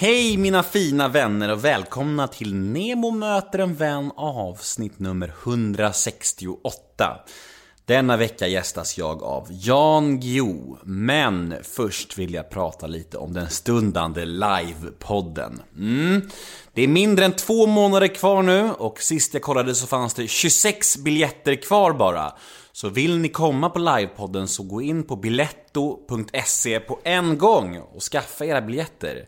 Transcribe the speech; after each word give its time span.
Hej 0.00 0.36
mina 0.36 0.62
fina 0.62 1.08
vänner 1.08 1.52
och 1.52 1.64
välkomna 1.64 2.28
till 2.28 2.54
Nemo 2.54 3.10
möter 3.10 3.58
en 3.58 3.74
vän 3.74 4.12
avsnitt 4.16 4.98
nummer 4.98 5.34
168. 5.42 7.20
Denna 7.84 8.16
vecka 8.16 8.46
gästas 8.46 8.98
jag 8.98 9.22
av 9.22 9.46
Jan 9.50 10.20
Guillou, 10.20 10.78
men 10.84 11.54
först 11.62 12.18
vill 12.18 12.34
jag 12.34 12.50
prata 12.50 12.86
lite 12.86 13.18
om 13.18 13.32
den 13.32 13.50
stundande 13.50 14.24
livepodden. 14.24 15.62
Mm. 15.76 16.28
Det 16.74 16.82
är 16.82 16.88
mindre 16.88 17.24
än 17.24 17.32
två 17.32 17.66
månader 17.66 18.08
kvar 18.08 18.42
nu 18.42 18.70
och 18.70 19.02
sist 19.02 19.34
jag 19.34 19.42
kollade 19.42 19.74
så 19.74 19.86
fanns 19.86 20.14
det 20.14 20.28
26 20.28 20.96
biljetter 20.96 21.54
kvar 21.54 21.92
bara. 21.92 22.32
Så 22.72 22.88
vill 22.88 23.18
ni 23.18 23.28
komma 23.28 23.70
på 23.70 23.78
livepodden 23.78 24.48
så 24.48 24.62
gå 24.62 24.82
in 24.82 25.02
på 25.02 25.16
biletto.se 25.16 26.80
på 26.80 26.98
en 27.04 27.38
gång 27.38 27.78
och 27.78 28.02
skaffa 28.02 28.44
era 28.44 28.60
biljetter. 28.60 29.26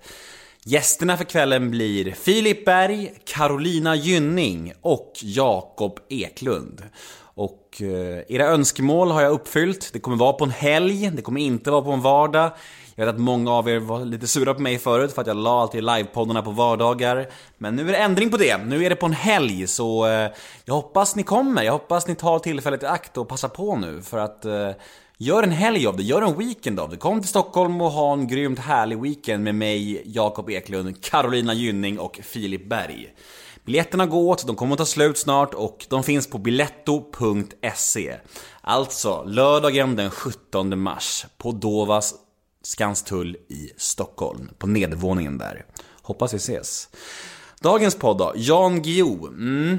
Gästerna 0.71 1.17
för 1.17 1.25
kvällen 1.25 1.71
blir 1.71 2.13
Filip 2.13 2.65
Berg, 2.65 3.13
Carolina 3.25 3.97
Gynning 3.97 4.73
och 4.81 5.13
Jakob 5.23 5.99
Eklund. 6.09 6.83
Och 7.23 7.83
eh, 7.83 8.23
era 8.29 8.47
önskemål 8.47 9.11
har 9.11 9.23
jag 9.23 9.33
uppfyllt. 9.33 9.91
Det 9.93 10.01
kommer 10.01 10.17
vara 10.17 10.33
på 10.33 10.45
en 10.45 10.51
helg, 10.51 11.11
det 11.11 11.23
kommer 11.23 11.41
inte 11.41 11.71
vara 11.71 11.83
på 11.83 11.93
en 11.93 12.01
vardag. 12.01 12.51
Jag 12.95 13.07
vet 13.07 13.15
att 13.15 13.21
många 13.21 13.53
av 13.53 13.69
er 13.69 13.79
var 13.79 14.05
lite 14.05 14.27
sura 14.27 14.55
på 14.55 14.61
mig 14.61 14.79
förut 14.79 15.13
för 15.13 15.21
att 15.21 15.27
jag 15.27 15.37
la 15.37 15.61
alltid 15.63 15.85
livepoddarna 15.85 16.43
på 16.43 16.51
vardagar. 16.51 17.29
Men 17.59 17.77
nu 17.77 17.89
är 17.89 17.93
det 17.93 17.99
ändring 17.99 18.31
på 18.31 18.37
det. 18.37 18.59
Nu 18.59 18.85
är 18.85 18.91
det 18.91 18.97
på 18.97 19.07
en 19.07 19.13
helg, 19.13 19.67
så 19.67 20.07
eh, 20.07 20.31
jag 20.65 20.75
hoppas 20.75 21.17
ni 21.17 21.23
kommer. 21.23 21.63
Jag 21.63 21.73
hoppas 21.73 22.09
ni 22.09 22.15
tar 22.15 22.39
tillfället 22.39 22.83
i 22.83 22.87
akt 22.87 23.17
och 23.17 23.29
passar 23.29 23.49
på 23.49 23.77
nu 23.77 24.03
för 24.03 24.19
att 24.19 24.45
eh, 24.45 24.71
Gör 25.23 25.43
en 25.43 25.53
helg 25.53 25.87
av 25.87 25.97
det, 25.97 26.03
gör 26.03 26.23
en 26.23 26.39
weekend 26.39 26.81
av 26.81 26.91
det. 26.91 26.97
Kom 26.97 27.21
till 27.21 27.29
Stockholm 27.29 27.81
och 27.81 27.91
ha 27.91 28.13
en 28.13 28.27
grymt 28.27 28.59
härlig 28.59 29.01
weekend 29.03 29.45
med 29.45 29.55
mig, 29.55 30.03
Jakob 30.05 30.51
Eklund, 30.51 31.05
Carolina 31.05 31.55
Gynning 31.55 31.99
och 31.99 32.21
Filip 32.23 32.69
Berg. 32.69 33.15
Biljetterna 33.65 34.07
går 34.07 34.21
åt, 34.21 34.47
de 34.47 34.57
kommer 34.57 34.73
att 34.73 34.79
ta 34.79 34.85
slut 34.85 35.19
snart 35.19 35.55
och 35.55 35.87
de 35.89 36.03
finns 36.03 36.27
på 36.31 36.39
biletto.se. 36.39 38.17
Alltså, 38.61 39.25
lördagen 39.25 39.97
den 39.97 40.11
17 40.11 40.81
mars 40.81 41.27
på 41.39 41.53
Dovas 41.53 42.15
Skanstull 42.63 43.37
i 43.49 43.71
Stockholm, 43.77 44.51
på 44.59 44.67
nedervåningen 44.67 45.39
där. 45.39 45.65
Hoppas 46.03 46.35
vi 46.35 46.37
ses. 46.37 46.89
Dagens 47.61 47.95
podd 47.95 48.19
då, 48.19 48.33
Jan 48.37 48.83
Guillou. 48.83 49.27
Mm. 49.27 49.79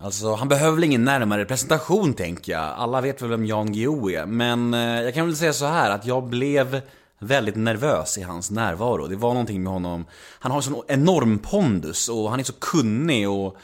Alltså, 0.00 0.34
han 0.34 0.48
behöver 0.48 0.74
väl 0.74 0.84
ingen 0.84 1.04
närmare 1.04 1.44
presentation 1.44 2.14
tänker 2.14 2.52
jag. 2.52 2.62
Alla 2.62 3.00
vet 3.00 3.22
väl 3.22 3.28
vem 3.28 3.46
Jan 3.46 3.72
Guillou 3.72 4.10
är. 4.10 4.26
Men 4.26 4.74
eh, 4.74 5.02
jag 5.02 5.14
kan 5.14 5.26
väl 5.26 5.36
säga 5.36 5.52
så 5.52 5.66
här 5.66 5.90
att 5.90 6.06
jag 6.06 6.28
blev 6.28 6.80
väldigt 7.18 7.56
nervös 7.56 8.18
i 8.18 8.22
hans 8.22 8.50
närvaro. 8.50 9.06
Det 9.06 9.16
var 9.16 9.28
någonting 9.28 9.62
med 9.62 9.72
honom. 9.72 10.04
Han 10.38 10.52
har 10.52 10.58
en 10.58 10.62
sån 10.62 10.82
enorm 10.88 11.38
pondus 11.38 12.08
och 12.08 12.30
han 12.30 12.40
är 12.40 12.44
så 12.44 12.52
kunnig 12.52 13.30
och 13.30 13.56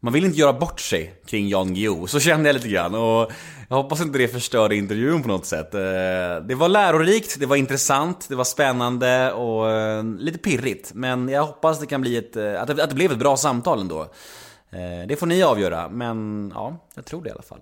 man 0.00 0.12
vill 0.12 0.24
inte 0.24 0.38
göra 0.38 0.52
bort 0.52 0.80
sig 0.80 1.14
kring 1.26 1.48
Jan 1.48 1.74
Guillou. 1.74 2.06
Så 2.06 2.20
kände 2.20 2.48
jag 2.48 2.54
lite 2.54 2.68
grann 2.68 2.94
och 2.94 3.32
jag 3.68 3.76
hoppas 3.76 4.00
inte 4.00 4.18
det 4.18 4.28
förstörde 4.28 4.76
intervjun 4.76 5.22
på 5.22 5.28
något 5.28 5.46
sätt. 5.46 5.74
Eh, 5.74 5.80
det 6.48 6.54
var 6.54 6.68
lärorikt, 6.68 7.40
det 7.40 7.46
var 7.46 7.56
intressant, 7.56 8.26
det 8.28 8.34
var 8.34 8.44
spännande 8.44 9.32
och 9.32 9.70
eh, 9.70 10.04
lite 10.04 10.38
pirrigt. 10.38 10.94
Men 10.94 11.28
jag 11.28 11.46
hoppas 11.46 11.80
det 11.80 11.86
kan 11.86 12.00
bli 12.00 12.16
ett, 12.16 12.36
eh, 12.36 12.62
att 12.62 12.66
det, 12.66 12.84
att 12.84 12.90
det 12.90 12.96
blev 12.96 13.12
ett 13.12 13.18
bra 13.18 13.36
samtal 13.36 13.80
ändå. 13.80 14.06
Eh, 14.74 15.06
det 15.08 15.16
får 15.16 15.26
ni 15.26 15.42
avgöra, 15.42 15.88
men 15.88 16.50
ja, 16.54 16.76
jag 16.94 17.04
tror 17.04 17.22
det 17.22 17.28
i 17.28 17.32
alla 17.32 17.42
fall. 17.42 17.60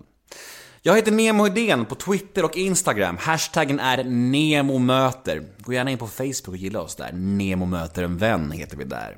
Jag 0.81 0.95
heter 0.95 1.11
Nemo 1.11 1.47
Idén 1.47 1.85
på 1.85 1.95
Twitter 1.95 2.45
och 2.45 2.57
Instagram. 2.57 3.17
Hashtaggen 3.19 3.79
är 3.79 4.03
NEMOMÖTER. 4.03 5.43
Gå 5.57 5.73
gärna 5.73 5.91
in 5.91 5.97
på 5.97 6.07
Facebook 6.07 6.47
och 6.47 6.57
gilla 6.57 6.81
oss 6.81 6.95
där. 6.95 7.11
Nemo 7.13 7.65
möter 7.65 8.03
en 8.03 8.17
vän 8.17 8.51
heter 8.51 8.77
vi 8.77 8.83
där. 8.83 9.17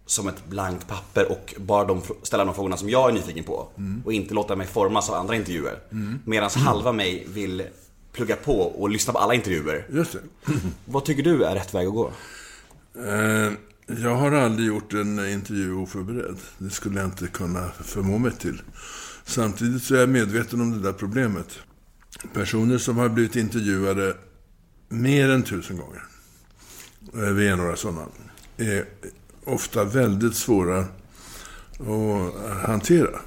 som 0.06 0.28
ett 0.28 0.46
blankt 0.50 0.88
papper 0.88 1.32
och 1.32 1.56
bara 1.58 1.86
de, 1.86 2.02
ställa 2.24 2.46
de 2.46 2.54
frågorna 2.54 2.78
som 2.78 2.90
jag 2.90 3.10
är 3.10 3.14
nyfiken 3.14 3.44
på. 3.44 3.68
Och 4.06 4.14
inte 4.14 4.34
låta 4.34 4.56
mig 4.56 4.68
formas 4.68 5.10
av 5.10 5.16
andra 5.16 5.36
intervjuer. 5.36 5.80
Medan 6.26 6.50
halva 6.56 6.92
mig 6.92 7.28
vill 7.34 7.64
plugga 8.14 8.36
på 8.36 8.60
och 8.62 8.90
lyssna 8.90 9.14
på 9.14 9.20
alla 9.20 9.34
intervjuer. 9.34 9.88
Just 9.94 10.12
det. 10.14 10.20
Vad 10.86 11.06
tycker 11.06 11.24
du 11.24 11.44
är 11.44 11.56
rätt 11.56 11.74
väg 11.74 11.88
att 11.88 11.94
gå? 11.94 12.12
Eh, 12.98 13.52
Jag 14.04 14.16
har 14.16 14.32
aldrig 14.32 14.68
gjort 14.68 14.94
en 14.94 15.30
intervju 15.30 15.74
oförberedd. 15.74 16.38
Det 16.58 16.70
skulle 16.70 17.00
jag 17.00 17.08
inte 17.08 17.28
kunna 17.28 17.70
förmå 17.84 18.18
mig 18.18 18.32
till. 18.32 18.62
Samtidigt 19.26 19.84
så 19.84 19.96
är 19.96 20.00
jag 20.00 20.10
medveten 20.10 20.62
om 20.62 20.72
det 20.72 20.80
där 20.80 20.94
problemet. 20.94 21.48
Personer 22.34 22.78
som 22.78 22.98
har 22.98 23.10
blivit 23.10 23.36
intervjuade 23.36 24.18
mer 24.90 25.30
än 25.30 25.44
tusen 25.44 25.78
gånger, 25.78 26.04
eh, 27.14 27.34
vi 27.34 27.48
är 27.48 27.56
några 27.56 27.76
sådana, 27.76 28.06
är 28.58 28.86
ofta 29.44 29.84
väldigt 29.84 30.36
svåra 30.36 30.80
att 31.80 32.68
hantera. 32.68 33.20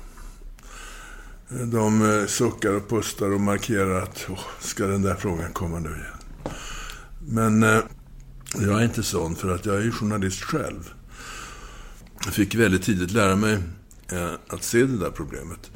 De 1.49 2.11
eh, 2.11 2.27
suckar 2.27 2.73
och 2.73 2.89
pustar 2.89 3.33
och 3.33 3.41
markerar 3.41 4.03
att 4.03 4.27
Åh, 4.29 4.41
ska 4.61 4.87
den 4.87 5.03
där 5.03 5.15
frågan 5.15 5.53
komma 5.53 5.79
nu 5.79 5.89
igen. 5.89 6.55
Men 7.21 7.63
eh, 7.63 7.81
jag 8.55 8.81
är 8.81 8.85
inte 8.85 9.03
sån 9.03 9.37
för 9.37 9.55
att 9.55 9.67
jag 9.67 9.77
är 9.77 9.81
ju 9.81 9.93
journalist 9.93 10.43
själv. 10.43 10.95
Jag 12.25 12.35
fick 12.35 12.55
väldigt 12.55 12.83
tidigt 12.83 13.11
lära 13.11 13.37
mig 13.37 13.59
eh, 14.13 14.31
att 14.49 14.63
se 14.63 14.79
det 14.79 14.99
där 14.99 15.11
problemet. 15.11 15.71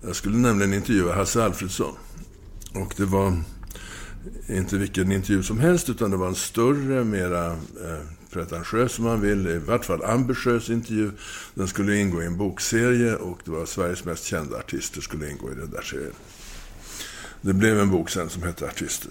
Jag 0.00 0.16
skulle 0.16 0.36
nämligen 0.36 0.74
intervjua 0.74 1.14
Hasse 1.14 1.44
Alfredsson. 1.44 1.94
Och 2.74 2.94
det 2.96 3.04
var 3.04 3.42
inte 4.46 4.76
vilken 4.76 5.12
intervju 5.12 5.42
som 5.42 5.60
helst, 5.60 5.88
utan 5.88 6.10
det 6.10 6.16
var 6.16 6.28
en 6.28 6.34
större, 6.34 7.04
mera 7.04 7.46
eh, 7.52 8.04
pretentiös 8.30 8.98
om 8.98 9.04
man 9.04 9.20
vill, 9.20 9.46
i 9.46 9.58
vart 9.58 9.84
fall 9.84 10.04
ambitiös 10.04 10.70
intervju. 10.70 11.10
Den 11.54 11.68
skulle 11.68 11.96
ingå 11.96 12.22
i 12.22 12.26
en 12.26 12.36
bokserie 12.36 13.16
och 13.16 13.38
det 13.44 13.50
var 13.50 13.66
Sveriges 13.66 14.04
mest 14.04 14.24
kända 14.24 14.58
artister 14.58 15.00
skulle 15.00 15.30
ingå 15.30 15.52
i 15.52 15.54
den 15.54 15.70
där 15.70 15.82
serien. 15.82 16.14
Det 17.40 17.52
blev 17.52 17.80
en 17.80 17.90
bok 17.90 18.10
sen 18.10 18.30
som 18.30 18.42
hette 18.42 18.66
Artister. 18.66 19.10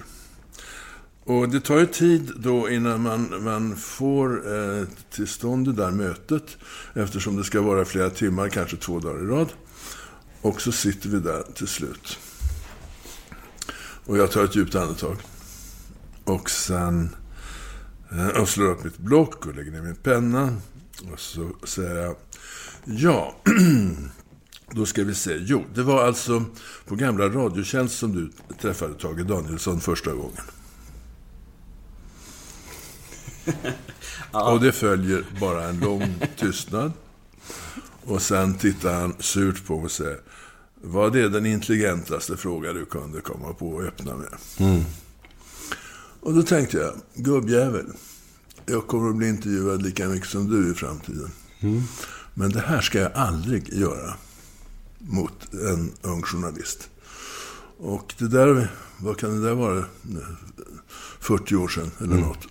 Och 1.24 1.50
det 1.50 1.60
tar 1.60 1.80
ju 1.80 1.86
tid 1.86 2.32
då 2.36 2.70
innan 2.70 3.02
man, 3.02 3.44
man 3.44 3.76
får 3.76 4.54
eh, 4.56 4.86
till 5.12 5.28
stånd 5.28 5.68
det 5.68 5.74
där 5.74 5.92
mötet. 5.92 6.58
Eftersom 6.94 7.36
det 7.36 7.44
ska 7.44 7.62
vara 7.62 7.86
flera 7.86 8.10
timmar, 8.10 8.50
kanske 8.50 8.78
två 8.78 9.00
dagar 9.00 9.24
i 9.24 9.28
rad. 9.28 9.48
Och 10.42 10.62
så 10.62 10.72
sitter 10.72 11.10
vi 11.10 11.20
där 11.20 11.44
till 11.54 11.68
slut. 11.68 12.20
Och 14.10 14.18
jag 14.18 14.32
tar 14.32 14.44
ett 14.44 14.56
djupt 14.56 14.76
andetag. 14.76 15.18
Och 16.24 16.50
sen 16.50 17.16
eh, 18.12 18.28
och 18.28 18.50
slår 18.50 18.66
upp 18.66 18.84
mitt 18.84 18.98
block 18.98 19.46
och 19.46 19.56
lägger 19.56 19.72
ner 19.72 19.82
min 19.82 19.96
penna. 19.96 20.56
Och 21.12 21.20
så 21.20 21.50
säger 21.64 21.96
jag 21.96 22.16
ja. 22.86 23.36
Då 24.72 24.86
ska 24.86 25.04
vi 25.04 25.16
se. 25.16 25.38
Jo, 25.40 25.66
det 25.74 25.84
var 25.84 26.04
alltså 26.04 26.46
på 26.86 26.96
gamla 26.96 27.30
Radiotjänst 27.30 27.98
som 27.98 28.16
du 28.16 28.32
träffade 28.62 28.94
Tage 28.94 29.26
Danielsson 29.26 29.82
första 29.82 30.12
gången. 30.14 30.44
Och 34.54 34.62
det 34.62 34.72
följer 34.72 35.26
bara 35.40 35.64
en 35.64 35.80
lång 35.80 36.16
tystnad. 36.38 36.92
Och 38.04 38.22
sen 38.22 38.58
tittar 38.58 39.02
han 39.02 39.16
surt 39.20 39.66
på 39.66 39.76
mig 39.76 39.86
och 39.86 39.92
säger 39.92 40.20
Vad 40.82 41.16
är 41.16 41.30
den 41.30 41.46
intelligentaste 41.46 42.38
fråga 42.38 42.74
du 42.74 42.86
kunde 42.86 43.22
komma 43.22 43.54
på 43.54 43.70
och 43.70 43.84
öppna 43.84 44.16
med? 44.16 44.34
Och 46.22 46.34
då 46.34 46.44
tänkte 46.44 46.78
jag, 46.78 46.94
gubbjävel. 47.16 47.86
Jag 48.66 48.88
kommer 48.88 49.10
att 49.10 49.16
bli 49.16 49.28
intervjuad 49.30 49.82
lika 49.82 50.08
mycket 50.08 50.30
som 50.30 50.50
du 50.50 50.72
i 50.72 50.74
framtiden. 50.74 51.32
Men 52.34 52.50
det 52.52 52.60
här 52.60 52.82
ska 52.82 53.00
jag 53.00 53.12
aldrig 53.14 53.74
göra 53.74 54.14
mot 54.98 55.54
en 55.54 55.92
ung 56.02 56.22
journalist. 56.22 56.90
Och 57.78 58.14
det 58.18 58.28
där, 58.28 58.72
vad 58.98 59.18
kan 59.18 59.42
det 59.42 59.48
där 59.48 59.56
vara? 59.56 59.86
40 61.20 61.56
år 61.56 61.68
sedan 61.68 61.92
eller 62.00 62.16
något. 62.16 62.48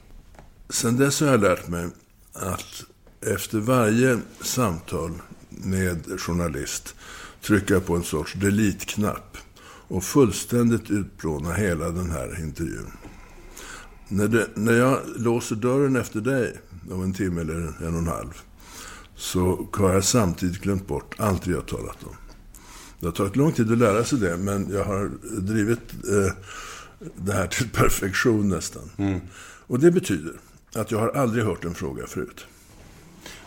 Sen 0.70 0.96
dess 0.96 1.20
har 1.20 1.26
jag 1.26 1.40
lärt 1.40 1.68
mig 1.68 1.88
att 2.32 2.84
efter 3.20 3.58
varje 3.58 4.18
samtal 4.40 5.12
med 5.48 6.20
journalist 6.20 6.94
trycka 7.48 7.80
på 7.80 7.96
en 7.96 8.02
sorts 8.02 8.34
delete-knapp 8.34 9.36
och 9.88 10.04
fullständigt 10.04 10.90
utplåna 10.90 11.52
hela 11.52 11.90
den 11.90 12.10
här 12.10 12.40
intervjun. 12.40 12.90
När, 14.08 14.28
det, 14.28 14.48
när 14.54 14.72
jag 14.72 15.00
låser 15.16 15.56
dörren 15.56 15.96
efter 15.96 16.20
dig 16.20 16.56
om 16.90 17.02
en 17.02 17.12
timme 17.12 17.40
eller 17.40 17.54
en 17.54 17.94
och 17.94 18.00
en 18.00 18.06
halv 18.06 18.40
så 19.16 19.68
har 19.72 19.92
jag 19.92 20.04
samtidigt 20.04 20.60
glömt 20.60 20.86
bort 20.86 21.14
allt 21.18 21.46
vi 21.46 21.54
har 21.54 21.60
talat 21.60 22.04
om. 22.04 22.16
Det 23.00 23.06
har 23.06 23.12
tagit 23.12 23.36
lång 23.36 23.52
tid 23.52 23.72
att 23.72 23.78
lära 23.78 24.04
sig 24.04 24.18
det, 24.18 24.36
men 24.36 24.70
jag 24.70 24.84
har 24.84 25.10
drivit 25.40 25.92
eh, 25.92 26.32
det 27.16 27.32
här 27.32 27.46
till 27.46 27.68
perfektion 27.72 28.48
nästan. 28.48 28.90
Och 29.66 29.78
det 29.78 29.90
betyder 29.90 30.32
att 30.74 30.90
jag 30.90 30.98
har 30.98 31.08
aldrig 31.08 31.44
hört 31.44 31.64
en 31.64 31.74
fråga 31.74 32.06
förut. 32.06 32.46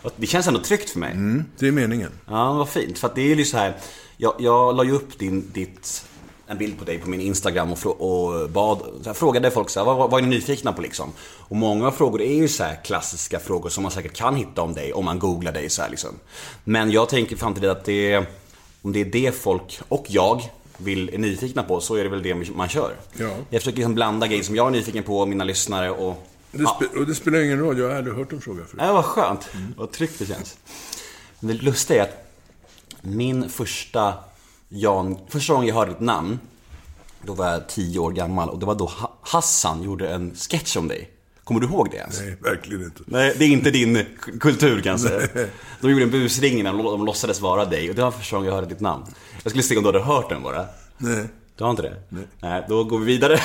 Och 0.02 0.12
Det 0.16 0.26
känns 0.26 0.46
ändå 0.46 0.60
tryggt 0.60 0.90
för 0.90 0.98
mig. 0.98 1.12
Mm, 1.12 1.44
det 1.58 1.68
är 1.68 1.72
meningen. 1.72 2.10
Ja, 2.26 2.52
vad 2.52 2.68
fint. 2.68 2.98
För 2.98 3.08
att 3.08 3.14
det 3.14 3.32
är 3.32 3.36
ju 3.36 3.44
så 3.44 3.56
här. 3.56 3.76
Jag, 4.16 4.34
jag 4.38 4.76
la 4.76 4.84
ju 4.84 4.92
upp 4.92 5.18
din, 5.18 5.50
ditt, 5.52 6.04
en 6.46 6.58
bild 6.58 6.78
på 6.78 6.84
dig 6.84 6.98
på 6.98 7.10
min 7.10 7.20
Instagram 7.20 7.72
och, 7.72 7.86
och 7.86 8.50
bad, 8.50 9.02
här, 9.06 9.12
frågade 9.12 9.50
folk 9.50 9.70
så 9.70 9.80
här, 9.80 9.86
vad, 9.86 10.10
vad 10.10 10.20
är 10.20 10.26
ni 10.26 10.36
nyfikna 10.36 10.72
på 10.72 10.82
liksom? 10.82 11.12
Och 11.20 11.56
många 11.56 11.90
frågor 11.90 12.22
är 12.22 12.34
ju 12.34 12.48
så 12.48 12.64
här 12.64 12.84
klassiska 12.84 13.38
frågor 13.38 13.68
som 13.68 13.82
man 13.82 13.92
säkert 13.92 14.16
kan 14.16 14.36
hitta 14.36 14.62
om 14.62 14.74
dig 14.74 14.92
om 14.92 15.04
man 15.04 15.18
googlar 15.18 15.52
dig 15.52 15.70
så 15.70 15.82
här 15.82 15.90
liksom. 15.90 16.10
Men 16.64 16.90
jag 16.90 17.08
tänker 17.08 17.36
fram 17.36 17.54
till 17.54 17.62
det 17.62 17.72
att 17.72 17.84
det 17.84 18.26
om 18.82 18.92
det 18.92 19.00
är 19.00 19.04
det 19.04 19.34
folk 19.34 19.80
och 19.88 20.06
jag 20.08 20.42
vill, 20.76 21.14
är 21.14 21.18
nyfikna 21.18 21.62
på 21.62 21.80
så 21.80 21.94
är 21.94 22.04
det 22.04 22.10
väl 22.10 22.22
det 22.22 22.34
man 22.34 22.68
kör. 22.68 22.96
Ja. 23.12 23.30
Jag 23.50 23.60
försöker 23.60 23.76
liksom 23.76 23.94
blanda 23.94 24.26
grejer 24.26 24.42
som 24.42 24.56
jag 24.56 24.66
är 24.66 24.70
nyfiken 24.70 25.04
på, 25.04 25.26
mina 25.26 25.44
lyssnare 25.44 25.90
och 25.90 26.26
Det 26.52 26.66
spe, 26.66 26.98
och 26.98 27.06
det 27.06 27.14
spelar 27.14 27.40
ingen 27.40 27.58
roll, 27.58 27.78
jag 27.78 27.88
har 27.88 27.96
aldrig 27.96 28.16
hört 28.16 28.32
en 28.32 28.40
fråga 28.40 28.64
förut. 28.64 28.80
Ja, 28.86 28.92
vad 28.92 29.04
skönt. 29.04 29.48
Vad 29.76 29.92
tryggt 29.92 30.18
det 30.18 30.26
känns. 30.26 30.56
Men 31.40 31.56
det 31.56 31.62
lustiga 31.62 32.02
är 32.02 32.08
att 32.08 32.26
min 33.02 33.48
första 33.48 34.14
Jan, 34.68 35.18
första 35.28 35.52
gången 35.52 35.68
jag 35.68 35.74
hörde 35.74 35.90
ditt 35.90 36.00
namn, 36.00 36.38
då 37.22 37.34
var 37.34 37.48
jag 37.48 37.68
tio 37.68 37.98
år 37.98 38.10
gammal 38.12 38.48
och 38.50 38.58
det 38.58 38.66
var 38.66 38.74
då 38.74 38.86
Ha- 38.86 39.18
Hassan 39.22 39.82
gjorde 39.82 40.08
en 40.08 40.34
sketch 40.34 40.76
om 40.76 40.88
dig. 40.88 41.10
Kommer 41.44 41.60
du 41.60 41.66
ihåg 41.66 41.88
det 41.90 41.96
ens? 41.96 42.20
Nej, 42.20 42.36
verkligen 42.40 42.82
inte. 42.84 43.00
Nej, 43.06 43.34
det 43.38 43.44
är 43.44 43.48
inte 43.48 43.70
din 43.70 44.06
kultur 44.40 44.80
kan 44.80 44.90
jag 44.90 45.00
säga. 45.00 45.48
De 45.80 45.90
gjorde 45.90 46.02
en 46.04 46.10
busringning 46.10 46.64
när 46.64 46.72
de 46.72 47.04
låtsades 47.06 47.40
vara 47.40 47.64
dig 47.64 47.88
och 47.90 47.94
det 47.96 48.02
var 48.02 48.10
första 48.10 48.36
gången 48.36 48.48
jag 48.48 48.54
hörde 48.54 48.66
ditt 48.68 48.80
namn. 48.80 49.04
Jag 49.42 49.50
skulle 49.50 49.62
se 49.62 49.76
om 49.76 49.82
du 49.82 49.88
hade 49.88 50.00
hört 50.04 50.28
den 50.28 50.42
bara. 50.42 50.66
Nej. 50.98 51.26
Du 51.62 51.66
har 51.66 51.70
inte 51.70 51.82
det? 51.82 51.96
Nej. 52.40 52.64
då 52.68 52.84
går 52.84 52.98
vi 52.98 53.04
vidare. 53.04 53.40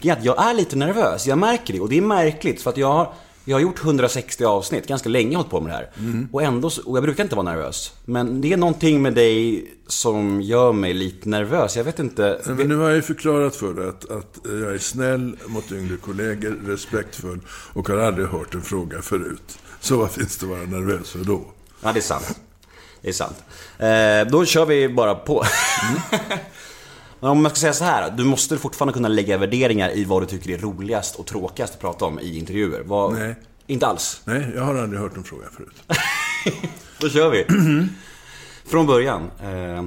Jag 0.00 0.42
är 0.42 0.54
lite 0.54 0.76
nervös, 0.76 1.26
jag 1.26 1.38
märker 1.38 1.74
det. 1.74 1.80
Och 1.80 1.88
det 1.88 1.98
är 1.98 2.02
märkligt 2.02 2.62
för 2.62 2.70
att 2.70 2.76
jag 2.76 2.92
har, 2.92 3.12
jag 3.44 3.56
har 3.56 3.60
gjort 3.60 3.84
160 3.84 4.44
avsnitt, 4.44 4.86
ganska 4.86 5.08
länge 5.08 5.36
hållit 5.36 5.50
på 5.50 5.60
med 5.60 5.72
det 5.72 5.76
här. 5.76 5.90
Och 6.32 6.42
ändå, 6.42 6.70
och 6.84 6.96
jag 6.96 7.02
brukar 7.02 7.22
inte 7.22 7.36
vara 7.36 7.50
nervös. 7.50 7.92
Men 8.04 8.40
det 8.40 8.52
är 8.52 8.56
någonting 8.56 9.02
med 9.02 9.14
dig 9.14 9.64
som 9.86 10.40
gör 10.40 10.72
mig 10.72 10.94
lite 10.94 11.28
nervös. 11.28 11.76
Jag 11.76 11.84
vet 11.84 11.98
inte. 11.98 12.40
Men 12.46 12.68
nu 12.68 12.76
har 12.76 12.84
jag 12.88 12.96
ju 12.96 13.02
förklarat 13.02 13.56
för 13.56 13.74
dig 13.74 13.88
att, 13.88 14.10
att 14.10 14.38
jag 14.44 14.74
är 14.74 14.78
snäll 14.78 15.36
mot 15.46 15.72
yngre 15.72 15.96
kollegor, 15.96 16.60
respektfull 16.66 17.40
och 17.72 17.88
har 17.88 17.96
aldrig 17.96 18.26
hört 18.26 18.54
en 18.54 18.62
fråga 18.62 19.02
förut. 19.02 19.58
Så 19.80 19.96
vad 19.96 20.10
finns 20.10 20.38
det 20.38 20.46
att 20.46 20.50
vara 20.50 20.62
nervös 20.62 21.10
för 21.10 21.18
då? 21.18 21.44
Ja, 21.82 21.92
det 21.92 21.98
är 21.98 22.02
sant. 22.02 22.38
Det 23.02 23.08
är 23.08 23.12
sant. 23.12 23.44
Eh, 23.78 24.32
då 24.32 24.44
kör 24.44 24.66
vi 24.66 24.88
bara 24.88 25.14
på. 25.14 25.44
Men 27.22 27.30
om 27.30 27.42
man 27.42 27.50
ska 27.50 27.60
säga 27.60 27.72
så 27.72 27.84
här, 27.84 28.10
du 28.10 28.24
måste 28.24 28.58
fortfarande 28.58 28.92
kunna 28.92 29.08
lägga 29.08 29.38
värderingar 29.38 29.96
i 29.96 30.04
vad 30.04 30.22
du 30.22 30.26
tycker 30.26 30.50
är 30.50 30.58
roligast 30.58 31.16
och 31.16 31.26
tråkigast 31.26 31.74
att 31.74 31.80
prata 31.80 32.04
om 32.04 32.20
i 32.20 32.38
intervjuer. 32.38 32.82
Vad, 32.82 33.12
Nej. 33.12 33.34
Inte 33.66 33.86
alls. 33.86 34.20
Nej, 34.24 34.52
jag 34.54 34.62
har 34.62 34.74
aldrig 34.74 35.00
hört 35.00 35.16
en 35.16 35.24
fråga 35.24 35.46
förut. 35.56 35.82
Då 37.00 37.08
kör 37.08 37.30
vi. 37.30 37.44
Från 38.64 38.86
början. 38.86 39.30
Eh, 39.42 39.84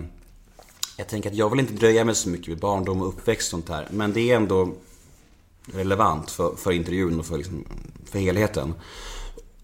jag 0.97 1.07
tänker 1.07 1.29
att 1.29 1.35
jag 1.35 1.49
vill 1.49 1.59
inte 1.59 1.73
dröja 1.73 2.05
mig 2.05 2.15
så 2.15 2.29
mycket 2.29 2.47
vid 2.47 2.59
barndom 2.59 3.01
och 3.01 3.07
uppväxt 3.07 3.53
och 3.53 3.59
sånt 3.59 3.69
här. 3.69 3.88
Men 3.89 4.13
det 4.13 4.31
är 4.31 4.35
ändå 4.35 4.73
relevant 5.73 6.31
för, 6.31 6.55
för 6.55 6.71
intervjun 6.71 7.19
och 7.19 7.25
för, 7.25 7.38
liksom, 7.38 7.65
för 8.11 8.19
helheten. 8.19 8.73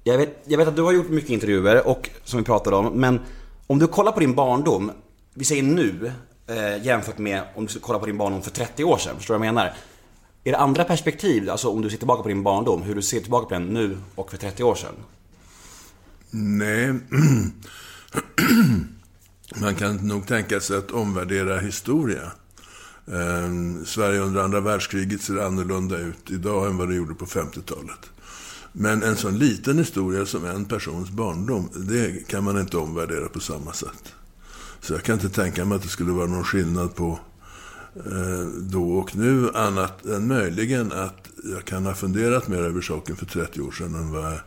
Jag 0.03 0.17
vet, 0.17 0.44
jag 0.45 0.57
vet 0.57 0.67
att 0.67 0.75
du 0.75 0.81
har 0.81 0.91
gjort 0.91 1.09
mycket 1.09 1.29
intervjuer 1.29 1.88
och 1.88 2.09
som 2.24 2.39
vi 2.39 2.45
pratade 2.45 2.75
om. 2.75 2.85
Men 2.85 3.19
om 3.67 3.79
du 3.79 3.88
kollar 3.88 4.12
på 4.12 4.19
din 4.19 4.35
barndom, 4.35 4.91
vi 5.33 5.45
säger 5.45 5.63
nu, 5.63 6.12
eh, 6.51 6.86
jämfört 6.86 7.18
med 7.18 7.44
om 7.56 7.65
du 7.65 7.80
kollar 7.80 8.00
på 8.00 8.06
din 8.06 8.18
barndom 8.18 8.42
för 8.42 8.51
30 8.51 8.83
år 8.83 8.98
sedan. 8.98 9.15
Förstår 9.18 9.33
du 9.33 9.39
vad 9.39 9.48
jag 9.48 9.53
menar? 9.53 9.74
Är 10.44 10.51
det 10.51 10.57
andra 10.57 10.83
perspektiv, 10.83 11.50
alltså 11.50 11.69
om 11.69 11.81
du 11.81 11.89
ser 11.89 11.98
tillbaka 11.98 12.21
på 12.21 12.27
din 12.27 12.44
barndom, 12.44 12.81
hur 12.81 12.95
du 12.95 13.01
ser 13.01 13.19
tillbaka 13.19 13.45
på 13.45 13.53
den 13.53 13.65
nu 13.65 13.98
och 14.15 14.31
för 14.31 14.38
30 14.38 14.63
år 14.63 14.75
sedan? 14.75 14.95
Nej. 16.31 16.94
Man 19.62 19.75
kan 19.75 19.96
nog 19.96 20.27
tänka 20.27 20.60
sig 20.60 20.77
att 20.77 20.91
omvärdera 20.91 21.60
historia. 21.60 22.31
Eh, 23.08 23.50
Sverige 23.86 24.20
under 24.20 24.41
andra 24.41 24.60
världskriget 24.60 25.22
ser 25.22 25.38
annorlunda 25.38 25.98
ut 25.98 26.31
idag 26.31 26.67
än 26.67 26.77
vad 26.77 26.89
det 26.89 26.96
gjorde 26.96 27.13
på 27.13 27.25
50-talet. 27.25 28.10
Men 28.74 29.03
en 29.03 29.15
sån 29.15 29.39
liten 29.39 29.77
historia 29.77 30.25
som 30.25 30.46
en 30.46 30.65
persons 30.65 31.10
barndom, 31.10 31.70
det 31.75 32.27
kan 32.27 32.43
man 32.43 32.60
inte 32.60 32.77
omvärdera 32.77 33.29
på 33.29 33.39
samma 33.39 33.74
sätt. 33.74 34.13
Så 34.81 34.93
jag 34.93 35.03
kan 35.03 35.13
inte 35.13 35.29
tänka 35.29 35.65
mig 35.65 35.75
att 35.75 35.81
det 35.81 35.89
skulle 35.89 36.11
vara 36.11 36.27
någon 36.27 36.43
skillnad 36.43 36.95
på 36.95 37.19
eh, 37.95 38.47
då 38.59 38.93
och 38.93 39.15
nu, 39.15 39.50
annat 39.53 40.05
än 40.05 40.27
möjligen 40.27 40.91
att 40.91 41.27
jag 41.43 41.65
kan 41.65 41.85
ha 41.85 41.93
funderat 41.93 42.47
mer 42.47 42.61
över 42.61 42.81
saken 42.81 43.15
för 43.15 43.25
30 43.25 43.61
år 43.61 43.71
sedan 43.71 43.95
än 43.95 44.11
vad 44.11 44.23
jag 44.23 44.39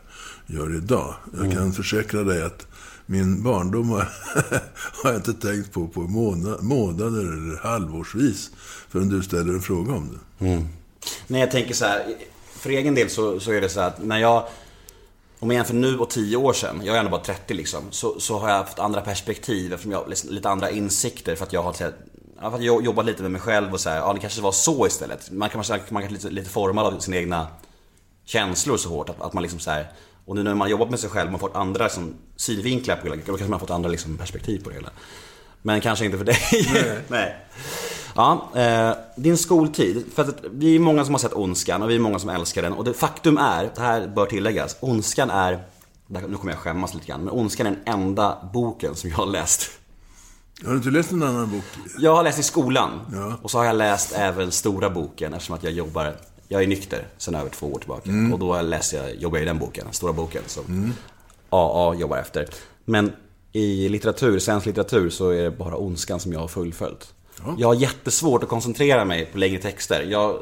gör 0.47 0.75
idag. 0.77 1.15
Jag 1.37 1.51
kan 1.51 1.73
försäkra 1.73 2.23
dig 2.23 2.43
att 2.43 2.67
min 3.05 3.43
barndom 3.43 3.89
har, 3.89 3.99
har 5.03 5.11
jag 5.11 5.15
inte 5.15 5.33
tänkt 5.33 5.71
på 5.71 5.87
på 5.87 5.99
måna, 5.99 6.57
månader 6.61 7.19
eller 7.19 7.57
halvårsvis 7.57 8.51
förrän 8.89 9.09
du 9.09 9.23
ställer 9.23 9.53
en 9.53 9.61
fråga 9.61 9.93
om 9.93 10.09
det. 10.09 10.45
Nej, 11.27 11.41
jag 11.41 11.51
tänker 11.51 11.73
så 11.73 11.85
här. 11.85 12.15
För 12.59 12.69
egen 12.69 12.95
del 12.95 13.09
så, 13.09 13.39
så 13.39 13.51
är 13.51 13.61
det 13.61 13.69
så 13.69 13.79
här 13.79 13.87
att 13.87 14.03
när 14.03 14.19
jag... 14.19 14.47
Om 15.45 15.51
jag 15.51 15.57
jämför 15.57 15.73
nu 15.73 15.97
och 15.97 16.09
10 16.09 16.37
år 16.37 16.53
sedan, 16.53 16.81
jag 16.83 16.95
är 16.95 16.99
ändå 16.99 17.11
bara 17.11 17.21
30 17.21 17.53
liksom, 17.53 17.81
så, 17.91 18.19
så 18.19 18.39
har 18.39 18.49
jag 18.49 18.57
haft 18.57 18.79
andra 18.79 19.01
perspektiv 19.01 19.73
eftersom 19.73 19.91
jag 19.91 19.99
har 19.99 20.07
liksom 20.07 20.29
lite 20.29 20.49
andra 20.49 20.69
insikter 20.69 21.35
för 21.35 21.45
att 21.45 21.53
jag 21.53 21.63
har 21.63 21.73
här, 21.79 21.93
för 22.39 22.55
att 22.55 22.63
jag 22.63 22.85
jobbat 22.85 23.05
lite 23.05 23.21
med 23.21 23.31
mig 23.31 23.41
själv 23.41 23.73
och 23.73 23.79
så 23.79 23.89
här, 23.89 23.97
ja 23.97 24.13
det 24.13 24.19
kanske 24.19 24.41
var 24.41 24.51
så 24.51 24.87
istället. 24.87 25.31
Man 25.31 25.49
kan 25.49 25.63
man 25.89 26.03
kan 26.03 26.13
lite, 26.13 26.29
lite 26.29 26.49
formad 26.49 26.85
av 26.85 26.99
sina 26.99 27.17
egna 27.17 27.47
känslor 28.25 28.77
så 28.77 28.89
hårt 28.89 29.09
att, 29.09 29.21
att 29.21 29.33
man 29.33 29.43
liksom 29.43 29.59
så 29.59 29.71
här, 29.71 29.87
och 30.25 30.35
nu 30.35 30.43
när 30.43 30.55
man 30.55 30.69
jobbat 30.69 30.89
med 30.89 30.99
sig 30.99 31.09
själv, 31.09 31.31
man 31.31 31.41
har 31.41 31.47
fått 31.47 31.55
andra 31.55 31.83
liksom, 31.83 32.13
synvinklar 32.35 32.95
på 32.95 33.03
hela, 33.03 33.15
då 33.15 33.23
kanske 33.25 33.43
man 33.43 33.53
har 33.53 33.59
fått 33.59 33.69
andra 33.69 33.89
liksom, 33.89 34.17
perspektiv 34.17 34.63
på 34.63 34.69
det 34.69 34.75
hela. 34.75 34.89
Men 35.61 35.81
kanske 35.81 36.05
inte 36.05 36.17
för 36.17 36.25
dig. 36.25 36.37
Nej. 37.07 37.35
Ja, 38.15 38.49
eh, 38.55 38.91
din 39.15 39.37
skoltid. 39.37 40.05
För 40.13 40.21
att 40.23 40.43
vi 40.51 40.75
är 40.75 40.79
många 40.79 41.05
som 41.05 41.13
har 41.13 41.19
sett 41.19 41.33
Ondskan 41.33 41.83
och 41.83 41.89
vi 41.89 41.95
är 41.95 41.99
många 41.99 42.19
som 42.19 42.29
älskar 42.29 42.61
den. 42.61 42.73
Och 42.73 42.83
det 42.83 42.93
faktum 42.93 43.37
är, 43.37 43.71
det 43.75 43.81
här 43.81 44.07
bör 44.07 44.25
tilläggas, 44.25 44.77
Ondskan 44.79 45.29
är, 45.29 45.63
nu 46.07 46.35
kommer 46.37 46.53
jag 46.53 46.59
skämmas 46.59 46.93
lite 46.93 47.07
grann, 47.07 47.21
men 47.21 47.33
Ondskan 47.33 47.67
är 47.67 47.71
den 47.71 47.79
enda 47.85 48.49
boken 48.53 48.95
som 48.95 49.09
jag 49.09 49.17
har 49.17 49.25
läst. 49.25 49.71
Har 50.63 50.71
du 50.71 50.77
inte 50.77 50.89
läst 50.89 51.11
någon 51.11 51.29
annan 51.29 51.51
bok? 51.51 51.63
Jag 51.97 52.15
har 52.15 52.23
läst 52.23 52.39
i 52.39 52.43
skolan. 52.43 52.99
Ja. 53.13 53.37
Och 53.41 53.51
så 53.51 53.57
har 53.57 53.65
jag 53.65 53.75
läst 53.75 54.13
även 54.15 54.51
stora 54.51 54.89
boken 54.89 55.33
eftersom 55.33 55.55
att 55.55 55.63
jag 55.63 55.73
jobbar 55.73 56.15
Jag 56.47 56.63
är 56.63 56.67
nykter 56.67 57.07
sedan 57.17 57.35
över 57.35 57.49
två 57.49 57.67
år 57.67 57.79
tillbaka. 57.79 58.09
Mm. 58.09 58.33
Och 58.33 58.39
då 58.39 58.61
läser 58.61 58.97
jag, 58.97 59.15
jobbar 59.15 59.37
jag 59.37 59.43
i 59.43 59.45
den 59.45 59.59
boken, 59.59 59.87
stora 59.91 60.13
boken, 60.13 60.41
som 60.47 60.93
AA 61.49 61.95
jobbar 61.95 62.17
efter. 62.17 62.47
Men 62.85 63.11
i 63.51 63.89
litteratur, 63.89 64.39
svensk 64.39 64.65
litteratur, 64.65 65.09
så 65.09 65.29
är 65.29 65.43
det 65.43 65.51
bara 65.51 65.75
ondskan 65.75 66.19
som 66.19 66.33
jag 66.33 66.39
har 66.39 66.47
fullföljt. 66.47 67.14
Jag 67.57 67.67
har 67.67 67.75
jättesvårt 67.75 68.43
att 68.43 68.49
koncentrera 68.49 69.05
mig 69.05 69.25
på 69.25 69.37
längre 69.37 69.61
texter. 69.61 70.07
Jag, 70.09 70.39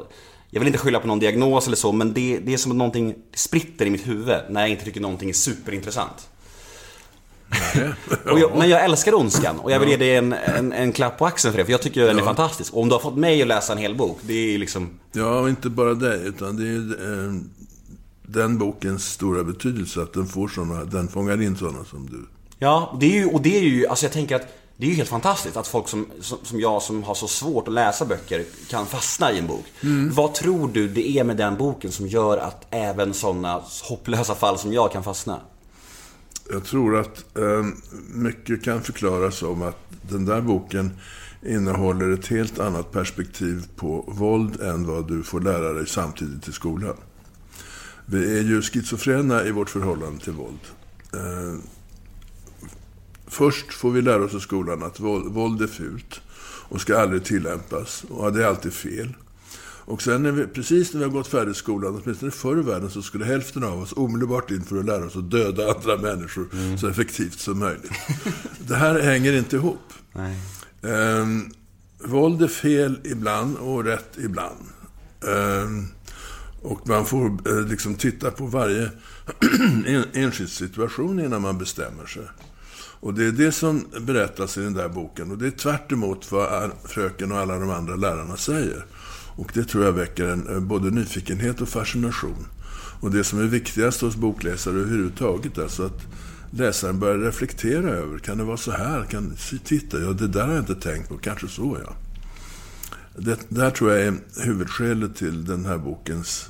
jag 0.50 0.60
vill 0.60 0.66
inte 0.66 0.78
skylla 0.78 1.00
på 1.00 1.06
någon 1.06 1.18
diagnos 1.18 1.66
eller 1.66 1.76
så, 1.76 1.92
men 1.92 2.12
det, 2.12 2.38
det 2.38 2.52
är 2.52 2.56
som 2.56 2.72
att 2.72 2.76
någonting 2.78 3.14
spritter 3.34 3.86
i 3.86 3.90
mitt 3.90 4.08
huvud 4.08 4.40
när 4.50 4.60
jag 4.60 4.70
inte 4.70 4.84
tycker 4.84 5.00
någonting 5.00 5.28
är 5.28 5.32
superintressant. 5.32 6.28
Jag, 8.24 8.58
men 8.58 8.68
jag 8.68 8.84
älskar 8.84 9.14
Ondskan 9.14 9.58
och 9.58 9.70
jag 9.70 9.80
vill 9.80 9.88
ge 9.88 9.96
dig 9.96 10.16
en, 10.16 10.32
en, 10.32 10.72
en 10.72 10.92
klapp 10.92 11.18
på 11.18 11.26
axeln 11.26 11.52
för 11.52 11.58
det, 11.58 11.64
för 11.64 11.72
jag 11.72 11.82
tycker 11.82 12.06
den 12.06 12.18
är 12.18 12.22
fantastisk. 12.22 12.74
Och 12.74 12.82
om 12.82 12.88
du 12.88 12.94
har 12.94 13.00
fått 13.00 13.16
mig 13.16 13.42
att 13.42 13.48
läsa 13.48 13.72
en 13.72 13.78
hel 13.78 13.94
bok, 13.94 14.18
det 14.22 14.54
är 14.54 14.58
liksom... 14.58 14.90
Ja, 15.12 15.40
och 15.40 15.48
inte 15.48 15.70
bara 15.70 15.94
det, 15.94 16.16
utan 16.16 16.56
det 16.56 16.68
är 16.68 17.24
eh, 17.26 17.32
den 18.22 18.58
bokens 18.58 19.12
stora 19.12 19.44
betydelse 19.44 20.02
att 20.02 20.12
den 20.12 20.26
får 20.26 20.48
såna, 20.48 20.84
den 20.84 21.08
fångar 21.08 21.42
in 21.42 21.56
sådana 21.56 21.84
som 21.84 22.06
du. 22.10 22.26
Ja, 22.58 22.96
det 23.00 23.06
är 23.06 23.20
ju, 23.20 23.26
och 23.26 23.42
det 23.42 23.56
är 23.58 23.62
ju, 23.62 23.86
alltså 23.86 24.04
jag 24.04 24.12
tänker 24.12 24.36
att 24.36 24.48
det 24.76 24.86
är 24.86 24.90
ju 24.90 24.96
helt 24.96 25.08
fantastiskt 25.08 25.56
att 25.56 25.66
folk 25.66 25.88
som, 25.88 26.06
som, 26.20 26.38
som 26.42 26.60
jag 26.60 26.82
som 26.82 27.02
har 27.02 27.14
så 27.14 27.28
svårt 27.28 27.68
att 27.68 27.74
läsa 27.74 28.04
böcker 28.04 28.44
kan 28.70 28.86
fastna 28.86 29.32
i 29.32 29.38
en 29.38 29.46
bok. 29.46 29.64
Vad 30.10 30.34
tror 30.34 30.68
du 30.68 30.88
det 30.88 31.18
är 31.18 31.24
med 31.24 31.36
den 31.36 31.56
boken 31.56 31.92
som 31.92 32.06
gör 32.06 32.38
att 32.38 32.66
även 32.70 33.14
sådana 33.14 33.62
hopplösa 33.82 34.34
fall 34.34 34.58
som 34.58 34.72
jag 34.72 34.92
kan 34.92 35.04
fastna? 35.04 35.40
Jag 36.50 36.64
tror 36.64 36.96
att 36.96 37.36
eh, 37.38 37.64
mycket 38.14 38.64
kan 38.64 38.82
förklaras 38.82 39.42
om 39.42 39.62
att 39.62 39.78
den 40.10 40.24
där 40.24 40.40
boken 40.40 40.90
innehåller 41.46 42.10
ett 42.10 42.26
helt 42.26 42.58
annat 42.58 42.92
perspektiv 42.92 43.66
på 43.76 44.04
våld 44.08 44.60
än 44.60 44.86
vad 44.86 45.08
du 45.08 45.22
får 45.22 45.40
lära 45.40 45.72
dig 45.72 45.86
samtidigt 45.86 46.48
i 46.48 46.52
skolan. 46.52 46.96
Vi 48.06 48.38
är 48.38 48.42
ju 48.42 48.62
schizofrena 48.62 49.44
i 49.44 49.50
vårt 49.50 49.70
förhållande 49.70 50.24
till 50.24 50.32
våld. 50.32 50.60
Eh, 51.12 51.58
först 53.34 53.72
får 53.72 53.90
vi 53.90 54.02
lära 54.02 54.24
oss 54.24 54.34
i 54.34 54.40
skolan 54.40 54.82
att 54.82 55.00
våld, 55.00 55.62
är 55.62 55.66
fult 55.66 56.20
och 56.68 56.80
ska 56.80 56.98
aldrig 56.98 57.24
tillämpas 57.24 58.04
och 58.08 58.32
det 58.32 58.44
är 58.44 58.48
alltid 58.48 58.72
fel. 58.72 59.14
Och 59.86 60.02
sen 60.02 60.22
när 60.22 60.32
vi, 60.32 60.46
precis 60.46 60.92
när 60.92 60.98
vi 60.98 61.04
har 61.04 61.12
gått 61.12 61.26
färdigt 61.26 61.56
skolan, 61.56 62.00
åtminstone 62.04 62.30
förr 62.30 62.58
i 62.58 62.62
världen, 62.62 62.90
så 62.90 63.02
skulle 63.02 63.24
hälften 63.24 63.64
av 63.64 63.82
oss 63.82 63.92
omedelbart 63.92 64.50
in 64.50 64.64
för 64.64 64.78
att 64.78 64.84
lära 64.84 65.04
oss 65.04 65.16
att 65.16 65.30
döda 65.30 65.74
andra 65.74 65.96
människor 65.96 66.76
så 66.76 66.88
effektivt 66.88 67.38
som 67.38 67.58
möjligt. 67.58 67.92
Det 68.58 68.74
här 68.74 69.00
hänger 69.00 69.32
inte 69.32 69.56
ihop. 69.56 69.92
Nej. 70.12 70.36
Ehm, 70.82 71.50
våld 72.04 72.42
är 72.42 72.48
fel 72.48 72.98
ibland 73.04 73.56
och 73.56 73.84
rätt 73.84 74.18
ibland. 74.18 74.60
Ehm, 75.28 75.86
och 76.62 76.88
man 76.88 77.06
får 77.06 77.26
eh, 77.26 77.66
liksom 77.66 77.94
titta 77.94 78.30
på 78.30 78.46
varje 78.46 78.90
en, 79.86 80.04
enskild 80.12 80.50
situation 80.50 81.20
innan 81.20 81.42
man 81.42 81.58
bestämmer 81.58 82.06
sig. 82.06 82.22
Och 83.04 83.14
det 83.14 83.24
är 83.24 83.32
det 83.32 83.52
som 83.52 83.84
berättas 84.00 84.58
i 84.58 84.60
den 84.60 84.74
där 84.74 84.88
boken. 84.88 85.30
Och 85.30 85.38
det 85.38 85.46
är 85.46 85.50
tvärt 85.50 85.92
emot 85.92 86.32
vad 86.32 86.70
fröken 86.84 87.32
och 87.32 87.38
alla 87.38 87.58
de 87.58 87.70
andra 87.70 87.96
lärarna 87.96 88.36
säger. 88.36 88.86
Och 89.36 89.50
det 89.54 89.64
tror 89.64 89.84
jag 89.84 89.92
väcker 89.92 90.24
en, 90.24 90.48
eh, 90.48 90.60
både 90.60 90.90
nyfikenhet 90.90 91.60
och 91.60 91.68
fascination. 91.68 92.46
Och 93.00 93.10
det 93.10 93.24
som 93.24 93.40
är 93.40 93.44
viktigast 93.44 94.00
hos 94.00 94.16
bokläsare 94.16 94.74
överhuvudtaget, 94.74 95.58
alltså 95.58 95.82
att 95.82 96.02
läsaren 96.50 96.98
börjar 96.98 97.18
reflektera 97.18 97.90
över, 97.90 98.18
kan 98.18 98.38
det 98.38 98.44
vara 98.44 98.56
så 98.56 98.70
här? 98.70 99.04
Kan, 99.04 99.36
titta, 99.64 100.00
ja 100.00 100.12
det 100.12 100.28
där 100.28 100.46
har 100.46 100.54
jag 100.54 100.62
inte 100.62 100.74
tänkt 100.74 101.08
på, 101.08 101.16
kanske 101.16 101.48
så 101.48 101.78
ja. 101.84 101.94
Det 103.16 103.38
där 103.48 103.70
tror 103.70 103.92
jag 103.92 104.00
är 104.00 104.14
huvudskälet 104.44 105.16
till 105.16 105.44
den 105.44 105.64
här 105.64 105.78
bokens 105.78 106.48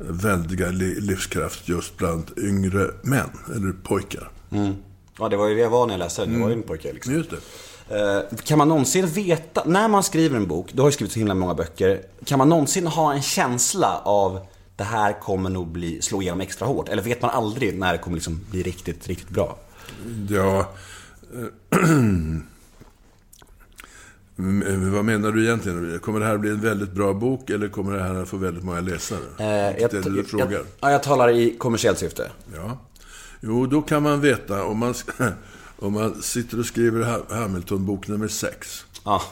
eh, 0.00 0.06
väldiga 0.06 0.70
livskraft 0.70 1.68
just 1.68 1.96
bland 1.96 2.30
yngre 2.36 2.90
män, 3.02 3.30
eller 3.54 3.72
pojkar. 3.72 4.30
Mm. 4.50 4.74
Ja, 5.18 5.28
det 5.28 5.36
var 5.36 5.48
ju 5.48 5.54
det 5.54 5.60
jag 5.60 5.70
var 5.70 5.86
när 5.86 5.94
jag 5.94 5.98
läste 5.98 6.22
den. 6.22 6.34
Det 6.34 6.40
var 6.40 6.48
ju 6.48 6.54
en 6.54 6.62
pojke 6.62 6.92
liksom. 6.92 7.14
Just 7.14 7.30
det. 7.30 7.36
Eh, 7.88 8.36
Kan 8.44 8.58
man 8.58 8.68
någonsin 8.68 9.06
veta, 9.06 9.62
när 9.66 9.88
man 9.88 10.02
skriver 10.02 10.36
en 10.36 10.46
bok, 10.46 10.70
du 10.72 10.82
har 10.82 10.88
ju 10.88 10.92
skrivit 10.92 11.12
så 11.12 11.18
himla 11.18 11.34
många 11.34 11.54
böcker, 11.54 12.02
kan 12.24 12.38
man 12.38 12.48
någonsin 12.48 12.86
ha 12.86 13.12
en 13.12 13.22
känsla 13.22 13.98
av 14.04 14.40
det 14.76 14.84
här 14.84 15.20
kommer 15.20 15.50
nog 15.50 15.68
bli, 15.68 16.02
slå 16.02 16.22
igenom 16.22 16.40
extra 16.40 16.66
hårt? 16.66 16.88
Eller 16.88 17.02
vet 17.02 17.22
man 17.22 17.30
aldrig 17.30 17.78
när 17.78 17.92
det 17.92 17.98
kommer 17.98 18.14
liksom 18.16 18.40
bli 18.50 18.62
riktigt, 18.62 19.06
riktigt 19.08 19.28
bra? 19.28 19.58
Ja... 20.30 20.68
eh, 21.34 21.88
mm, 21.90 22.42
Vad 24.92 25.04
menar 25.04 25.32
du 25.32 25.44
egentligen? 25.46 25.98
Kommer 25.98 26.20
det 26.20 26.26
här 26.26 26.38
bli 26.38 26.50
en 26.50 26.60
väldigt 26.60 26.92
bra 26.92 27.12
bok 27.12 27.50
eller 27.50 27.68
kommer 27.68 27.96
det 27.96 28.02
här 28.02 28.14
att 28.14 28.28
få 28.28 28.36
väldigt 28.36 28.64
många 28.64 28.80
läsare? 28.80 29.18
Eh, 29.38 29.46
är 29.46 29.88
det 29.88 30.00
du 30.00 30.16
jag, 30.16 30.26
frågar? 30.26 30.52
jag, 30.52 30.62
ja, 30.80 30.90
jag 30.90 31.02
talar 31.02 31.28
i 31.28 31.56
kommersiellt 31.58 31.98
syfte. 31.98 32.30
Ja. 32.54 32.78
Jo, 33.44 33.66
då 33.66 33.82
kan 33.82 34.02
man 34.02 34.20
veta 34.20 34.64
om 34.64 34.78
man, 34.78 34.94
om 35.78 35.92
man 35.92 36.22
sitter 36.22 36.58
och 36.58 36.66
skriver 36.66 37.02
Ha- 37.02 37.36
Hamilton 37.36 37.86
bok 37.86 38.08
nummer 38.08 38.28
6. 38.28 38.84
Ja. 39.04 39.22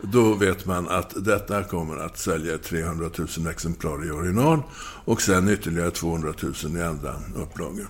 Då 0.00 0.34
vet 0.34 0.66
man 0.66 0.88
att 0.88 1.24
detta 1.24 1.64
kommer 1.64 1.96
att 1.96 2.18
sälja 2.18 2.58
300 2.58 3.10
000 3.38 3.46
exemplar 3.50 4.06
i 4.06 4.10
original 4.10 4.62
och 5.04 5.22
sen 5.22 5.48
ytterligare 5.48 5.90
200 5.90 6.34
000 6.64 6.76
i 6.76 6.82
andra 6.82 7.14
upplagor. 7.36 7.88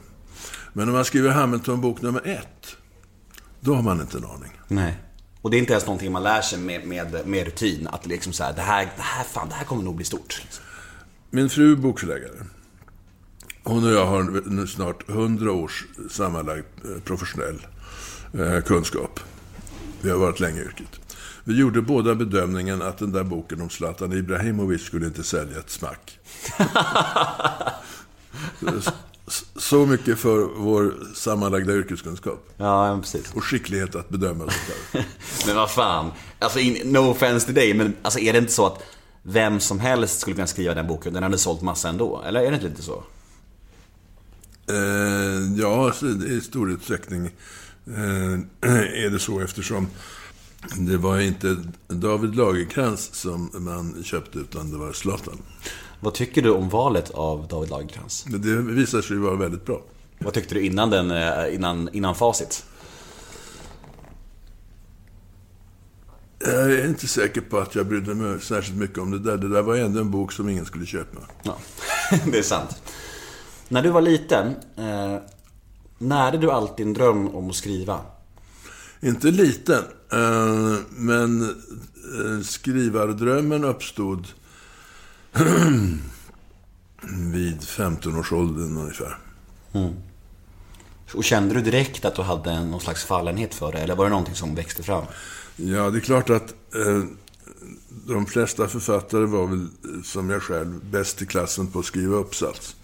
Men 0.72 0.88
om 0.88 0.94
man 0.94 1.04
skriver 1.04 1.30
Hamilton 1.30 1.80
bok 1.80 2.02
nummer 2.02 2.26
1, 2.26 2.46
då 3.60 3.74
har 3.74 3.82
man 3.82 4.00
inte 4.00 4.18
en 4.18 4.24
aning. 4.24 4.60
Nej. 4.68 4.96
Och 5.42 5.50
det 5.50 5.56
är 5.56 5.58
inte 5.58 5.72
ens 5.72 5.86
någonting 5.86 6.12
man 6.12 6.22
lär 6.22 6.42
sig 6.42 6.58
med, 6.58 6.86
med, 6.86 7.26
med 7.26 7.44
rutin. 7.44 7.86
Att 7.86 8.06
liksom 8.06 8.32
så 8.32 8.44
här, 8.44 8.52
det 8.52 8.62
här, 8.62 8.84
det 8.96 9.02
här, 9.02 9.24
fan, 9.24 9.48
det 9.48 9.54
här 9.54 9.64
kommer 9.64 9.82
nog 9.82 9.96
bli 9.96 10.04
stort. 10.04 10.42
Min 11.30 11.50
fru 11.50 11.72
är 11.72 11.76
bokförläggare. 11.76 12.46
Hon 13.64 13.84
och 13.84 13.92
jag 13.92 14.06
har 14.06 14.42
nu 14.46 14.66
snart 14.66 15.08
100 15.08 15.52
års 15.52 15.84
sammanlagd 16.10 16.64
eh, 16.84 17.02
professionell 17.04 17.66
eh, 18.38 18.60
kunskap. 18.60 19.20
Vi 20.00 20.10
har 20.10 20.18
varit 20.18 20.40
länge 20.40 20.60
i 20.60 20.64
yrket. 20.64 21.00
Vi 21.44 21.58
gjorde 21.58 21.82
båda 21.82 22.14
bedömningen 22.14 22.82
att 22.82 22.98
den 22.98 23.12
där 23.12 23.24
boken 23.24 23.60
om 23.60 23.70
Zlatan 23.70 24.12
Ibrahimovic 24.12 24.82
skulle 24.82 25.06
inte 25.06 25.22
sälja 25.22 25.58
ett 25.58 25.70
smack. 25.70 26.18
Så 29.56 29.86
mycket 29.86 30.18
för 30.18 30.48
vår 30.56 30.94
sammanlagda 31.14 31.72
yrkeskunskap. 31.72 32.48
Ja, 32.56 32.88
ja, 32.88 32.98
precis. 33.00 33.32
Och 33.34 33.44
skicklighet 33.44 33.94
att 33.94 34.08
bedöma 34.08 34.38
sånt 34.38 34.54
där. 34.92 35.04
Men 35.46 35.56
vad 35.56 35.70
fan. 35.70 36.12
Alltså, 36.38 36.58
in, 36.58 36.92
no 36.92 36.98
offense 36.98 37.46
till 37.46 37.54
dig, 37.54 37.74
men 37.74 37.94
alltså, 38.02 38.20
är 38.20 38.32
det 38.32 38.38
inte 38.38 38.52
så 38.52 38.66
att 38.66 38.82
vem 39.22 39.60
som 39.60 39.80
helst 39.80 40.20
skulle 40.20 40.34
kunna 40.34 40.46
skriva 40.46 40.74
den 40.74 40.86
boken? 40.86 41.12
Den 41.12 41.22
hade 41.22 41.38
sålt 41.38 41.62
massa 41.62 41.88
ändå. 41.88 42.22
Eller 42.26 42.40
är 42.40 42.50
det 42.50 42.54
inte 42.54 42.68
lite 42.68 42.82
så? 42.82 43.02
Eh, 44.68 45.60
ja, 45.60 45.92
så 45.92 46.06
i 46.06 46.40
stor 46.40 46.70
utsträckning 46.70 47.26
eh, 47.86 48.38
är 49.04 49.10
det 49.10 49.18
så 49.18 49.40
eftersom 49.40 49.88
det 50.78 50.96
var 50.96 51.20
inte 51.20 51.56
David 51.88 52.36
Lagerkrans 52.36 53.14
som 53.14 53.50
man 53.54 54.04
köpte 54.04 54.38
utan 54.38 54.70
det 54.70 54.78
var 54.78 54.92
Zlatan. 54.92 55.38
Vad 56.00 56.14
tycker 56.14 56.42
du 56.42 56.50
om 56.50 56.68
valet 56.68 57.10
av 57.10 57.48
David 57.48 57.70
Lagercrantz? 57.70 58.24
Men 58.28 58.42
Det 58.42 58.56
visar 58.56 59.02
sig 59.02 59.16
vara 59.16 59.36
väldigt 59.36 59.66
bra. 59.66 59.82
Vad 60.18 60.34
tyckte 60.34 60.54
du 60.54 60.60
innan, 60.60 60.90
den, 60.90 61.10
eh, 61.10 61.54
innan, 61.54 61.88
innan 61.92 62.14
facit? 62.14 62.64
Jag 66.38 66.72
är 66.72 66.86
inte 66.88 67.08
säker 67.08 67.40
på 67.40 67.58
att 67.58 67.74
jag 67.74 67.86
brydde 67.86 68.14
mig 68.14 68.40
särskilt 68.40 68.78
mycket 68.78 68.98
om 68.98 69.10
det 69.10 69.18
där. 69.18 69.36
Det 69.36 69.48
där 69.48 69.62
var 69.62 69.76
ändå 69.76 70.00
en 70.00 70.10
bok 70.10 70.32
som 70.32 70.48
ingen 70.48 70.64
skulle 70.64 70.86
köpa. 70.86 71.18
Ja, 71.42 71.58
det 72.32 72.38
är 72.38 72.42
sant. 72.42 72.82
När 73.72 73.82
du 73.82 73.90
var 73.90 74.00
liten, 74.00 74.54
eh, 74.76 75.16
närde 75.98 76.38
du 76.38 76.50
alltid 76.50 76.86
en 76.86 76.92
dröm 76.92 77.28
om 77.28 77.50
att 77.50 77.56
skriva? 77.56 78.00
Inte 79.00 79.30
liten, 79.30 79.84
eh, 80.12 80.76
men 80.90 81.42
eh, 81.42 82.42
skrivardrömmen 82.44 83.64
uppstod 83.64 84.26
vid 87.32 87.60
15-årsåldern 87.60 88.76
ungefär. 88.76 89.18
Och 91.14 91.24
kände 91.24 91.54
du 91.54 91.60
direkt 91.60 92.04
att 92.04 92.14
du 92.14 92.22
hade 92.22 92.64
någon 92.64 92.80
slags 92.80 93.04
fallenhet 93.04 93.54
för 93.54 93.72
det? 93.72 93.78
Eller 93.78 93.94
var 93.94 94.04
det 94.04 94.10
någonting 94.10 94.34
som 94.34 94.54
växte 94.54 94.82
fram? 94.82 95.04
Ja, 95.56 95.90
det 95.90 95.98
är 95.98 96.00
klart 96.00 96.30
att 96.30 96.54
eh, 96.74 97.02
de 98.06 98.26
flesta 98.26 98.68
författare 98.68 99.24
var 99.24 99.46
väl, 99.46 99.62
eh, 99.62 100.02
som 100.04 100.30
jag 100.30 100.42
själv, 100.42 100.80
bäst 100.90 101.22
i 101.22 101.26
klassen 101.26 101.66
på 101.66 101.78
att 101.78 101.84
skriva 101.84 102.16
uppsats. 102.16 102.76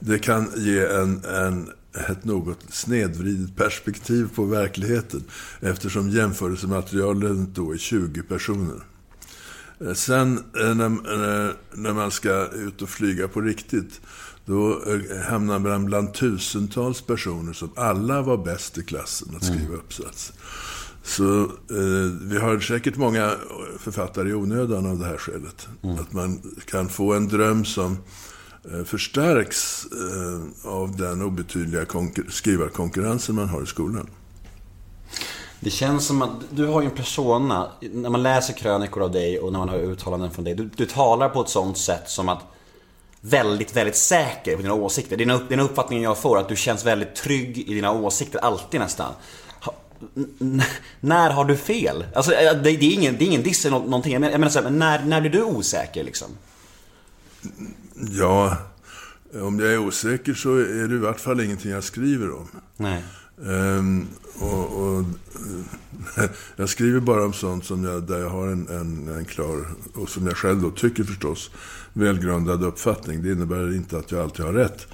Det 0.00 0.18
kan 0.18 0.50
ge 0.56 0.86
en, 0.86 1.24
en, 1.24 1.70
ett 2.08 2.24
något 2.24 2.58
snedvridet 2.70 3.56
perspektiv 3.56 4.28
på 4.34 4.44
verkligheten 4.44 5.24
eftersom 5.60 6.10
jämförelsematerialet 6.10 7.54
då 7.54 7.72
är 7.72 7.78
20 7.78 8.22
personer. 8.22 8.80
Eh, 9.80 9.92
Sen 9.92 10.44
eh, 10.60 10.74
när, 10.74 10.86
eh, 10.86 11.50
när 11.74 11.92
man 11.92 12.10
ska 12.10 12.46
ut 12.46 12.82
och 12.82 12.88
flyga 12.88 13.28
på 13.28 13.40
riktigt, 13.40 14.00
då 14.44 14.82
hamnar 15.28 15.58
man 15.58 15.84
bland 15.84 16.14
tusentals 16.14 17.02
personer 17.02 17.52
som 17.52 17.70
alla 17.76 18.22
var 18.22 18.36
bäst 18.44 18.78
i 18.78 18.82
klassen 18.82 19.36
att 19.36 19.44
skriva 19.44 19.74
uppsats. 19.74 20.32
Så 21.02 21.42
eh, 21.44 22.12
vi 22.22 22.38
har 22.38 22.60
säkert 22.60 22.96
många 22.96 23.34
författare 23.78 24.28
i 24.28 24.34
onödan 24.34 24.86
av 24.86 24.98
det 24.98 25.04
här 25.04 25.16
skälet. 25.16 25.68
Att 26.00 26.12
man 26.12 26.40
kan 26.66 26.88
få 26.88 27.14
en 27.14 27.28
dröm 27.28 27.64
som 27.64 27.98
Eh, 28.72 28.84
förstärks 28.84 29.84
eh, 29.84 30.70
av 30.70 30.96
den 30.96 31.22
obetydliga 31.22 31.86
skrivarkonkurrensen 32.30 33.34
man 33.34 33.48
har 33.48 33.62
i 33.62 33.66
skolan. 33.66 34.10
Det 35.60 35.70
känns 35.70 36.06
som 36.06 36.22
att 36.22 36.30
du 36.50 36.66
har 36.66 36.80
ju 36.82 36.88
en 36.88 36.94
persona, 36.96 37.70
när 37.80 38.10
man 38.10 38.22
läser 38.22 38.52
krönikor 38.54 39.02
av 39.02 39.10
dig 39.12 39.38
och 39.38 39.52
när 39.52 39.58
man 39.58 39.68
hör 39.68 39.78
uttalanden 39.78 40.30
från 40.30 40.44
dig. 40.44 40.54
Du, 40.54 40.70
du 40.76 40.86
talar 40.86 41.28
på 41.28 41.40
ett 41.42 41.48
sånt 41.48 41.78
sätt 41.78 42.02
som 42.10 42.28
att 42.28 42.38
väldigt, 43.20 43.76
väldigt 43.76 43.96
säker 43.96 44.56
på 44.56 44.62
dina 44.62 44.74
åsikter. 44.74 45.16
Dina, 45.16 45.34
upp- 45.34 45.48
dina 45.48 45.62
uppfattningar 45.62 46.02
jag 46.02 46.18
får, 46.18 46.38
att 46.38 46.48
du 46.48 46.56
känns 46.56 46.86
väldigt 46.86 47.14
trygg 47.14 47.58
i 47.58 47.74
dina 47.74 47.92
åsikter, 47.92 48.38
alltid 48.38 48.80
nästan. 48.80 49.12
N- 50.40 50.62
när 51.00 51.30
har 51.30 51.44
du 51.44 51.56
fel? 51.56 52.04
Alltså, 52.14 52.32
eh, 52.32 52.52
det, 52.52 52.76
det, 52.76 52.86
är, 52.86 52.92
ingen, 52.92 53.16
det 53.18 53.24
är 53.24 53.26
ingen 53.26 53.42
diss 53.42 53.66
eller 53.66 53.78
någonting. 53.78 54.12
Jag 54.12 54.20
menar, 54.20 54.32
jag 54.32 54.40
menar 54.40 54.50
så 54.52 54.62
här, 54.62 54.70
när, 54.70 55.04
när 55.04 55.20
blir 55.20 55.30
du 55.30 55.42
osäker 55.42 56.04
liksom? 56.04 56.28
Ja, 57.96 58.56
om 59.32 59.60
jag 59.60 59.72
är 59.72 59.78
osäker 59.78 60.34
så 60.34 60.56
är 60.56 60.88
det 60.88 60.94
i 60.94 60.98
vart 60.98 61.20
fall 61.20 61.40
ingenting 61.40 61.70
jag 61.70 61.84
skriver 61.84 62.30
om. 62.30 62.48
Nej. 62.76 63.04
Ehm, 63.44 64.06
och, 64.38 64.82
och, 64.82 65.04
jag 66.56 66.68
skriver 66.68 67.00
bara 67.00 67.24
om 67.24 67.32
sånt 67.32 67.64
som 67.64 67.84
jag, 67.84 68.02
där 68.02 68.18
jag 68.18 68.30
har 68.30 68.48
en, 68.48 68.68
en, 68.68 69.08
en 69.08 69.24
klar, 69.24 69.66
och 69.94 70.08
som 70.08 70.26
jag 70.26 70.36
själv 70.36 70.62
då 70.62 70.70
tycker 70.70 71.04
förstås, 71.04 71.50
välgrundad 71.92 72.64
uppfattning. 72.64 73.22
Det 73.22 73.32
innebär 73.32 73.76
inte 73.76 73.98
att 73.98 74.10
jag 74.10 74.20
alltid 74.20 74.44
har 74.44 74.52
rätt. 74.52 74.86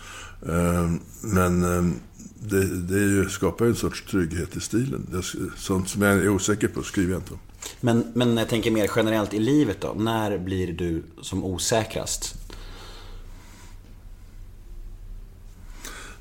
Ehm, 0.48 1.00
men 1.20 1.64
ehm, 1.64 1.94
det, 2.40 2.64
det 2.64 2.98
ju, 2.98 3.28
skapar 3.28 3.64
ju 3.64 3.70
en 3.70 3.76
sorts 3.76 4.04
trygghet 4.10 4.56
i 4.56 4.60
stilen. 4.60 5.06
Det, 5.10 5.22
sånt 5.56 5.88
som 5.88 6.02
jag 6.02 6.16
är 6.16 6.28
osäker 6.28 6.68
på 6.68 6.82
skriver 6.82 7.12
jag 7.12 7.20
inte 7.20 7.32
om. 7.32 7.40
Men, 7.80 8.04
men 8.14 8.36
jag 8.36 8.48
tänker 8.48 8.70
mer 8.70 8.90
generellt 8.96 9.34
i 9.34 9.38
livet 9.38 9.80
då. 9.80 9.94
När 9.98 10.38
blir 10.38 10.72
du 10.72 11.02
som 11.22 11.44
osäkrast? 11.44 12.34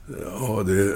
Ja, 0.07 0.63
det... 0.63 0.95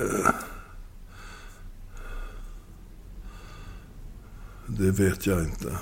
Det 4.68 4.92
vet 4.92 5.26
jag 5.26 5.42
inte. 5.42 5.78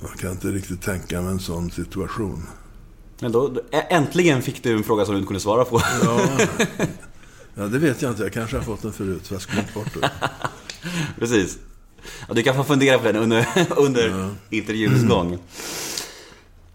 Jag 0.00 0.10
kan 0.18 0.30
inte 0.30 0.48
riktigt 0.48 0.82
tänka 0.82 1.20
mig 1.22 1.30
en 1.30 1.40
sån 1.40 1.70
situation. 1.70 2.46
Men 3.20 3.32
då, 3.32 3.52
äntligen 3.70 4.42
fick 4.42 4.62
du 4.62 4.76
en 4.76 4.84
fråga 4.84 5.04
som 5.04 5.14
du 5.14 5.18
inte 5.18 5.26
kunde 5.26 5.40
svara 5.40 5.64
på. 5.64 5.82
Ja, 6.02 6.20
ja, 7.54 7.62
det 7.62 7.78
vet 7.78 8.02
jag 8.02 8.10
inte. 8.10 8.22
Jag 8.22 8.32
kanske 8.32 8.56
har 8.56 8.64
fått 8.64 8.82
den 8.82 8.92
förut, 8.92 9.26
fast 9.26 9.46
glömt 9.46 9.74
bort 9.74 9.94
det. 10.00 10.10
Precis. 11.18 11.58
Ja, 12.28 12.34
du 12.34 12.42
kan 12.42 12.54
få 12.54 12.64
fundera 12.64 12.98
på 12.98 13.04
den 13.04 13.16
under, 13.16 13.46
under 13.76 14.30
intervjuns 14.50 15.04
gång. 15.08 15.38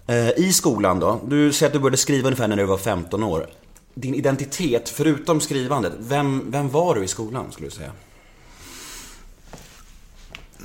Eh, 0.08 0.30
I 0.30 0.54
skolan 0.54 1.00
då, 1.00 1.22
du 1.28 1.54
säger 1.54 1.70
att 1.70 1.74
du 1.74 1.80
började 1.80 1.98
skriva 1.98 2.28
ungefär 2.28 2.48
när 2.48 2.56
du 2.56 2.66
var 2.66 2.78
15 2.78 3.24
år. 3.24 3.48
Din 3.94 4.16
identitet, 4.16 4.90
förutom 4.90 5.42
skrivandet, 5.42 5.94
vem, 6.00 6.52
vem 6.52 6.70
var 6.70 6.96
du 6.96 7.04
i 7.04 7.08
skolan 7.08 7.52
skulle 7.52 7.68
du 7.68 7.72
säga? 7.72 7.92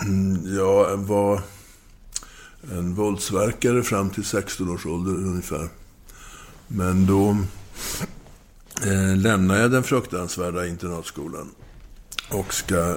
Mm, 0.01 0.57
jag 0.57 0.97
var 0.97 1.43
en 2.73 2.95
våldsverkare 2.95 3.83
fram 3.83 4.11
till 4.11 4.25
16 4.25 4.71
års 4.71 4.87
ålder 4.87 5.13
ungefär. 5.13 5.69
Men 6.69 7.07
då 7.07 7.37
eh, 8.87 9.17
lämnade 9.17 9.61
jag 9.61 9.71
den 9.71 9.83
fruktansvärda 9.83 10.67
internatskolan 10.67 11.51
och 12.31 12.55
ska 12.55 12.91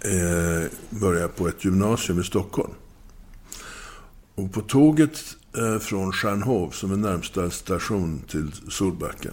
eh, 0.00 0.70
börja 0.90 1.28
på 1.28 1.48
ett 1.48 1.64
gymnasium 1.64 2.20
i 2.20 2.24
Stockholm. 2.24 2.72
Och 4.34 4.52
på 4.52 4.60
tåget 4.60 5.18
eh, 5.56 5.78
från 5.78 6.12
Stjärnhov, 6.12 6.70
som 6.70 6.92
är 6.92 6.96
närmsta 6.96 7.50
station 7.50 8.22
till 8.28 8.52
Solbacka, 8.68 9.30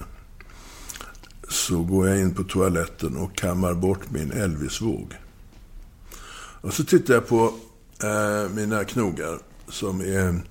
så 1.49 1.83
går 1.83 2.07
jag 2.07 2.19
in 2.19 2.33
på 2.35 2.43
toaletten 2.43 3.17
och 3.17 3.35
kammar 3.35 3.73
bort 3.73 4.11
min 4.11 4.31
Elvisvåg. 4.31 5.13
Och 6.61 6.73
så 6.73 6.83
tittar 6.83 7.13
jag 7.13 7.27
på 7.27 7.53
eh, 8.03 8.49
mina 8.55 8.83
knogar 8.83 9.39
som 9.67 10.01
är 10.01 10.41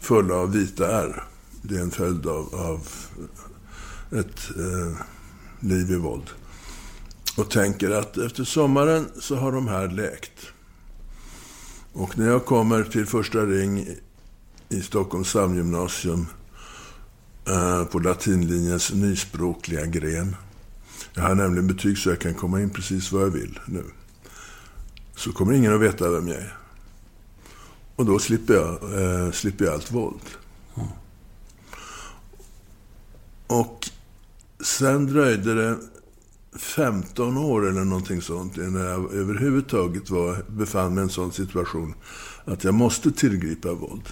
fulla 0.00 0.34
av 0.34 0.52
vita 0.52 1.02
ärr. 1.02 1.22
Det 1.62 1.76
är 1.76 1.80
en 1.80 1.90
följd 1.90 2.26
av, 2.26 2.54
av 2.54 2.88
ett 4.18 4.50
eh, 4.56 4.96
liv 5.60 5.90
i 5.90 5.96
våld. 5.96 6.30
Och 7.36 7.50
tänker 7.50 7.90
att 7.90 8.16
efter 8.18 8.44
sommaren 8.44 9.08
så 9.20 9.36
har 9.36 9.52
de 9.52 9.68
här 9.68 9.88
läkt. 9.88 10.46
Och 11.92 12.18
när 12.18 12.26
jag 12.28 12.44
kommer 12.44 12.84
till 12.84 13.06
första 13.06 13.38
ring 13.38 13.86
i- 14.68 14.82
Stockholms 14.82 15.30
samgymnasium 15.30 16.26
Eh, 17.48 17.84
på 17.84 17.98
latinlinjens 17.98 18.92
nyspråkliga 18.92 19.86
gren. 19.86 20.36
Jag 21.14 21.22
har 21.22 21.34
nämligen 21.34 21.66
betyg 21.66 21.98
så 21.98 22.08
jag 22.08 22.18
kan 22.20 22.34
komma 22.34 22.60
in 22.60 22.70
precis 22.70 23.12
var 23.12 23.20
jag 23.20 23.30
vill 23.30 23.60
nu 23.66 23.84
så 25.16 25.32
kommer 25.32 25.52
ingen 25.52 25.74
att 25.74 25.80
veta 25.80 26.10
vem 26.10 26.28
jag 26.28 26.36
är. 26.36 26.56
Och 27.96 28.06
då 28.06 28.18
slipper 28.18 28.54
jag, 28.54 28.72
eh, 28.72 29.32
slipper 29.32 29.64
jag 29.64 29.74
allt 29.74 29.92
våld. 29.92 30.20
Och 33.46 33.90
sen 34.64 35.06
dröjde 35.06 35.54
det 35.54 35.78
15 36.58 37.36
år 37.36 37.68
eller 37.68 37.84
någonting 37.84 38.22
sånt 38.22 38.56
innan 38.56 38.82
jag 38.82 39.14
överhuvudtaget 39.14 40.10
var, 40.10 40.44
befann 40.48 40.94
mig 40.94 41.02
i 41.02 41.04
en 41.04 41.10
sån 41.10 41.32
situation 41.32 41.94
att 42.44 42.64
jag 42.64 42.74
måste 42.74 43.12
tillgripa 43.12 43.72
våld. 43.72 44.08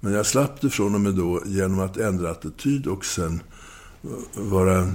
Men 0.00 0.12
jag 0.12 0.26
slapp 0.26 0.60
det 0.60 0.70
från 0.70 0.94
och 0.94 1.00
med 1.00 1.14
då 1.14 1.42
genom 1.46 1.80
att 1.80 1.96
ändra 1.96 2.30
attityd 2.30 2.86
och 2.86 3.04
sen 3.04 3.42
eh, 4.04 4.42
vara... 4.42 4.92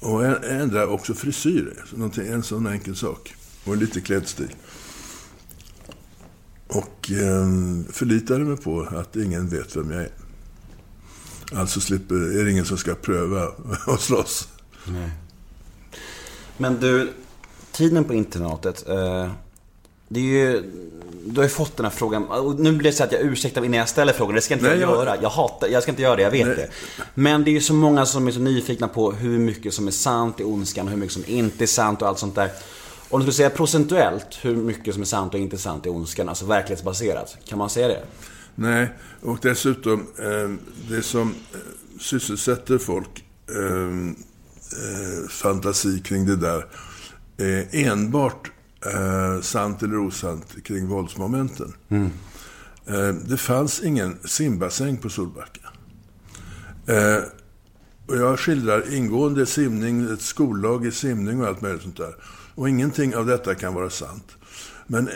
Och 0.00 0.24
ändra 0.44 0.86
också 0.86 1.14
frisyr. 1.14 1.84
Någonting- 1.94 2.26
En 2.32 2.42
sån 2.42 2.66
enkel 2.66 2.96
sak. 2.96 3.34
Och 3.64 3.76
lite 3.76 4.00
klädstil. 4.00 4.54
Och 6.68 7.10
eh, 7.10 7.46
förlitade 7.92 8.44
mig 8.44 8.56
på 8.56 8.80
att 8.82 9.16
ingen 9.16 9.48
vet 9.48 9.76
vem 9.76 9.90
jag 9.90 10.02
är. 10.02 10.10
Alltså 11.54 11.80
slipper, 11.80 12.14
är 12.40 12.44
det 12.44 12.50
ingen 12.50 12.64
som 12.64 12.76
ska 12.78 12.94
pröva 12.94 13.48
att 13.86 14.00
slåss. 14.00 14.48
Men 16.56 16.80
du, 16.80 17.12
tiden 17.72 18.04
på 18.04 18.14
internatet. 18.14 18.88
Eh, 18.88 19.30
det 20.12 20.20
är 20.20 20.24
ju, 20.24 20.62
du 21.24 21.36
har 21.36 21.42
ju 21.42 21.48
fått 21.48 21.76
den 21.76 21.84
här 21.84 21.92
frågan. 21.92 22.24
Och 22.24 22.60
nu 22.60 22.72
blir 22.72 22.90
det 22.90 22.96
så 22.96 23.04
att 23.04 23.12
jag 23.12 23.20
ursäktar 23.20 23.64
innan 23.64 23.78
jag 23.78 23.88
ställer 23.88 24.12
frågan. 24.12 24.34
Det 24.34 24.40
ska 24.40 24.54
inte 24.54 24.66
Nej, 24.66 24.78
jag 24.78 24.90
göra. 24.90 25.16
Jag 25.22 25.30
hatar, 25.30 25.68
jag 25.68 25.82
ska 25.82 25.92
inte 25.92 26.02
göra 26.02 26.16
det, 26.16 26.22
jag 26.22 26.30
vet 26.30 26.46
Nej. 26.46 26.56
det. 26.56 26.70
Men 27.14 27.44
det 27.44 27.50
är 27.50 27.52
ju 27.52 27.60
så 27.60 27.74
många 27.74 28.06
som 28.06 28.26
är 28.26 28.32
så 28.32 28.40
nyfikna 28.40 28.88
på 28.88 29.12
hur 29.12 29.38
mycket 29.38 29.74
som 29.74 29.86
är 29.86 29.90
sant 29.90 30.40
i 30.40 30.44
ondskan 30.44 30.86
och 30.86 30.90
hur 30.90 30.98
mycket 30.98 31.12
som 31.12 31.24
inte 31.26 31.64
är 31.64 31.66
sant 31.66 32.02
och 32.02 32.08
allt 32.08 32.18
sånt 32.18 32.34
där. 32.34 32.50
Om 33.08 33.20
du 33.20 33.24
skulle 33.24 33.32
säga 33.32 33.50
procentuellt 33.50 34.38
hur 34.42 34.56
mycket 34.56 34.94
som 34.94 35.02
är 35.02 35.06
sant 35.06 35.34
och 35.34 35.40
inte 35.40 35.58
sant 35.58 35.86
i 35.86 35.88
ondskan, 35.88 36.28
alltså 36.28 36.44
verklighetsbaserat. 36.44 37.36
Kan 37.44 37.58
man 37.58 37.70
säga 37.70 37.88
det? 37.88 38.02
Nej, 38.54 38.88
och 39.22 39.38
dessutom, 39.42 40.06
eh, 40.18 40.50
det 40.88 41.02
som 41.02 41.34
eh, 41.52 41.58
sysselsätter 42.00 42.78
folk, 42.78 43.24
eh, 43.48 43.56
eh, 43.56 45.28
fantasi 45.28 46.00
kring 46.00 46.26
det 46.26 46.36
där, 46.36 46.66
är 47.38 47.66
enbart 47.72 48.50
eh, 48.86 49.40
sant 49.40 49.82
eller 49.82 49.96
osant 49.96 50.64
kring 50.64 50.88
våldsmomenten. 50.88 51.72
Eh, 52.86 53.08
det 53.08 53.36
fanns 53.36 53.80
ingen 53.80 54.18
simbassäng 54.24 54.96
på 54.96 55.08
Solbacka. 55.08 55.60
Eh, 56.86 57.22
och 58.06 58.16
jag 58.16 58.38
skildrar 58.38 58.94
ingående 58.94 59.46
simning, 59.46 60.12
ett 60.12 60.20
skollag 60.20 60.86
i 60.86 60.90
simning 60.90 61.40
och 61.40 61.48
allt 61.48 61.60
möjligt 61.60 61.82
sånt 61.82 61.96
där. 61.96 62.14
Och 62.54 62.68
ingenting 62.68 63.16
av 63.16 63.26
detta 63.26 63.54
kan 63.54 63.74
vara 63.74 63.90
sant. 63.90 64.36
Men 64.86 65.08
eh, 65.08 65.14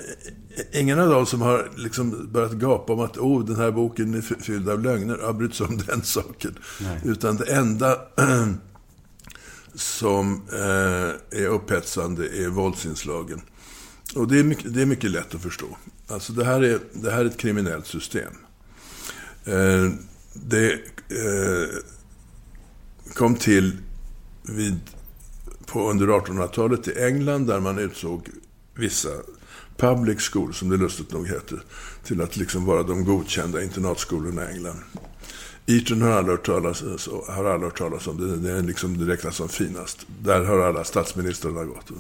ingen 0.81 1.01
av 1.01 1.09
dem 1.09 1.27
som 1.27 1.41
har 1.41 1.71
liksom 1.77 2.29
börjat 2.33 2.53
gapa 2.53 2.93
om 2.93 3.01
att 3.01 3.19
oh, 3.19 3.45
den 3.45 3.57
här 3.57 3.71
boken 3.71 4.15
är 4.15 4.21
fylld 4.21 4.69
av 4.69 4.83
lögner 4.83 5.19
har 5.19 5.33
brytt 5.33 5.55
sig 5.55 5.67
om 5.67 5.77
den 5.87 6.03
saken. 6.03 6.59
Utan 7.05 7.37
det 7.37 7.45
enda 7.45 7.99
som 9.75 10.43
eh, 10.53 11.41
är 11.41 11.47
upphetsande 11.47 12.29
är 12.29 12.49
våldsinslagen. 12.49 13.41
Och 14.15 14.29
det 14.29 14.39
är, 14.39 14.45
mycket, 14.45 14.75
det 14.75 14.83
är 14.83 14.87
mycket 14.87 15.11
lätt 15.11 15.35
att 15.35 15.43
förstå. 15.43 15.77
Alltså 16.09 16.33
det 16.33 16.45
här 16.45 16.63
är, 16.63 16.81
det 16.93 17.11
här 17.11 17.21
är 17.21 17.25
ett 17.25 17.37
kriminellt 17.37 17.87
system. 17.87 18.33
Eh, 19.45 19.91
det 20.33 20.73
eh, 20.73 21.69
kom 23.15 23.35
till 23.35 23.79
vid, 24.43 24.81
på 25.67 25.91
under 25.91 26.07
1800-talet 26.07 26.89
i 26.89 27.03
England 27.03 27.47
där 27.47 27.61
man 27.61 27.79
utsåg 27.79 28.29
vissa 28.75 29.09
public 29.77 30.31
schools, 30.33 30.57
som 30.57 30.69
det 30.69 30.77
lustigt 30.77 31.13
nog 31.13 31.29
heter, 31.29 31.63
till 32.05 32.21
att 32.21 32.37
liksom 32.37 32.65
vara 32.65 32.83
de 32.83 33.05
godkända 33.05 33.63
internatskolorna 33.63 34.51
i 34.51 34.55
England. 34.55 34.79
Eton 35.67 36.03
har 36.03 36.11
alla 36.11 36.29
hört 36.29 36.47
talas, 36.47 36.83
alltså, 36.83 37.25
har 37.29 37.45
alla 37.45 37.65
hört 37.65 37.79
talas 37.79 38.07
om. 38.07 38.17
Det, 38.21 38.37
det 38.37 38.59
är 38.59 38.63
liksom 38.63 38.99
det 38.99 39.13
räknas 39.13 39.37
som 39.37 39.49
finast. 39.49 40.07
Där 40.23 40.45
har 40.45 40.59
alla 40.59 40.85
statsministrarna 40.85 41.65
gått. 41.65 41.91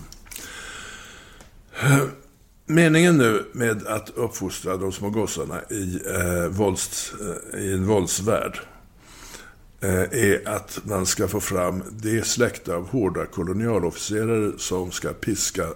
Meningen 2.66 3.16
nu 3.16 3.46
med 3.52 3.87
att 3.87 4.10
uppfostra 4.10 4.76
de 4.76 4.92
små 4.92 5.10
gossarna 5.10 5.62
i, 5.70 6.00
eh, 6.06 6.48
vålds, 6.48 7.14
eh, 7.52 7.60
i 7.60 7.72
en 7.72 7.87
våldsvärld 7.87 8.58
eh, 9.80 10.00
är 10.00 10.48
att 10.48 10.80
man 10.84 11.06
ska 11.06 11.28
få 11.28 11.40
fram 11.40 11.82
det 11.90 12.26
släkte 12.26 12.74
av 12.74 12.88
hårda 12.88 13.26
kolonialofficerare 13.26 14.52
som 14.58 14.90
ska 14.90 15.12
piska 15.12 15.66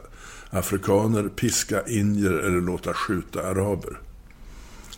afrikaner, 0.51 1.29
piska 1.29 1.87
indier 1.87 2.33
eller 2.33 2.61
låta 2.61 2.95
skjuta 2.95 3.47
araber. 3.47 4.01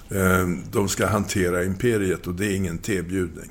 Eh, 0.09 0.49
de 0.73 0.89
ska 0.89 1.07
hantera 1.07 1.65
imperiet 1.65 2.27
och 2.27 2.35
det 2.35 2.47
är 2.47 2.57
ingen 2.57 2.79
tebjudning. 2.79 3.51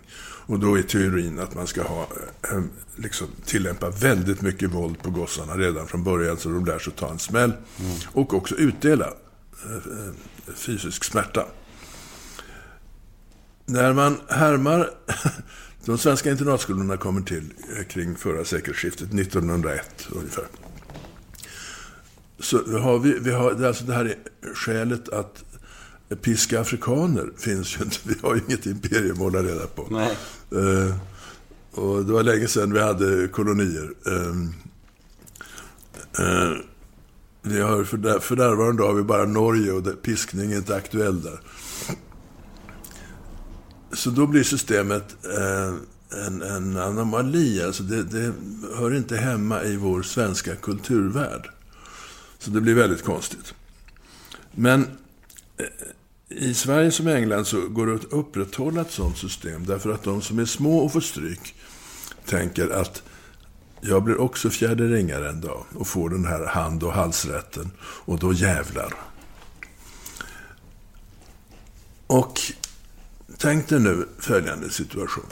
Och 0.49 0.59
då 0.59 0.77
är 0.77 0.81
teorin 0.81 1.39
att 1.39 1.55
man 1.55 1.67
ska 1.67 1.83
ha, 1.83 2.07
eh, 2.51 2.61
liksom, 2.95 3.27
tillämpa 3.45 3.89
väldigt 3.89 4.41
mycket 4.41 4.71
våld 4.71 5.01
på 5.01 5.09
gossarna 5.09 5.57
redan 5.57 5.87
från 5.87 6.03
början 6.03 6.37
så 6.37 6.49
de 6.49 6.65
lär 6.65 6.79
sig 6.79 6.93
ta 6.93 7.11
en 7.11 7.19
smäll. 7.19 7.53
Mm. 7.79 7.97
Och 8.11 8.33
också 8.33 8.55
utdela 8.55 9.05
eh, 9.05 10.13
fysisk 10.55 11.03
smärta. 11.03 11.45
När 13.65 13.93
man 13.93 14.17
härmar, 14.27 14.89
de 15.85 15.97
svenska 15.97 16.31
internatskolorna 16.31 16.97
kommer 16.97 17.21
till 17.21 17.53
kring 17.89 18.15
förra 18.15 18.45
sekelskiftet, 18.45 19.13
1901 19.13 20.07
ungefär. 20.11 20.45
Så 22.39 22.79
har 22.79 22.99
vi, 22.99 23.19
vi 23.19 23.31
har, 23.31 23.65
alltså 23.65 23.83
det 23.83 23.93
här 23.93 24.05
är 24.05 24.15
skälet 24.55 25.09
att 25.09 25.43
piska 26.15 26.61
afrikaner 26.61 27.31
finns 27.37 27.77
ju 27.77 27.83
inte. 27.83 27.97
Vi 28.03 28.15
har 28.21 28.35
ju 28.35 28.41
inget 28.47 28.65
imperium 28.65 29.11
att 29.11 29.17
hålla 29.17 29.43
reda 29.43 29.67
på. 29.67 29.87
Nej. 29.91 30.17
Uh, 30.55 30.95
och 31.71 32.05
det 32.05 32.13
var 32.13 32.23
länge 32.23 32.47
sedan 32.47 32.73
vi 32.73 32.79
hade 32.79 33.27
kolonier. 33.27 33.91
Uh, 34.07 34.35
uh, 36.19 36.57
vi 37.41 37.61
har 37.61 37.83
för, 37.83 37.97
där, 37.97 38.19
för 38.19 38.35
närvarande 38.35 38.83
har 38.83 38.93
vi 38.93 39.03
bara 39.03 39.25
Norge 39.25 39.71
och 39.71 40.01
piskning 40.01 40.51
är 40.51 40.57
inte 40.57 40.75
aktuell 40.75 41.21
där. 41.21 41.41
Så 43.93 44.09
då 44.09 44.27
blir 44.27 44.43
systemet 44.43 45.15
en, 46.27 46.41
en 46.41 46.77
anomali. 46.77 47.63
Alltså 47.63 47.83
det, 47.83 48.03
det 48.03 48.33
hör 48.75 48.95
inte 48.95 49.17
hemma 49.17 49.63
i 49.63 49.75
vår 49.75 50.01
svenska 50.01 50.55
kulturvärld. 50.55 51.49
Så 52.39 52.51
det 52.51 52.61
blir 52.61 52.75
väldigt 52.75 53.03
konstigt. 53.03 53.53
Men 54.51 54.87
i 56.29 56.53
Sverige 56.53 56.91
som 56.91 57.07
i 57.07 57.13
England 57.13 57.45
så 57.45 57.67
går 57.67 57.87
det 57.87 57.95
att 57.95 58.13
upprätthålla 58.13 58.81
ett 58.81 58.91
sådant 58.91 59.17
system. 59.17 59.65
Därför 59.65 59.89
att 59.89 60.03
de 60.03 60.21
som 60.21 60.39
är 60.39 60.45
små 60.45 60.77
och 60.77 60.93
får 60.93 61.01
stryk 61.01 61.55
tänker 62.25 62.69
att 62.69 63.03
jag 63.81 64.03
blir 64.03 64.21
också 64.21 64.49
fjärde 64.49 64.87
ringare 64.87 65.29
en 65.29 65.41
dag 65.41 65.65
och 65.75 65.87
får 65.87 66.09
den 66.09 66.25
här 66.25 66.45
hand 66.45 66.83
och 66.83 66.93
halsrätten. 66.93 67.71
Och 67.81 68.19
då 68.19 68.33
jävlar. 68.33 68.93
Och 72.07 72.39
tänk 73.37 73.69
dig 73.69 73.79
nu 73.79 74.07
följande 74.19 74.69
situation. 74.69 75.25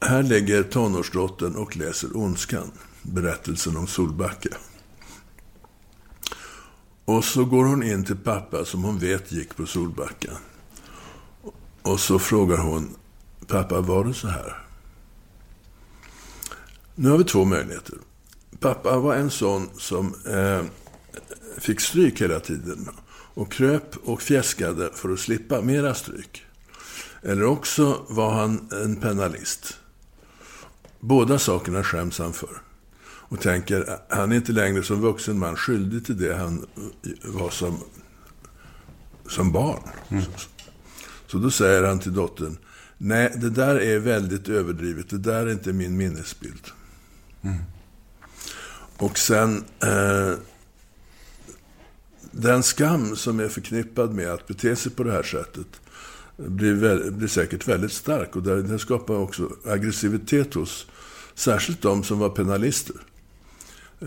Här 0.00 0.22
ligger 0.22 0.62
tonårsdottern 0.62 1.54
och 1.56 1.76
läser 1.76 2.16
Ondskan, 2.16 2.70
berättelsen 3.02 3.76
om 3.76 3.86
Solbacka. 3.86 4.50
Och 7.04 7.24
så 7.24 7.44
går 7.44 7.64
hon 7.64 7.82
in 7.82 8.04
till 8.04 8.16
pappa 8.16 8.64
som 8.64 8.84
hon 8.84 8.98
vet 8.98 9.32
gick 9.32 9.56
på 9.56 9.66
Solbacka. 9.66 10.30
Och 11.82 12.00
så 12.00 12.18
frågar 12.18 12.58
hon, 12.58 12.96
pappa 13.46 13.80
var 13.80 14.04
det 14.04 14.14
så 14.14 14.28
här? 14.28 14.58
Nu 16.94 17.10
har 17.10 17.18
vi 17.18 17.24
två 17.24 17.44
möjligheter. 17.44 17.98
Pappa 18.60 18.98
var 18.98 19.14
en 19.14 19.30
sån 19.30 19.68
som 19.78 20.14
eh, 20.26 20.62
fick 21.58 21.80
stryk 21.80 22.22
hela 22.22 22.40
tiden. 22.40 22.88
Och 23.34 23.52
kröp 23.52 23.96
och 24.04 24.22
fjäskade 24.22 24.90
för 24.94 25.12
att 25.12 25.20
slippa 25.20 25.60
mera 25.60 25.94
stryk. 25.94 26.42
Eller 27.22 27.44
också 27.44 28.02
var 28.08 28.30
han 28.30 28.68
en 28.72 28.96
penalist. 28.96 29.78
Båda 31.00 31.38
sakerna 31.38 31.84
skäms 31.84 32.18
han 32.18 32.32
för 32.32 32.63
och 33.28 33.40
tänker, 33.40 33.98
han 34.08 34.32
är 34.32 34.36
inte 34.36 34.52
längre 34.52 34.82
som 34.82 35.00
vuxen 35.00 35.38
man 35.38 35.56
skyldig 35.56 36.06
till 36.06 36.18
det 36.18 36.36
han 36.36 36.66
var 37.24 37.50
som, 37.50 37.78
som 39.28 39.52
barn. 39.52 39.82
Mm. 40.08 40.22
Så, 40.22 40.48
så 41.26 41.38
då 41.38 41.50
säger 41.50 41.82
han 41.82 41.98
till 41.98 42.14
dottern, 42.14 42.56
nej, 42.98 43.32
det 43.36 43.50
där 43.50 43.80
är 43.80 43.98
väldigt 43.98 44.48
överdrivet, 44.48 45.10
det 45.10 45.18
där 45.18 45.46
är 45.46 45.52
inte 45.52 45.72
min 45.72 45.96
minnesbild. 45.96 46.66
Mm. 47.42 47.58
Och 48.96 49.18
sen, 49.18 49.64
eh, 49.82 50.32
den 52.30 52.62
skam 52.62 53.16
som 53.16 53.40
är 53.40 53.48
förknippad 53.48 54.14
med 54.14 54.32
att 54.32 54.46
bete 54.46 54.76
sig 54.76 54.92
på 54.92 55.02
det 55.02 55.12
här 55.12 55.22
sättet 55.22 55.66
blir, 56.36 56.74
väl, 56.74 57.12
blir 57.12 57.28
säkert 57.28 57.68
väldigt 57.68 57.92
stark. 57.92 58.36
Och 58.36 58.42
den 58.42 58.78
skapar 58.78 59.14
också 59.14 59.50
aggressivitet 59.66 60.54
hos 60.54 60.86
särskilt 61.34 61.82
de 61.82 62.04
som 62.04 62.18
var 62.18 62.30
penalister. 62.30 62.96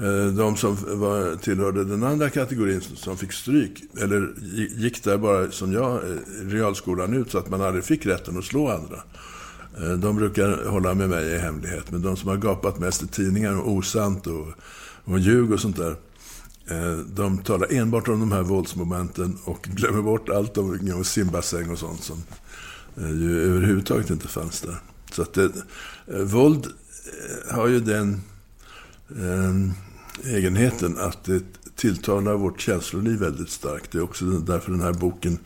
Eh, 0.04 0.34
de 0.34 0.58
som 0.58 0.78
var, 1.00 1.36
tillhörde 1.36 1.84
den 1.84 2.04
andra 2.04 2.30
kategorin 2.30 2.82
som 2.82 3.18
fick 3.18 3.34
stryk, 3.34 3.84
eller 4.02 4.34
gick 4.76 5.04
där 5.04 5.18
bara 5.18 5.52
som 5.52 5.74
jag, 5.74 5.94
eh, 5.94 6.18
realskolan 6.46 7.14
ut, 7.14 7.32
så 7.32 7.38
att 7.38 7.50
man 7.50 7.62
aldrig 7.62 7.84
fick 7.84 8.06
rätten 8.06 8.38
att 8.38 8.46
slå 8.46 8.70
andra. 8.70 9.04
Eh, 9.78 9.98
de 9.98 10.16
brukar 10.16 10.66
hålla 10.70 10.94
med 10.94 11.10
mig 11.10 11.26
i 11.26 11.38
hemlighet, 11.38 11.92
men 11.92 12.02
de 12.02 12.18
som 12.18 12.30
har 12.30 12.38
gapat 12.38 12.80
mest 12.80 13.04
i 13.04 13.08
tidningar 13.08 13.62
och 13.62 13.72
osant 13.72 14.28
och, 14.28 14.48
och 15.04 15.20
ljug 15.20 15.52
och 15.52 15.60
sånt 15.60 15.78
där, 15.78 15.96
de 17.16 17.38
talar 17.38 17.74
enbart 17.74 18.08
om 18.08 18.20
de 18.20 18.32
här 18.32 18.42
våldsmomenten 18.42 19.38
och 19.44 19.62
glömmer 19.62 20.02
bort 20.02 20.30
allt 20.30 20.58
om 20.58 21.04
simbassäng 21.04 21.70
och 21.70 21.80
sånt 21.80 22.04
som 22.04 22.24
ju 22.96 23.42
överhuvudtaget 23.42 24.10
inte 24.10 24.28
fanns 24.28 24.62
där. 24.62 24.76
Så 25.12 25.22
att 25.22 25.34
det, 25.34 25.52
våld 26.24 26.68
har 27.52 27.68
ju 27.68 27.80
den 27.80 28.22
eh, 29.10 29.54
egenheten 30.26 30.98
att 31.00 31.24
det 31.24 31.44
tilltalar 31.76 32.34
vårt 32.34 32.62
känsloliv 32.62 33.20
väldigt 33.20 33.50
starkt. 33.50 33.92
Det 33.92 33.98
är 33.98 34.04
också 34.04 34.26
därför 34.26 34.72
den 34.72 34.82
här 34.82 34.94
boken 34.94 35.40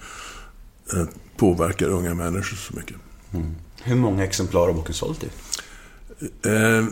eh, 0.94 1.06
påverkar 1.38 1.88
unga 1.88 2.14
människor 2.14 2.58
så 2.58 2.76
mycket. 2.76 2.96
Mm. 3.34 3.56
Hur 3.84 3.96
många 3.96 4.24
exemplar 4.24 4.66
har 4.66 4.74
boken 4.74 4.94
sålt 4.94 5.24
i? 5.24 5.30
Eh, 6.48 6.86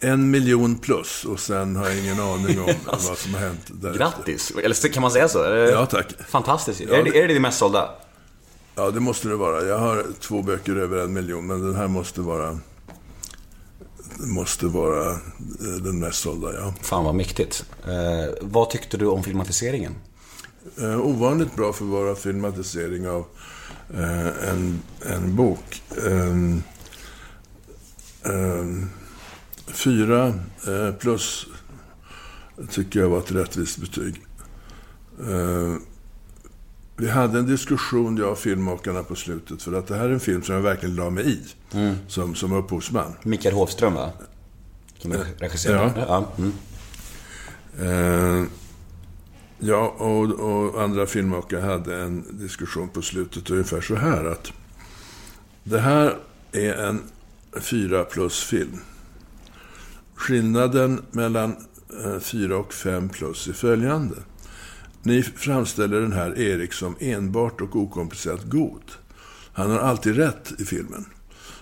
en 0.00 0.30
miljon 0.30 0.78
plus 0.78 1.24
och 1.24 1.40
sen 1.40 1.76
har 1.76 1.88
jag 1.88 1.98
ingen 1.98 2.20
aning 2.20 2.60
om 2.60 2.74
vad 2.86 3.18
som 3.18 3.34
har 3.34 3.40
hänt 3.40 3.66
därefter. 3.66 3.98
Grattis! 3.98 4.52
Eller 4.62 4.92
kan 4.92 5.02
man 5.02 5.10
säga 5.10 5.28
så? 5.28 5.38
Ja, 5.72 5.86
tack. 5.86 6.14
Fantastiskt. 6.28 6.80
Ja, 6.80 6.96
är, 6.96 7.04
det, 7.04 7.18
är 7.18 7.28
det 7.28 7.34
det 7.34 7.40
mest 7.40 7.58
sålda? 7.58 7.90
Ja, 8.74 8.90
det 8.90 9.00
måste 9.00 9.28
det 9.28 9.36
vara. 9.36 9.64
Jag 9.64 9.78
har 9.78 10.06
två 10.20 10.42
böcker 10.42 10.76
över 10.76 10.96
en 11.04 11.12
miljon, 11.12 11.46
men 11.46 11.62
den 11.62 11.74
här 11.74 11.88
måste 11.88 12.20
vara 12.20 12.58
måste 14.26 14.66
vara 14.66 15.10
eh, 15.10 15.82
den 15.82 15.98
mest 15.98 16.20
sålda, 16.20 16.54
ja. 16.54 16.74
Fan 16.80 17.04
vad 17.04 17.14
mäktigt. 17.14 17.64
Eh, 17.86 18.34
vad 18.40 18.70
tyckte 18.70 18.96
du 18.96 19.06
om 19.06 19.22
filmatiseringen? 19.22 19.94
Eh, 20.78 21.00
ovanligt 21.00 21.56
bra 21.56 21.72
för 21.72 21.84
att 21.84 21.90
vara 21.90 22.14
filmatisering 22.14 23.08
av 23.08 23.24
eh, 23.94 24.48
en, 24.48 24.82
en 25.06 25.36
bok. 25.36 25.82
Ehm, 26.06 26.62
ehm, 28.22 28.90
fyra 29.66 30.26
eh, 30.66 30.94
plus 30.98 31.46
tycker 32.70 33.00
jag 33.00 33.08
var 33.08 33.18
ett 33.18 33.32
rättvist 33.32 33.78
betyg. 33.78 34.22
Eh, 37.00 37.06
vi 37.06 37.10
hade 37.10 37.38
en 37.38 37.46
diskussion, 37.46 38.16
jag 38.16 38.32
och 38.32 38.38
filmmakarna, 38.38 39.02
på 39.02 39.14
slutet. 39.14 39.62
För 39.62 39.72
att 39.72 39.86
det 39.86 39.96
här 39.96 40.04
är 40.04 40.12
en 40.12 40.20
film 40.20 40.42
som 40.42 40.54
jag 40.54 40.62
verkligen 40.62 40.94
la 40.94 41.10
mig 41.10 41.32
i. 41.32 41.40
Mm. 41.72 41.94
Som, 42.08 42.34
som 42.34 42.52
upphovsman. 42.52 43.14
Mikael 43.22 43.54
Hovström, 43.54 43.94
va? 43.94 44.10
Som 44.98 45.12
är 45.12 45.24
regisserare. 45.38 45.92
Ja. 45.96 46.04
ja. 46.08 46.32
Mm. 46.38 46.52
Uh, 47.80 48.46
ja, 49.58 49.88
och, 49.88 50.30
och, 50.30 50.82
andra 50.82 51.06
filmmakare 51.06 51.60
hade 51.60 51.96
en 51.96 52.24
diskussion 52.38 52.88
på 52.88 53.02
slutet 53.02 53.50
ungefär 53.50 53.80
så 53.80 53.94
här 53.94 54.24
att 54.24 54.52
det 55.64 55.80
här 55.80 56.16
är 56.52 56.74
en 56.74 57.02
fyra 57.60 58.04
plus-film. 58.04 58.80
Skillnaden 60.14 61.02
mellan 61.10 61.56
4 62.20 62.56
och 62.56 62.72
5 62.72 63.08
plus 63.08 63.48
är 63.48 63.52
följande. 63.52 64.16
Ni 65.02 65.22
framställer 65.22 66.00
den 66.00 66.12
här 66.12 66.38
Erik 66.38 66.72
som 66.72 66.96
enbart 67.00 67.60
och 67.60 67.76
okomplicerat 67.76 68.44
god. 68.44 68.82
Han 69.52 69.70
har 69.70 69.78
alltid 69.78 70.16
rätt 70.16 70.52
i 70.58 70.64
filmen. 70.64 71.04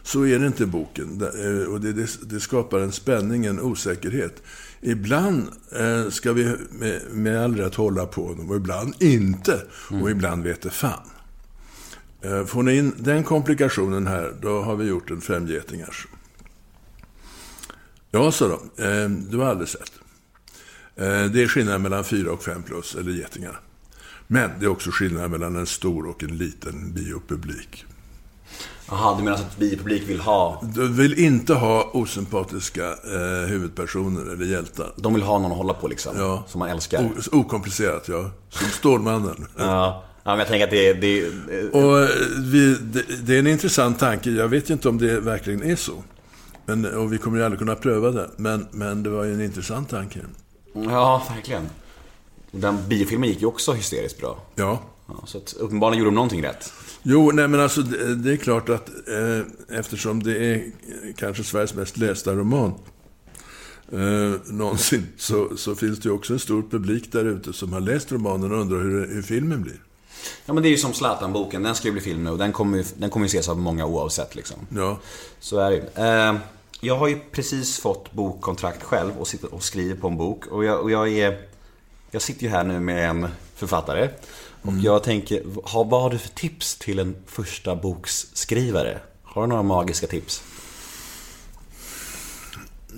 Så 0.02 0.26
är 0.26 0.38
det 0.38 0.46
inte 0.46 0.62
i 0.62 0.66
boken. 0.66 1.22
Eh, 1.22 1.72
och 1.72 1.80
det, 1.80 2.40
skapar 2.40 2.78
en 2.78 2.92
spänning, 2.92 3.46
en 3.46 3.60
osäkerhet. 3.60 4.42
Ibland 4.80 5.48
eh, 5.72 6.08
ska 6.10 6.32
vi 6.32 6.56
med, 6.70 7.02
med 7.12 7.44
all 7.44 7.56
rätt 7.56 7.74
hålla 7.74 8.06
på 8.06 8.26
honom 8.26 8.50
och 8.50 8.56
ibland 8.56 9.02
inte. 9.02 9.62
Mm. 9.90 10.02
Och 10.02 10.10
ibland 10.10 10.44
vet 10.44 10.62
det 10.62 10.70
fan. 10.70 11.08
Eh, 12.20 12.44
får 12.44 12.62
ni 12.62 12.76
in 12.76 12.92
den 12.98 13.24
komplikationen 13.24 14.06
här, 14.06 14.32
då 14.40 14.62
har 14.62 14.76
vi 14.76 14.84
gjort 14.84 15.10
en 15.10 15.20
femgetingars. 15.20 16.06
Ja, 18.10 18.32
sa 18.32 18.48
de. 18.76 19.26
Du 19.30 19.38
har 19.38 19.46
alldeles 19.46 19.74
rätt. 19.74 19.97
Eh, 20.98 21.24
Det 21.24 21.42
är 21.42 21.48
skillnad 21.48 21.80
mellan 21.80 22.04
4 22.04 22.32
och 22.32 22.42
5 22.42 22.62
plus, 22.62 22.94
eller 22.94 23.12
getingar. 23.12 23.60
Men 24.26 24.50
det 24.60 24.64
är 24.66 24.70
också 24.70 24.90
skillnad 24.90 25.30
mellan 25.30 25.56
en 25.56 25.66
stor 25.66 26.06
och 26.06 26.22
en 26.22 26.36
liten 26.36 26.92
biopublik. 26.94 27.84
Jaha, 28.90 29.16
du 29.18 29.22
menar 29.24 29.36
att 29.36 29.56
biopublik 29.58 30.08
vill 30.08 30.20
ha... 30.20 30.62
Du 30.74 30.88
vill 30.88 31.18
inte 31.18 31.54
ha 31.54 31.90
osympatiska 31.92 32.84
eh, 32.88 33.48
huvudpersoner 33.48 34.32
eller 34.32 34.44
hjältar. 34.46 34.92
De 34.96 35.14
vill 35.14 35.22
ha 35.22 35.38
någon 35.38 35.50
att 35.52 35.56
hålla 35.56 35.74
på 35.74 35.88
liksom. 35.88 36.16
Ja. 36.18 36.44
Som 36.48 36.58
man 36.58 36.68
älskar. 36.68 37.04
O- 37.04 37.38
okomplicerat, 37.38 38.08
ja. 38.08 38.30
Som 38.48 38.68
Stålmannen. 38.68 39.46
Ja. 39.56 40.04
ja, 40.24 40.30
men 40.30 40.38
jag 40.38 40.48
tänker 40.48 40.64
att 40.64 40.70
det 40.70 40.88
är... 40.88 40.94
Det 40.94 41.70
Och 41.70 42.00
eh, 42.00 42.08
vi, 42.38 42.76
det, 42.80 43.04
det 43.26 43.34
är 43.34 43.38
en 43.38 43.46
intressant 43.46 43.98
tanke. 43.98 44.30
Jag 44.30 44.48
vet 44.48 44.70
ju 44.70 44.74
inte 44.74 44.88
om 44.88 44.98
det 44.98 45.20
verkligen 45.20 45.62
är 45.62 45.76
så. 45.76 46.02
Men, 46.66 46.84
och 46.84 47.12
vi 47.12 47.18
kommer 47.18 47.38
ju 47.38 47.44
aldrig 47.44 47.58
kunna 47.58 47.74
pröva 47.74 48.10
det. 48.10 48.30
Men, 48.36 48.66
men 48.70 49.02
det 49.02 49.10
var 49.10 49.24
ju 49.24 49.34
en 49.34 49.40
intressant 49.40 49.88
tanke. 49.90 50.20
Ja, 50.72 51.26
verkligen. 51.34 51.68
Den 52.50 52.88
biofilmen 52.88 53.28
gick 53.28 53.40
ju 53.40 53.46
också 53.46 53.72
hysteriskt 53.72 54.20
bra. 54.20 54.38
Ja. 54.54 54.82
Ja, 55.08 55.26
så 55.26 55.38
att 55.38 55.52
uppenbarligen 55.52 55.98
gjorde 55.98 56.10
de 56.10 56.14
någonting 56.14 56.42
rätt. 56.42 56.72
Jo, 57.02 57.30
nej 57.30 57.48
men 57.48 57.60
alltså 57.60 57.82
det, 57.82 58.14
det 58.14 58.32
är 58.32 58.36
klart 58.36 58.68
att 58.68 58.88
eh, 58.88 59.78
eftersom 59.78 60.22
det 60.22 60.54
är 60.54 60.72
kanske 61.16 61.44
Sveriges 61.44 61.74
mest 61.74 61.96
lästa 61.96 62.32
roman 62.32 62.74
eh, 63.92 64.40
någonsin 64.46 65.06
så, 65.16 65.56
så 65.56 65.74
finns 65.74 65.98
det 65.98 66.08
ju 66.08 66.14
också 66.14 66.32
en 66.32 66.38
stor 66.38 66.62
publik 66.70 67.12
där 67.12 67.24
ute 67.24 67.52
som 67.52 67.72
har 67.72 67.80
läst 67.80 68.12
romanen 68.12 68.52
och 68.52 68.58
undrar 68.58 68.78
hur, 68.78 69.14
hur 69.14 69.22
filmen 69.22 69.62
blir. 69.62 69.80
Ja, 70.46 70.52
men 70.52 70.62
det 70.62 70.68
är 70.68 70.70
ju 70.70 70.76
som 70.76 70.92
Zlatan-boken. 70.92 71.62
Den 71.62 71.74
ska 71.74 71.88
ju 71.88 71.92
bli 71.92 72.00
film 72.00 72.24
nu 72.24 72.30
och 72.30 72.38
den 72.38 72.52
kommer 72.52 72.78
ju, 72.78 72.84
den 72.96 73.10
kommer 73.10 73.26
ses 73.26 73.48
av 73.48 73.58
många 73.58 73.86
oavsett 73.86 74.34
liksom. 74.34 74.56
Ja. 74.68 74.98
Så 75.40 75.58
är 75.58 75.70
det 75.70 75.76
ju. 75.76 76.04
Eh, 76.04 76.34
Jag 76.80 76.96
har 76.96 77.08
ju 77.08 77.18
precis 77.32 77.78
fått 77.78 78.12
bokkontrakt 78.12 78.82
själv 78.82 79.18
och 79.18 79.26
sitter 79.28 79.54
och 79.54 79.62
skriver 79.62 79.94
på 79.94 80.08
en 80.08 80.16
bok. 80.16 80.46
Och 80.46 80.64
jag, 80.64 80.80
och 80.80 80.90
jag 80.90 81.08
är... 81.08 81.38
Jag 82.10 82.22
sitter 82.22 82.42
ju 82.42 82.48
här 82.48 82.64
nu 82.64 82.80
med 82.80 83.10
en 83.10 83.28
författare. 83.54 84.10
Och 84.62 84.72
jag 84.72 85.02
tänker, 85.02 85.42
ha, 85.64 85.84
vad 85.84 86.02
har 86.02 86.10
du 86.10 86.18
för 86.18 86.28
tips 86.28 86.76
till 86.76 86.98
en 86.98 87.16
första 87.26 87.76
boksskrivare? 87.76 88.98
Har 89.22 89.42
du 89.42 89.48
några 89.48 89.62
magiska 89.62 90.06
tips? 90.06 90.42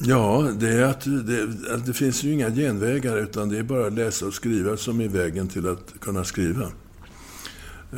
Ja, 0.05 0.49
det 0.55 0.69
är 0.69 0.83
att 0.83 1.05
det, 1.05 1.73
att 1.75 1.87
det 1.87 1.95
finns 1.95 2.23
ju 2.23 2.33
inga 2.33 2.51
genvägar 2.51 3.17
utan 3.17 3.49
det 3.49 3.59
är 3.59 3.63
bara 3.63 3.87
att 3.87 3.93
läsa 3.93 4.27
och 4.27 4.35
skriva 4.35 4.77
som 4.77 5.01
är 5.01 5.09
vägen 5.09 5.49
till 5.49 5.69
att 5.69 6.01
kunna 6.01 6.25
skriva. 6.25 6.71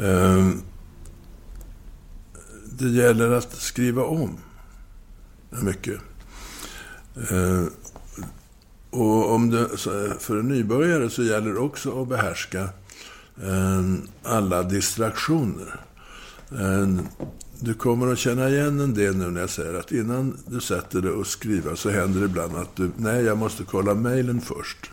Ehm, 0.02 0.62
Det 2.78 2.88
gäller 2.88 3.30
att 3.30 3.52
skriva 3.52 4.04
om 4.04 4.38
mycket. 5.60 6.00
Eh, 7.30 7.64
och 8.90 9.30
om 9.34 9.50
det, 9.50 9.60
eh, 9.60 10.18
för 10.18 10.36
en 10.36 10.48
nybörjare 10.48 11.10
så 11.10 11.22
gäller 11.22 11.52
det 11.52 11.58
också 11.58 12.02
att 12.02 12.08
behärska 12.08 12.62
eh, 13.42 13.82
alla 14.22 14.62
distraktioner. 14.62 15.80
Du 17.60 17.74
kommer 17.74 18.12
att 18.12 18.18
känna 18.18 18.48
igen 18.48 18.80
en 18.80 18.94
del 18.94 19.16
nu 19.16 19.30
när 19.30 19.40
jag 19.40 19.50
säger 19.50 19.74
att 19.74 19.92
innan 19.92 20.38
du 20.46 20.60
sätter 20.60 21.00
dig 21.00 21.10
och 21.10 21.26
skriver 21.26 21.74
så 21.74 21.90
händer 21.90 22.20
det 22.20 22.26
ibland 22.26 22.56
att 22.56 22.76
du, 22.76 22.90
nej, 22.96 23.24
jag 23.24 23.38
måste 23.38 23.64
kolla 23.64 23.94
mejlen 23.94 24.40
först. 24.40 24.90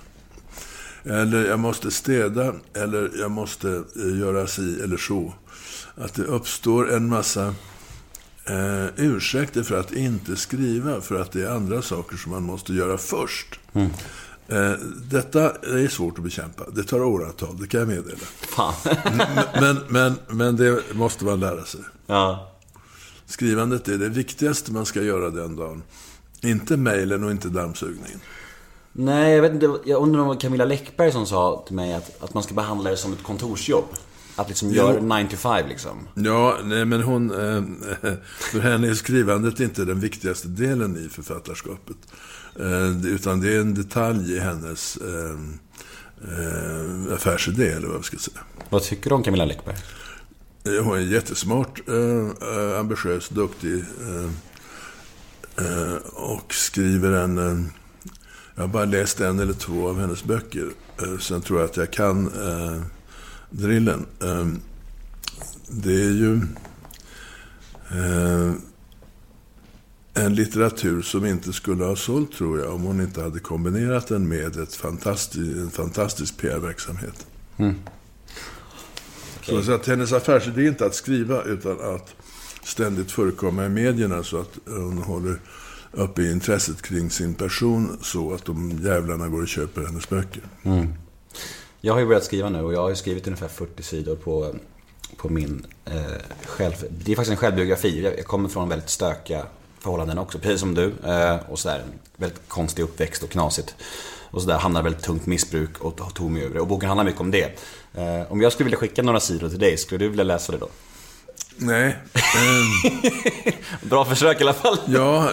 Eller 1.03 1.45
jag 1.45 1.59
måste 1.59 1.91
städa, 1.91 2.53
eller 2.73 3.11
jag 3.19 3.31
måste 3.31 3.83
göra 3.95 4.47
si 4.47 4.81
eller 4.81 4.97
så. 4.97 5.33
Att 5.95 6.13
det 6.13 6.23
uppstår 6.23 6.91
en 6.91 7.09
massa 7.09 7.55
eh, 8.49 8.85
ursäkter 8.95 9.63
för 9.63 9.79
att 9.79 9.91
inte 9.91 10.35
skriva, 10.35 11.01
för 11.01 11.21
att 11.21 11.31
det 11.31 11.41
är 11.41 11.49
andra 11.49 11.81
saker 11.81 12.17
som 12.17 12.31
man 12.31 12.43
måste 12.43 12.73
göra 12.73 12.97
först. 12.97 13.59
Eh, 14.47 14.71
detta 15.09 15.49
är 15.49 15.87
svårt 15.87 16.17
att 16.17 16.23
bekämpa. 16.23 16.63
Det 16.69 16.83
tar 16.83 17.01
åratal, 17.01 17.57
det 17.61 17.67
kan 17.67 17.79
jag 17.79 17.87
meddela. 17.89 18.17
Fan. 18.41 18.73
Men, 19.61 19.77
men, 19.87 20.13
men 20.27 20.55
det 20.55 20.83
måste 20.93 21.25
man 21.25 21.39
lära 21.39 21.65
sig. 21.65 21.81
ja. 22.07 22.45
Skrivandet 23.25 23.87
är 23.87 23.97
det 23.97 24.09
viktigaste 24.09 24.71
man 24.71 24.85
ska 24.85 25.01
göra 25.01 25.29
den 25.29 25.55
dagen. 25.55 25.83
Inte 26.41 26.77
mejlen 26.77 27.23
och 27.23 27.31
inte 27.31 27.49
dammsugningen. 27.49 28.19
Nej, 28.91 29.33
jag 29.33 29.41
vet 29.41 29.51
inte. 29.53 29.65
Jag 29.85 30.01
undrar 30.01 30.21
om 30.21 30.27
det 30.27 30.33
var 30.33 30.41
Camilla 30.41 30.65
Läckberg 30.65 31.11
som 31.11 31.25
sa 31.25 31.63
till 31.67 31.75
mig 31.75 31.93
att, 31.93 32.23
att 32.23 32.33
man 32.33 32.43
ska 32.43 32.53
behandla 32.53 32.89
det 32.89 32.97
som 32.97 33.13
ett 33.13 33.23
kontorsjobb. 33.23 33.85
Att 34.39 34.47
liksom 34.49 34.71
göra 34.71 35.17
9 35.19 35.27
to 35.29 35.35
5 35.37 35.67
liksom. 35.69 36.07
Ja, 36.13 36.57
nej, 36.63 36.85
men 36.85 37.01
hon... 37.01 37.31
Eh, 37.31 37.63
för 38.51 38.59
henne 38.59 38.87
är 38.89 38.93
skrivandet 38.93 39.59
inte 39.59 39.85
den 39.85 39.99
viktigaste 39.99 40.47
delen 40.47 41.05
i 41.05 41.09
författarskapet. 41.09 41.97
Eh, 42.59 43.05
utan 43.05 43.41
det 43.41 43.55
är 43.55 43.59
en 43.59 43.73
detalj 43.73 44.33
i 44.33 44.39
hennes 44.39 44.97
eh, 44.97 45.39
eh, 46.31 47.13
affärsidé, 47.13 47.67
eller 47.67 47.87
vad 47.87 47.97
vi 47.97 48.03
ska 48.03 48.17
säga. 48.17 48.39
Vad 48.69 48.83
tycker 48.83 49.09
du 49.09 49.15
om 49.15 49.23
Camilla 49.23 49.45
Läckberg? 49.45 49.75
Eh, 50.65 50.83
Hon 50.83 50.97
är 50.97 51.01
jättesmart, 51.01 51.81
eh, 51.87 51.95
eh, 51.95 52.79
ambitiös, 52.79 53.29
duktig. 53.29 53.83
Eh, 55.57 55.95
och 56.13 56.53
skriver 56.53 57.11
en... 57.11 57.69
Jag 58.55 58.63
har 58.63 58.67
bara 58.67 58.85
läst 58.85 59.19
en 59.19 59.39
eller 59.39 59.53
två 59.53 59.89
av 59.89 59.99
hennes 59.99 60.23
böcker. 60.23 60.69
Sen 61.19 61.41
tror 61.41 61.59
jag 61.59 61.69
att 61.69 61.77
jag 61.77 61.91
kan 61.91 62.31
drillen. 63.49 64.05
Eh, 64.23 64.47
det 65.67 65.93
är 65.93 66.11
ju 66.11 66.33
eh, 67.91 68.53
en 70.13 70.35
litteratur 70.35 71.01
som 71.01 71.25
inte 71.25 71.53
skulle 71.53 71.83
ha 71.83 71.95
sålt, 71.95 72.31
tror 72.31 72.59
jag, 72.59 72.73
om 72.73 72.81
hon 72.81 73.01
inte 73.01 73.21
hade 73.21 73.39
kombinerat 73.39 74.07
den 74.07 74.27
med 74.27 74.57
ett 74.57 74.75
fantastisk, 74.75 75.57
en 75.57 75.71
fantastisk 75.71 76.37
PR-verksamhet. 76.37 77.27
Så, 79.41 79.63
så 79.63 79.71
att 79.71 79.87
hennes 79.87 80.13
affärsidé 80.13 80.61
är 80.61 80.67
inte 80.67 80.85
att 80.85 80.95
skriva, 80.95 81.43
utan 81.43 81.95
att 81.95 82.15
ständigt 82.63 83.11
förekomma 83.11 83.65
i 83.65 83.69
medierna 83.69 84.23
så 84.23 84.37
att 84.37 84.57
hon 84.65 84.97
håller 84.97 85.39
uppe 85.91 86.23
intresset 86.23 86.81
kring 86.81 87.09
sin 87.09 87.33
person 87.33 87.97
så 88.01 88.33
att 88.33 88.45
de 88.45 88.71
jävlarna 88.83 89.27
går 89.27 89.41
och 89.41 89.47
köper 89.47 89.85
hennes 89.85 90.09
böcker. 90.09 90.43
Jag 91.81 91.93
har 91.93 91.99
ju 91.99 92.05
börjat 92.05 92.23
skriva 92.23 92.49
nu 92.49 92.61
och 92.61 92.73
jag 92.73 92.81
har 92.81 92.89
ju 92.89 92.95
skrivit 92.95 93.27
ungefär 93.27 93.47
40 93.47 93.83
sidor 93.83 94.15
på, 94.15 94.55
på 95.17 95.29
min 95.29 95.65
eh, 95.85 96.01
själv... 96.45 96.73
Det 96.89 97.11
är 97.11 97.15
faktiskt 97.15 97.31
en 97.31 97.37
självbiografi. 97.37 98.03
Jag, 98.03 98.17
jag 98.17 98.25
kommer 98.25 98.49
från 98.49 98.69
väldigt 98.69 98.89
stökiga 98.89 99.45
förhållanden 99.79 100.17
också, 100.17 100.39
precis 100.39 100.59
som 100.59 100.75
du. 100.75 100.93
Eh, 101.05 101.35
och 101.49 101.59
sådär, 101.59 101.83
väldigt 102.15 102.41
konstig 102.47 102.83
uppväxt 102.83 103.23
och 103.23 103.29
knasigt. 103.29 103.75
Och 104.31 104.41
sådär, 104.41 104.57
hamnade 104.57 104.83
väldigt 104.83 105.03
tungt 105.03 105.25
missbruk 105.25 105.77
och 105.79 106.13
tog 106.13 106.31
mig 106.31 106.43
ur 106.43 106.53
det. 106.53 106.59
Och 106.59 106.67
boken 106.67 106.89
handlar 106.89 107.05
mycket 107.05 107.21
om 107.21 107.31
det. 107.31 107.59
Eh, 107.93 108.31
om 108.31 108.41
jag 108.41 108.51
skulle 108.51 108.65
vilja 108.65 108.79
skicka 108.79 109.03
några 109.03 109.19
sidor 109.19 109.49
till 109.49 109.59
dig, 109.59 109.77
skulle 109.77 110.05
du 110.05 110.09
vilja 110.09 110.23
läsa 110.23 110.51
det 110.51 110.57
då? 110.57 110.69
Nej, 111.55 111.95
ehm, 112.13 113.53
Bra 113.81 114.05
försök 114.05 114.39
i 114.39 114.43
alla 114.43 114.53
fall. 114.53 114.77
ja... 114.87 115.29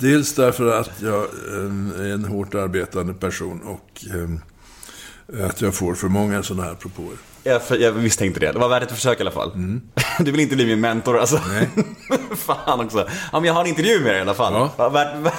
Dels 0.00 0.34
därför 0.34 0.80
att 0.80 0.90
jag 1.02 1.22
eh, 1.22 2.00
är 2.00 2.12
en 2.12 2.24
hårt 2.24 2.54
arbetande 2.54 3.14
person 3.14 3.62
och 3.62 4.04
eh, 4.14 5.46
att 5.46 5.60
jag 5.60 5.74
får 5.74 5.94
för 5.94 6.08
många 6.08 6.42
sådana 6.42 6.62
här 6.68 6.74
propåer. 6.74 7.16
Jag, 7.44 7.62
jag 7.80 7.96
misstänkte 7.96 8.40
det. 8.40 8.52
Det 8.52 8.58
var 8.58 8.68
värt 8.68 8.82
ett 8.82 8.92
försök 8.92 9.18
i 9.18 9.20
alla 9.20 9.30
fall. 9.30 9.52
Du 10.18 10.30
vill 10.30 10.40
inte 10.40 10.56
bli 10.56 10.66
min 10.66 10.80
mentor 10.80 11.18
alltså? 11.18 11.40
Nej. 11.48 11.68
Fan 12.36 12.80
också. 12.80 13.08
Ja, 13.32 13.40
men 13.40 13.44
jag 13.44 13.54
har 13.54 13.60
en 13.60 13.66
intervju 13.66 14.00
med 14.00 14.10
dig 14.10 14.18
i 14.18 14.20
alla 14.20 14.34
fall. 14.34 14.70
Ja. 14.76 14.88
Värt, 14.88 15.32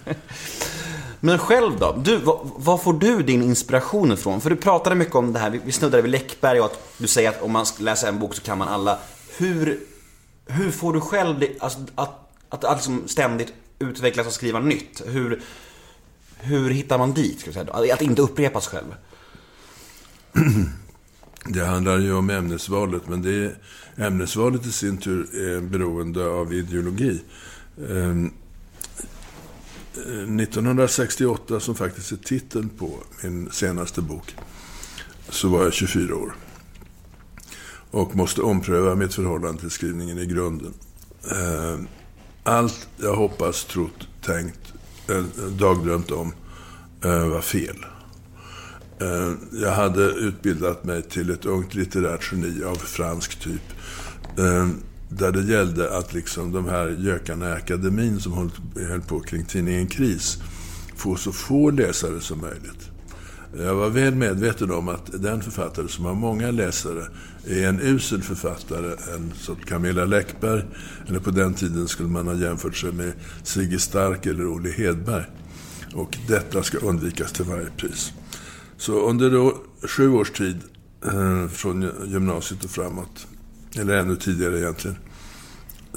men 1.20 1.38
själv 1.38 1.78
då? 1.78 1.96
Du, 2.04 2.16
vad, 2.16 2.38
vad 2.42 2.82
får 2.82 2.92
du 2.92 3.22
din 3.22 3.42
inspiration 3.42 4.12
ifrån? 4.12 4.40
För 4.40 4.50
du 4.50 4.56
pratade 4.56 4.96
mycket 4.96 5.14
om 5.14 5.32
det 5.32 5.38
här, 5.38 5.50
vi, 5.50 5.60
vi 5.64 5.72
snuddade 5.72 6.02
vid 6.02 6.10
Läckberg 6.10 6.60
och 6.60 6.66
att 6.66 6.78
du 6.98 7.06
säger 7.06 7.28
att 7.28 7.42
om 7.42 7.52
man 7.52 7.66
läsa 7.78 8.08
en 8.08 8.18
bok 8.18 8.34
så 8.34 8.42
kan 8.42 8.58
man 8.58 8.68
alla. 8.68 8.98
Hur, 9.36 9.80
hur 10.46 10.70
får 10.70 10.92
du 10.92 11.00
själv 11.00 11.38
det, 11.38 11.50
alltså, 11.60 11.78
att, 11.94 12.29
att, 12.50 12.64
att 12.64 12.76
liksom 12.76 13.08
ständigt 13.08 13.52
utvecklas 13.78 14.26
och 14.26 14.32
skriva 14.32 14.60
nytt? 14.60 15.02
Hur, 15.06 15.42
hur 16.36 16.70
hittar 16.70 16.98
man 16.98 17.12
dit? 17.12 17.40
skulle 17.40 17.56
jag 17.56 17.66
säga? 17.66 17.76
Alltså, 17.76 17.94
att 17.94 18.02
inte 18.02 18.22
upprepa 18.22 18.60
sig 18.60 18.78
själv. 18.78 18.94
Det 21.44 21.64
handlar 21.64 21.98
ju 21.98 22.14
om 22.14 22.30
ämnesvalet, 22.30 23.08
men 23.08 23.22
det 23.22 23.30
är, 23.30 23.58
ämnesvalet 23.96 24.66
i 24.66 24.72
sin 24.72 24.96
tur 24.98 25.20
är 25.34 25.60
beroende 25.60 26.26
av 26.26 26.52
ideologi. 26.52 27.20
Ehm, 27.88 28.32
eh, 29.94 30.34
1968, 30.34 31.60
som 31.60 31.74
faktiskt 31.74 32.12
är 32.12 32.16
titeln 32.16 32.68
på 32.68 32.98
min 33.22 33.50
senaste 33.50 34.02
bok, 34.02 34.36
så 35.28 35.48
var 35.48 35.64
jag 35.64 35.72
24 35.72 36.16
år. 36.16 36.34
Och 37.90 38.16
måste 38.16 38.42
ompröva 38.42 38.94
mitt 38.94 39.14
förhållande 39.14 39.60
till 39.60 39.70
skrivningen 39.70 40.18
i 40.18 40.26
grunden. 40.26 40.74
Ehm, 41.30 41.88
allt 42.42 42.88
jag 42.96 43.16
hoppas, 43.16 43.64
trott, 43.64 44.08
tänkt, 44.22 44.72
eh, 45.08 45.22
dagdrömt 45.58 46.10
om 46.10 46.32
eh, 47.04 47.28
var 47.28 47.40
fel. 47.40 47.76
Eh, 49.00 49.32
jag 49.62 49.72
hade 49.72 50.02
utbildat 50.02 50.84
mig 50.84 51.02
till 51.02 51.30
ett 51.30 51.46
ungt 51.46 51.74
litterärt 51.74 52.32
geni 52.32 52.64
av 52.64 52.74
fransk 52.74 53.40
typ. 53.40 53.62
Där 55.08 55.32
det 55.32 55.42
gällde 55.42 55.98
att 55.98 56.14
liksom 56.14 56.52
de 56.52 56.68
här 56.68 56.88
gökarna 56.88 57.48
i 57.48 57.52
akademin 57.52 58.20
som 58.20 58.50
höll 58.76 59.00
på 59.00 59.20
kring 59.20 59.44
tidningen 59.44 59.86
Kris 59.86 60.38
få 60.96 61.16
så 61.16 61.32
få 61.32 61.70
läsare 61.70 62.20
som 62.20 62.40
möjligt. 62.40 62.90
Jag 63.58 63.74
var 63.74 63.88
väl 63.88 64.14
medveten 64.14 64.70
om 64.70 64.88
att 64.88 65.22
den 65.22 65.42
författare 65.42 65.88
som 65.88 66.04
har 66.04 66.14
många 66.14 66.50
läsare 66.50 67.04
är 67.46 67.68
en 67.68 67.80
usel 67.80 68.22
författare, 68.22 69.14
en 69.14 69.32
som 69.34 69.56
Camilla 69.56 70.04
Läckberg, 70.04 70.62
eller 71.08 71.20
på 71.20 71.30
den 71.30 71.54
tiden 71.54 71.88
skulle 71.88 72.08
man 72.08 72.26
ha 72.26 72.34
jämfört 72.34 72.76
sig 72.76 72.92
med 72.92 73.12
Sigge 73.42 73.78
Stark 73.78 74.26
eller 74.26 74.54
Olle 74.54 74.70
Hedberg. 74.70 75.24
Och 75.94 76.18
detta 76.28 76.62
ska 76.62 76.78
undvikas 76.78 77.32
till 77.32 77.44
varje 77.44 77.70
pris. 77.76 78.12
Så 78.76 79.08
under 79.08 79.30
då 79.30 79.58
sju 79.82 80.12
års 80.12 80.30
tid, 80.30 80.58
eh, 81.04 81.48
från 81.48 81.90
gymnasiet 82.06 82.64
och 82.64 82.70
framåt, 82.70 83.26
eller 83.76 83.96
ännu 83.96 84.16
tidigare 84.16 84.58
egentligen, 84.58 84.96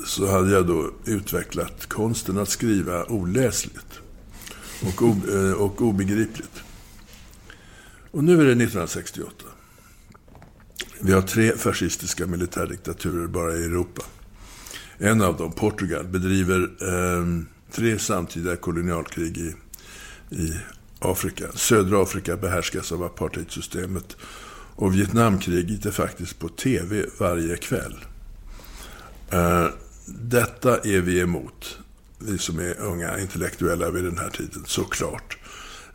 så 0.05 0.31
hade 0.31 0.51
jag 0.51 0.67
då 0.67 0.91
utvecklat 1.05 1.85
konsten 1.85 2.37
att 2.37 2.49
skriva 2.49 3.05
oläsligt 3.05 3.99
och, 4.81 5.01
o, 5.01 5.15
eh, 5.33 5.51
och 5.51 5.81
obegripligt. 5.81 6.63
Och 8.11 8.23
nu 8.23 8.33
är 8.33 8.45
det 8.45 8.51
1968. 8.51 9.45
Vi 11.05 11.13
har 11.13 11.21
tre 11.21 11.57
fascistiska 11.57 12.27
militärdiktaturer 12.27 13.27
bara 13.27 13.53
i 13.53 13.63
Europa. 13.63 14.03
En 14.97 15.21
av 15.21 15.37
dem, 15.37 15.51
Portugal, 15.51 16.07
bedriver 16.07 16.61
eh, 16.61 17.25
tre 17.71 17.99
samtida 17.99 18.55
kolonialkrig 18.55 19.37
i, 19.37 19.55
i 20.29 20.53
Afrika. 20.99 21.45
Södra 21.55 22.03
Afrika 22.03 22.37
behärskas 22.37 22.91
av 22.91 23.03
apartheidsystemet. 23.03 24.17
Och 24.75 24.95
Vietnamkriget 24.95 25.85
är 25.85 25.91
faktiskt 25.91 26.39
på 26.39 26.49
TV 26.49 27.05
varje 27.19 27.57
kväll. 27.57 28.05
Eh, 29.29 29.67
detta 30.05 30.77
är 30.77 31.01
vi 31.01 31.19
emot, 31.19 31.79
vi 32.19 32.37
som 32.37 32.59
är 32.59 32.79
unga 32.79 33.19
intellektuella 33.19 33.89
vid 33.91 34.03
den 34.03 34.17
här 34.17 34.29
tiden, 34.29 34.63
såklart. 34.65 35.37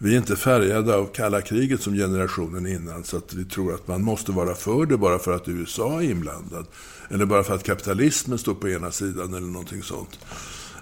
Vi 0.00 0.14
är 0.14 0.18
inte 0.18 0.36
färgade 0.36 0.94
av 0.94 1.06
kalla 1.06 1.40
kriget 1.40 1.82
som 1.82 1.94
generationen 1.94 2.66
innan, 2.66 3.04
så 3.04 3.16
att 3.16 3.34
vi 3.34 3.44
tror 3.44 3.74
att 3.74 3.88
man 3.88 4.02
måste 4.02 4.32
vara 4.32 4.54
för 4.54 4.86
det 4.86 4.96
bara 4.96 5.18
för 5.18 5.32
att 5.32 5.48
USA 5.48 6.02
är 6.02 6.10
inblandad. 6.10 6.66
Eller 7.10 7.26
bara 7.26 7.44
för 7.44 7.54
att 7.54 7.64
kapitalismen 7.64 8.38
står 8.38 8.54
på 8.54 8.68
ena 8.68 8.90
sidan 8.90 9.34
eller 9.34 9.46
någonting 9.46 9.82
sånt. 9.82 10.18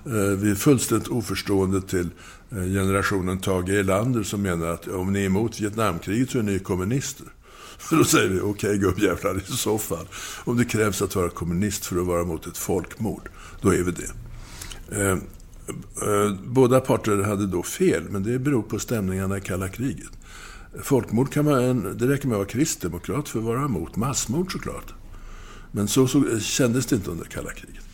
Eh, 0.07 0.13
vi 0.13 0.51
är 0.51 0.55
fullständigt 0.55 1.09
oförstående 1.09 1.83
till 1.83 2.09
eh, 2.51 2.57
generationen 2.57 3.39
Tage 3.39 3.69
Erlander 3.69 4.23
som 4.23 4.43
menar 4.43 4.67
att 4.67 4.89
om 4.89 5.13
ni 5.13 5.21
är 5.21 5.27
emot 5.27 5.61
Vietnamkriget 5.61 6.31
så 6.31 6.39
är 6.39 6.43
ni 6.43 6.59
kommunister. 6.59 7.27
Då 7.91 8.05
säger 8.05 8.29
vi, 8.29 8.41
okej 8.41 8.51
okay, 8.51 8.79
gubbjävlar, 8.79 9.37
i 9.37 9.53
så 9.53 9.79
fall. 9.79 10.09
Om 10.45 10.57
det 10.57 10.65
krävs 10.65 11.03
att 11.03 11.17
vara 11.17 11.29
kommunist 11.29 11.87
för 11.87 12.01
att 12.01 12.07
vara 12.07 12.25
mot 12.25 12.47
ett 12.47 12.59
folkmord, 12.59 13.29
då 13.61 13.75
är 13.75 13.83
vi 13.83 13.93
det. 13.93 14.11
Eh, 15.03 15.17
Eh, 15.69 16.35
båda 16.45 16.81
parter 16.81 17.23
hade 17.23 17.47
då 17.47 17.63
fel, 17.63 18.03
men 18.11 18.23
det 18.23 18.39
beror 18.39 18.63
på 18.63 18.79
stämningarna 18.79 19.39
i 19.39 19.41
kalla 19.41 19.69
kriget. 19.69 20.11
Folkmord 20.83 21.33
kan 21.33 21.45
man, 21.45 21.97
det 21.99 22.09
räcker 22.09 22.29
med 22.29 22.35
att 22.35 22.39
vara 22.39 22.49
kristdemokrat 22.49 23.29
för 23.29 23.39
att 23.39 23.45
vara 23.45 23.65
emot 23.65 23.97
massmord 23.97 24.53
såklart. 24.53 24.95
Men 25.73 25.89
så, 25.89 26.09
så 26.09 26.39
kändes 26.39 26.87
det 26.87 26.97
inte 26.97 27.11
under 27.11 27.25
kalla 27.25 27.51
kriget. 27.51 27.85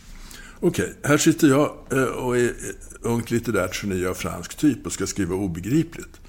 Okej, 0.59 0.85
okay, 0.85 1.09
här 1.09 1.17
sitter 1.17 1.47
jag 1.47 1.71
eh, 1.91 2.03
och 2.03 2.37
är 2.37 2.45
eh, 2.45 2.51
ungt 3.01 3.31
litterärt 3.31 3.83
geni 3.83 4.05
av 4.05 4.13
fransk 4.13 4.57
typ 4.57 4.85
och 4.85 4.91
ska 4.91 5.07
skriva 5.07 5.35
obegripligt. 5.35 6.21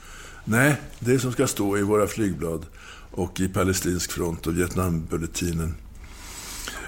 Nej, 0.45 0.81
det 0.99 1.19
som 1.19 1.33
ska 1.33 1.47
stå 1.47 1.79
i 1.79 1.83
våra 1.83 2.07
flygblad 2.07 2.67
och 3.11 3.41
i 3.41 3.49
Palestinsk 3.49 4.13
front 4.13 4.47
och 4.47 4.59
Vietnambulletinen 4.59 5.75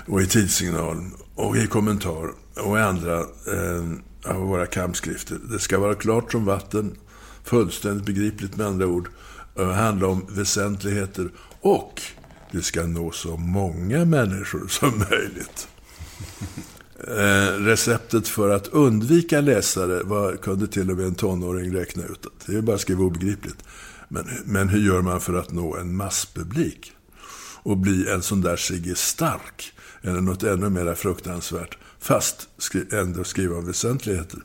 och 0.06 0.22
i 0.22 0.26
Tidssignalen 0.26 1.14
och 1.34 1.56
i 1.56 1.66
Kommentar 1.66 2.30
och 2.54 2.78
i 2.78 2.80
andra 2.80 3.18
eh, 3.20 3.84
av 4.26 4.40
våra 4.40 4.66
kampskrifter. 4.66 5.38
Det 5.50 5.58
ska 5.58 5.78
vara 5.78 5.94
klart 5.94 6.32
som 6.32 6.44
vatten, 6.44 6.96
fullständigt 7.44 8.06
begripligt 8.06 8.56
med 8.56 8.66
andra 8.66 8.86
ord, 8.86 9.08
handla 9.56 10.06
om 10.06 10.26
väsentligheter 10.28 11.30
och 11.60 12.02
det 12.52 12.62
ska 12.62 12.86
nå 12.86 13.10
så 13.10 13.36
många 13.36 14.04
människor 14.04 14.68
som 14.68 14.98
möjligt. 15.10 15.68
Eh, 17.08 17.52
receptet 17.58 18.28
för 18.28 18.50
att 18.50 18.68
undvika 18.68 19.40
läsare 19.40 20.02
var, 20.02 20.36
kunde 20.36 20.66
till 20.66 20.90
och 20.90 20.96
med 20.96 21.06
en 21.06 21.14
tonåring 21.14 21.74
räkna 21.74 22.02
ut. 22.02 22.26
Det 22.46 22.56
är 22.56 22.60
bara 22.60 22.74
att 22.74 22.80
skriva 22.80 23.04
obegripligt. 23.04 23.64
Men, 24.08 24.28
men 24.44 24.68
hur 24.68 24.80
gör 24.80 25.02
man 25.02 25.20
för 25.20 25.34
att 25.34 25.52
nå 25.52 25.76
en 25.76 25.96
masspublik? 25.96 26.92
Och 27.62 27.76
bli 27.76 28.10
en 28.10 28.22
sån 28.22 28.40
där 28.40 28.56
Sigge 28.56 28.94
Stark? 28.94 29.72
Eller 30.02 30.20
något 30.20 30.42
ännu 30.42 30.70
mer 30.70 30.94
fruktansvärt 30.94 31.78
fast 32.06 32.48
ändå 32.92 33.24
skriva 33.24 33.56
om 33.56 33.66
väsentligheter. 33.66 34.38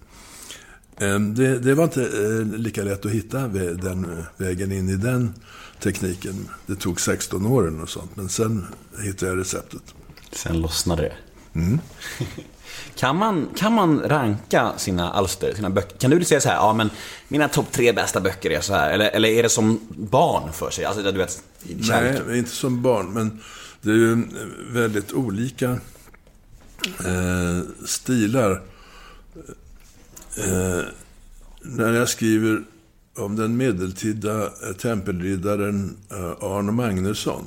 Ehm, 0.99 1.35
det, 1.35 1.59
det, 1.59 1.73
var 1.73 1.83
inte 1.83 2.01
eh, 2.01 2.59
lika 2.59 2.83
lätt 2.83 3.05
att 3.05 3.11
hitta 3.11 3.47
den 3.47 4.23
vägen 4.37 4.71
in 4.71 4.89
i 4.89 4.95
den 4.95 5.33
tekniken. 5.79 6.49
Det 6.65 6.75
tog 6.75 7.01
16 7.01 7.45
år 7.45 7.81
och 7.81 7.89
sånt, 7.89 8.15
men 8.15 8.29
sen 8.29 8.65
hittade 9.03 9.31
jag 9.31 9.39
receptet. 9.39 9.81
Sen 10.31 10.61
lossnade 10.61 11.01
det. 11.01 11.13
Mm. 11.59 11.79
kan, 12.95 13.15
man, 13.15 13.49
kan 13.55 13.73
man 13.73 13.99
ranka 13.99 14.71
sina 14.77 15.11
alster, 15.11 15.53
sina 15.55 15.69
böcker? 15.69 15.97
Kan 15.97 16.11
du 16.11 16.25
säga 16.25 16.41
så 16.41 16.49
här, 16.49 16.55
ja 16.55 16.73
men 16.73 16.89
mina 17.27 17.47
topp 17.47 17.71
tre 17.71 17.91
bästa 17.91 18.21
böcker 18.21 18.49
är 18.49 18.61
så 18.61 18.73
här, 18.73 18.91
eller, 18.91 19.09
eller 19.09 19.29
är 19.29 19.43
det 19.43 19.49
som 19.49 19.79
barn 19.89 20.53
för 20.53 20.69
sig? 20.69 20.85
Alltså, 20.85 21.11
du 21.11 21.17
vet, 21.17 21.43
Nej, 21.63 22.37
inte 22.37 22.51
som 22.51 22.81
barn, 22.81 23.13
men 23.13 23.39
det 23.81 23.89
är 23.89 23.95
ju 23.95 24.23
väldigt 24.71 25.13
olika 25.13 25.77
eh, 27.05 27.85
stilar. 27.85 28.51
Eh, 30.37 30.83
när 31.61 31.93
jag 31.93 32.09
skriver 32.09 32.63
om 33.15 33.35
den 33.35 33.57
medeltida 33.57 34.43
eh, 34.43 34.73
tempelriddaren 34.77 35.97
eh, 36.09 36.43
Arne 36.43 36.71
Magnusson 36.71 37.43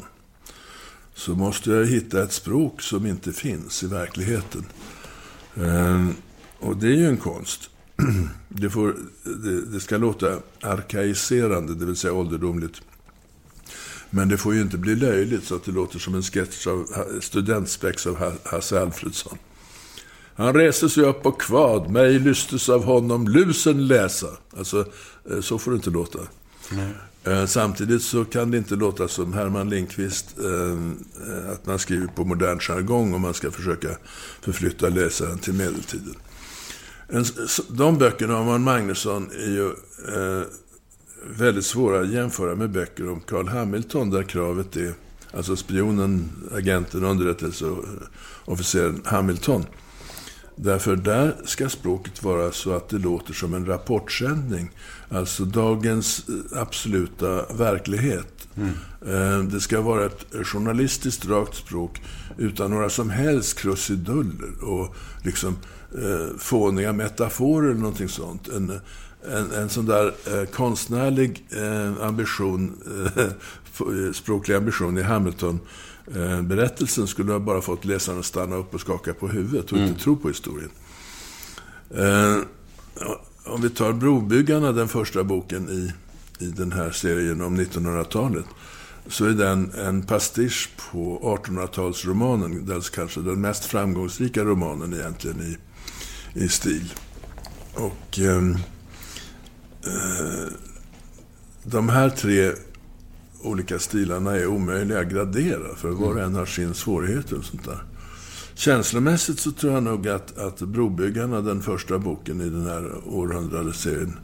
så 1.14 1.35
måste 1.35 1.70
jag 1.70 1.87
hitta 1.87 2.23
ett 2.23 2.33
språk 2.33 2.83
som 2.83 3.07
inte 3.07 3.33
finns 3.33 3.83
i 3.83 3.87
verkligheten. 3.87 4.64
Eh, 5.55 6.09
och 6.59 6.77
det 6.77 6.87
är 6.87 6.97
ju 6.97 7.07
en 7.07 7.16
konst. 7.16 7.70
Det, 8.49 8.70
får, 8.70 8.97
det, 9.23 9.61
det, 9.66 9.81
ska 9.81 9.97
låta 9.97 10.38
arkaiserande, 10.61 11.75
det 11.75 11.87
vill 11.87 11.97
säga 11.97 12.12
ålderdomligt. 12.12 12.83
Men 14.14 14.29
det 14.29 14.37
får 14.37 14.55
ju 14.55 14.61
inte 14.61 14.79
bli 14.79 14.96
löjligt 14.96 15.44
så 15.44 15.55
att 15.55 15.64
det 15.64 15.72
låter 15.72 15.98
som 15.98 16.14
en 16.14 16.22
sketch 16.22 16.66
av 16.66 16.87
studentspex 17.20 18.07
av 18.07 18.38
Hasse 18.44 18.81
Alfredsson. 18.81 19.38
Han 20.37 20.55
reste 20.55 20.88
sig 20.88 21.05
upp 21.05 21.27
och 21.27 21.40
kvad, 21.40 21.90
mig 21.90 22.18
lystes 22.18 22.68
av 22.68 22.85
honom 22.85 23.29
lusen 23.29 23.87
läsa. 23.87 24.27
Alltså, 24.57 24.87
eh, 25.31 25.40
så 25.40 25.59
får 25.59 25.70
det 25.70 25.74
inte 25.74 25.90
låta. 25.90 26.18
Mm. 26.72 27.46
Samtidigt 27.46 28.03
så 28.03 28.24
kan 28.24 28.50
det 28.50 28.59
inte 28.59 28.74
låta 28.77 29.09
som 29.09 29.33
Herman 29.33 29.70
Lindqvist, 29.70 30.27
eh, 30.38 31.53
att 31.53 31.66
man 31.66 31.79
skriver 31.79 32.07
på 32.07 32.24
modern 32.24 32.59
jargong 32.61 33.14
om 33.14 33.20
man 33.20 33.35
ska 33.35 33.50
försöka 33.50 33.88
förflytta 34.40 34.88
läsaren 34.88 35.38
till 35.38 35.55
medeltiden. 35.55 36.14
De 37.68 37.98
böckerna 37.98 38.37
av 38.37 38.61
Magnusson 38.61 39.31
är 39.31 39.50
ju 39.50 39.74
väldigt 41.39 41.67
svåra 41.67 42.01
att 42.01 42.11
jämföra 42.11 42.55
med 42.55 42.71
böcker 42.71 43.09
om 43.09 43.21
Carl 43.21 43.49
Hamilton 43.49 44.11
där 44.11 44.23
kravet 44.23 44.77
är, 44.77 44.93
alltså 45.33 45.57
spionen, 45.57 46.31
agenten, 46.55 47.05
underrättelseofficeren 47.05 49.03
Hamilton. 49.05 49.65
Därför 50.57 50.97
där 50.97 51.37
ska 51.45 51.69
språket 51.69 52.23
vara 52.23 52.53
så 52.53 52.73
att 52.73 52.89
det 52.89 52.99
låter 52.99 53.33
som 53.33 53.55
en 53.55 53.67
rapportsändning. 53.67 54.71
Alltså 55.09 55.45
dagens 55.45 56.29
eh, 56.29 56.61
absoluta 56.61 57.47
verklighet. 57.55 58.49
Mm. 58.57 59.51
Det 59.51 59.61
ska 59.61 59.81
vara 59.81 60.07
ett 60.07 60.27
journalistiskt 60.47 61.27
rakt 61.27 61.55
språk 61.55 62.03
utan 62.39 62.71
några 62.71 62.91
som 62.91 63.11
helst 63.11 63.59
krusiduller 63.59 64.65
och 64.65 64.95
liksom 65.25 65.57
eh, 65.99 66.37
fåniga 66.39 66.93
metaforer 66.93 67.71
eller 67.71 67.81
någonting 67.81 68.09
sånt. 68.09 68.49
En, 68.49 68.81
en, 69.33 69.53
en 69.53 69.69
sån 69.69 69.87
där 69.87 70.07
eh, 70.07 70.45
konstnärlig 70.45 71.45
eh, 71.51 72.07
ambition, 72.07 72.83
eh, 73.17 73.31
språklig 74.13 74.55
ambition 74.55 74.99
i 74.99 75.03
Hamilton-berättelsen 75.03 77.07
skulle 77.07 77.33
ha 77.33 77.39
bara 77.39 77.61
fått 77.61 77.85
läsaren 77.85 78.18
att 78.18 78.25
stanna 78.25 78.57
upp 78.57 78.75
och 78.75 78.81
skaka 78.81 79.14
på 79.14 79.29
huvudet 79.29 79.72
och 79.72 79.79
mm. 79.79 79.89
inte 79.89 80.03
tro 80.03 80.16
på 80.16 80.29
historien. 80.29 80.70
Eh, 81.91 82.39
om 83.45 83.61
vi 83.61 83.70
tar 83.70 83.93
Brobyggarna, 83.93 84.72
den 84.72 84.89
första 84.89 85.25
boken 85.25 85.68
i, 85.68 85.93
i 86.45 86.47
den 86.47 86.72
här 86.72 86.91
serien 86.91 87.41
om 87.41 87.61
1900-talet, 87.61 88.47
så 89.07 89.25
är 89.25 89.31
den 89.31 89.72
en 89.75 90.03
pastisch 90.03 90.70
på 90.93 91.20
1800-talsromanen, 91.45 92.66
dels 92.66 92.91
kanske 92.91 93.20
den 93.20 93.41
mest 93.41 93.64
framgångsrika 93.64 94.45
romanen 94.45 94.95
egentligen 94.95 95.41
i, 95.41 95.59
i 96.45 96.49
stil. 96.49 96.95
Och... 97.75 98.18
Eh, 99.87 100.53
de 101.64 101.89
här 101.89 102.11
tre 102.11 102.53
olika 103.43 103.78
stilarna 103.78 104.37
är 104.37 104.47
omöjliga 104.47 105.01
att 105.01 105.09
gradera, 105.09 105.76
för 105.76 105.89
var 105.89 106.12
och 106.12 106.20
en 106.20 106.35
har 106.35 106.47
sin 106.47 106.74
svårighet 106.74 107.32
och 107.32 107.45
sånt 107.45 107.64
där. 107.64 107.82
Känslomässigt 108.55 109.41
så 109.41 109.53
tror 109.53 109.72
jag 109.72 109.82
nog 109.82 110.09
att, 110.09 110.39
att 110.39 110.61
Brobyggarna, 110.61 111.41
den 111.41 111.62
första 111.62 111.99
boken 111.99 112.41
i 112.41 112.51
den 112.51 112.66
här 112.66 112.93
århundradesserien, 113.07 114.18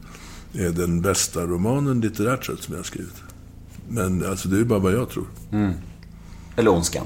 är 0.53 0.69
den 0.69 1.01
bästa 1.01 1.41
romanen 1.45 2.01
litterärt 2.01 2.45
sett 2.45 2.59
som 2.59 2.73
jag 2.73 2.79
har 2.79 2.83
skrivit. 2.83 3.23
Men 3.89 4.25
alltså, 4.25 4.47
det 4.47 4.55
är 4.55 4.59
ju 4.59 4.65
bara 4.65 4.79
vad 4.79 4.93
jag 4.93 5.09
tror. 5.09 5.25
Eller 6.55 6.71
Ondskan. 6.71 7.05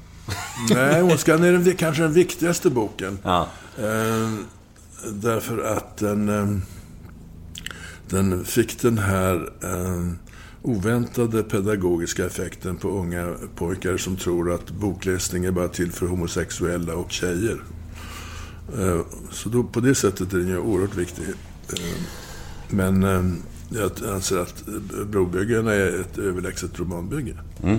Nej, 0.70 1.02
Ondskan 1.02 1.44
är 1.44 1.52
den, 1.52 1.76
kanske 1.76 2.02
den 2.02 2.12
viktigaste 2.12 2.70
boken. 2.70 3.18
Ja. 3.22 3.48
Eh, 3.78 4.32
därför 5.12 5.58
att 5.58 5.96
den, 5.96 6.28
eh, 6.28 6.58
den 8.10 8.44
fick 8.44 8.82
den 8.82 8.98
här 8.98 9.34
eh, 9.62 10.12
oväntade 10.62 11.42
pedagogiska 11.42 12.26
effekten 12.26 12.76
på 12.76 12.88
unga 12.88 13.34
pojkar 13.56 13.96
som 13.96 14.16
tror 14.16 14.52
att 14.52 14.70
bokläsning 14.70 15.44
är 15.44 15.50
bara 15.50 15.68
till 15.68 15.92
för 15.92 16.06
homosexuella 16.06 16.94
och 16.94 17.12
tjejer. 17.12 17.62
Eh, 18.78 19.00
så 19.30 19.48
då, 19.48 19.64
på 19.64 19.80
det 19.80 19.94
sättet 19.94 20.32
är 20.32 20.38
den 20.38 20.48
ju 20.48 20.58
oerhört 20.58 20.96
viktig. 20.96 21.24
Eh, 21.72 21.78
men 22.68 23.02
eh, 23.02 23.22
jag 23.68 23.90
anser 24.14 24.38
att 24.38 24.68
eh, 24.68 25.04
Brobyggarna 25.04 25.72
är 25.72 26.00
ett 26.00 26.18
överlägset 26.18 26.80
romanbygge. 26.80 27.36
Mm. 27.62 27.78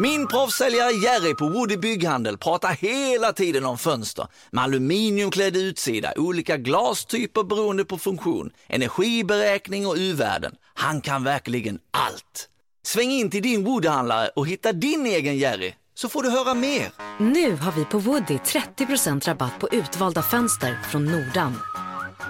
Min 0.00 0.26
proffssäljare 0.26 0.92
Jerry 0.92 1.34
på 1.34 1.48
Woody 1.48 1.76
Bygghandel 1.76 2.38
pratar 2.38 2.72
hela 2.72 3.32
tiden 3.32 3.64
om 3.64 3.78
fönster 3.78 4.26
med 4.50 4.64
aluminiumklädd 4.64 5.56
utsida, 5.56 6.12
olika 6.16 6.56
glastyper 6.56 7.42
beroende 7.42 7.84
på 7.84 7.98
funktion, 7.98 8.50
energiberäkning 8.68 9.86
och 9.86 9.94
U-värden. 9.98 10.54
Han 10.74 11.00
kan 11.00 11.24
verkligen 11.24 11.78
allt. 11.90 12.48
Sväng 12.82 13.10
in 13.10 13.30
till 13.30 13.42
din 13.42 13.64
Woodyhandlare 13.64 14.28
och 14.36 14.46
hitta 14.46 14.72
din 14.72 15.06
egen 15.06 15.38
Jerry, 15.38 15.74
så 15.94 16.08
får 16.08 16.22
du 16.22 16.30
höra 16.30 16.54
mer. 16.54 16.92
Nu 17.18 17.56
har 17.56 17.72
vi 17.72 17.84
på 17.84 17.98
Woody 17.98 18.38
30% 18.78 19.26
rabatt 19.26 19.60
på 19.60 19.68
utvalda 19.68 20.22
fönster 20.22 20.78
från 20.90 21.04
Nordan. 21.04 21.58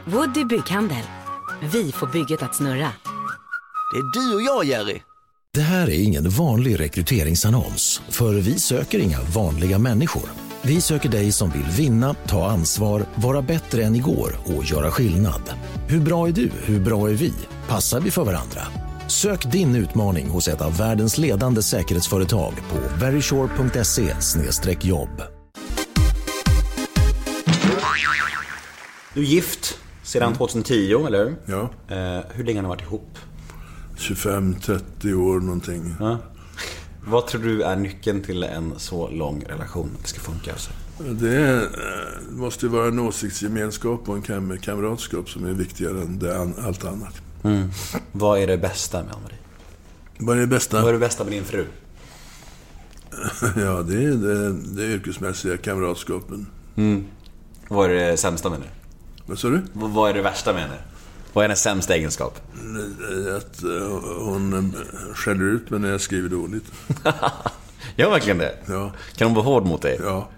Woody 0.05 0.45
Bygghandel. 0.45 1.05
Vi 1.73 1.93
får 1.93 2.07
bygget 2.07 2.43
att 2.43 2.57
snurra. 2.57 2.93
Det 3.93 3.99
är 3.99 4.13
du 4.13 4.35
och 4.35 4.43
jag 4.43 4.65
Jerry. 4.65 5.03
Det 5.55 5.61
här 5.61 5.91
är 5.91 6.03
ingen 6.05 6.29
vanlig 6.29 6.81
rekryteringsannons, 6.81 8.03
för 8.09 8.33
vi 8.35 8.59
söker 8.59 8.99
inga 8.99 9.23
vanliga 9.23 9.79
människor. 9.79 10.23
Vi 10.63 10.81
söker 10.81 11.09
dig 11.09 11.33
som 11.33 11.51
vill 11.51 11.65
vinna, 11.77 12.15
ta 12.27 12.51
ansvar, 12.51 13.05
vara 13.15 13.43
bättre 13.43 13.85
än 13.85 13.95
igår 13.97 14.37
och 14.45 14.65
göra 14.65 14.91
skillnad. 14.91 15.43
Hur 15.87 16.01
bra 16.01 16.29
är 16.29 16.33
du? 16.33 16.51
Hur 16.65 16.81
bra 16.81 17.09
är 17.11 17.15
vi? 17.15 17.33
Passar 17.69 18.01
vi 18.01 18.11
för 18.11 18.25
varandra? 18.25 18.63
Sök 19.09 19.53
din 19.53 19.75
utmaning 19.75 20.29
hos 20.29 20.49
ett 20.49 20.61
av 20.61 20.77
världens 20.77 21.19
ledande 21.19 21.63
säkerhetsföretag 21.63 22.53
på 22.71 23.05
veryshore.se 23.05 24.15
jobb. 24.83 25.23
Du 29.15 29.21
är 29.21 29.25
gift 29.25 29.79
sedan 30.03 30.35
2010, 30.35 31.07
eller 31.07 31.25
hur? 31.25 31.37
Ja, 31.47 31.71
Eh, 31.97 32.25
hur 32.35 32.45
länge 32.45 32.59
har 32.59 32.63
ni 32.63 32.69
varit 32.69 32.83
ihop? 32.83 33.19
25-30 33.99 35.15
år 35.15 35.41
någonting. 35.41 35.95
Ja. 36.01 36.19
Vad 37.07 37.27
tror 37.27 37.43
du 37.43 37.63
är 37.63 37.77
nyckeln 37.77 38.23
till 38.23 38.43
en 38.43 38.73
så 38.77 39.11
lång 39.11 39.45
relation? 39.49 39.91
Att 39.97 40.03
det 40.03 40.09
ska 40.09 40.21
funka 40.21 40.53
alltså? 40.53 40.71
Det 41.11 41.55
eh, 41.57 41.63
måste 42.31 42.67
ju 42.67 42.73
vara 42.73 42.87
en 42.89 42.99
åsiktsgemenskap 42.99 44.09
och 44.09 44.17
en 44.17 44.23
kam- 44.23 44.59
kamratskap 44.59 45.31
som 45.31 45.47
är 45.47 45.53
viktigare 45.53 46.03
än 46.03 46.41
an- 46.41 46.55
allt 46.67 46.85
annat. 46.85 47.23
Vad 48.13 48.39
är 48.41 48.47
det 48.47 48.59
bästa 48.59 49.03
med 49.03 49.15
Ann-Marie? 49.15 49.39
Vad 50.19 50.37
är 50.37 50.41
det 50.41 50.47
bästa? 50.47 50.81
Vad 50.81 50.89
är 50.89 50.93
det 50.93 50.99
bästa 50.99 51.25
med 51.25 51.33
din 51.33 51.45
fru? 51.45 51.67
Ja, 53.57 53.83
det 53.83 54.05
är 54.05 54.11
det, 54.11 54.53
det 54.53 54.83
är 54.85 54.89
yrkesmässiga 54.89 55.57
kamratskapen. 55.57 56.47
Vad 57.69 57.91
är 57.91 57.95
det 57.95 58.17
sämsta 58.17 58.51
med 58.51 58.59
henne? 58.59 58.71
Vad 59.27 59.39
sa 59.39 59.49
du? 59.49 59.63
Vad 59.73 60.11
är 60.11 60.15
det 60.15 60.23
värsta 60.23 60.53
med 60.53 60.63
henne? 60.63 60.77
Vad 61.39 61.45
är 61.45 61.49
hennes 61.49 61.63
sämsta 61.63 61.95
egenskap? 61.95 62.39
Att 63.37 63.63
eh, 63.63 63.71
hon 64.25 64.53
eh, 64.53 65.15
skäller 65.15 65.45
ut 65.45 65.71
mig 65.71 65.81
när 65.81 65.91
jag 65.91 66.01
skriver 66.01 66.29
dåligt. 66.29 66.65
Gör 67.97 68.11
verkligen 68.11 68.39
det? 68.39 68.55
Ja, 68.67 68.93
Kan 69.17 69.27
hon 69.29 69.35
vara 69.35 69.45
hård 69.45 69.67
mot 69.67 69.83
dig? 69.83 70.01
ja. 70.03 70.29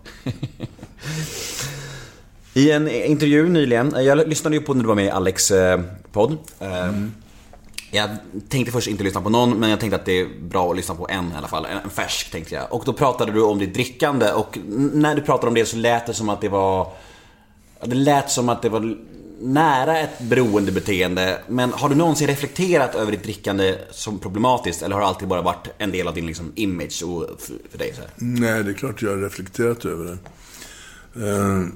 I 2.55 2.70
en 2.70 2.88
intervju 2.88 3.48
nyligen, 3.48 3.94
eh, 3.94 4.03
jag 4.03 4.28
lyssnade 4.28 4.57
ju 4.57 4.62
på 4.62 4.74
när 4.74 4.82
du 4.82 4.88
var 4.88 4.94
med 4.94 5.05
i 5.05 5.11
Alex 5.11 5.53
podd. 6.12 6.36
Eh, 6.59 6.92
Jag 7.90 8.11
tänkte 8.48 8.72
först 8.72 8.88
inte 8.88 9.05
lyssna 9.05 9.20
på 9.20 9.30
någon, 9.30 9.51
men 9.61 9.70
jag 9.70 9.80
tänkte 9.80 9.96
att 9.96 10.05
det 10.07 10.20
är 10.20 10.28
bra 10.42 10.70
att 10.70 10.76
lyssna 10.76 10.94
på 10.94 11.09
en 11.11 11.32
i 11.32 11.36
alla 11.36 11.48
fall. 11.48 11.66
En, 11.84 11.90
färsk 11.90 12.30
tänkte 12.30 12.55
jag. 12.55 12.72
Och 12.72 12.82
då 12.86 12.92
pratade 12.92 13.32
du 13.32 13.42
om 13.42 13.59
ditt 13.59 13.74
drickande 13.74 14.32
och 14.32 14.59
när 14.94 15.14
du 15.14 15.20
pratade 15.22 15.48
om 15.48 15.55
det 15.55 15.64
så 15.66 15.76
lät 15.76 16.07
det 16.07 16.14
som 16.14 16.28
att 16.28 16.40
det 16.40 16.48
var... 16.48 16.92
Det 17.84 17.94
lät 17.94 18.30
som 18.30 18.48
att 18.48 18.62
det 18.62 18.68
var 18.68 18.96
nära 19.41 19.99
ett 19.99 20.20
beroendebeteende. 20.20 21.41
Men 21.49 21.72
har 21.72 21.88
du 21.88 21.95
någonsin 21.95 22.26
reflekterat 22.26 22.95
över 22.95 23.12
ditt 23.12 23.22
drickande 23.22 23.78
som 23.91 24.18
problematiskt? 24.18 24.82
Eller 24.82 24.95
har 24.95 25.01
det 25.01 25.09
alltid 25.09 25.28
bara 25.28 25.43
varit 25.43 25.68
en 25.78 25.91
del 25.91 26.09
av 26.09 26.14
din 26.14 26.26
liksom, 26.26 26.53
image 26.55 27.03
och 27.03 27.41
för, 27.70 27.78
dig? 27.78 27.93
Så 27.95 28.01
här? 28.01 28.11
Nej, 28.16 28.64
det 28.64 28.70
är 28.70 28.74
klart 28.74 29.03
jag 29.03 29.11
har 29.11 29.16
reflekterat 29.16 29.84
över 29.84 30.05
det. 30.05 30.18
Eh, 31.28 31.66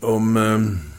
om, 0.00 0.36
eh, 0.36 0.95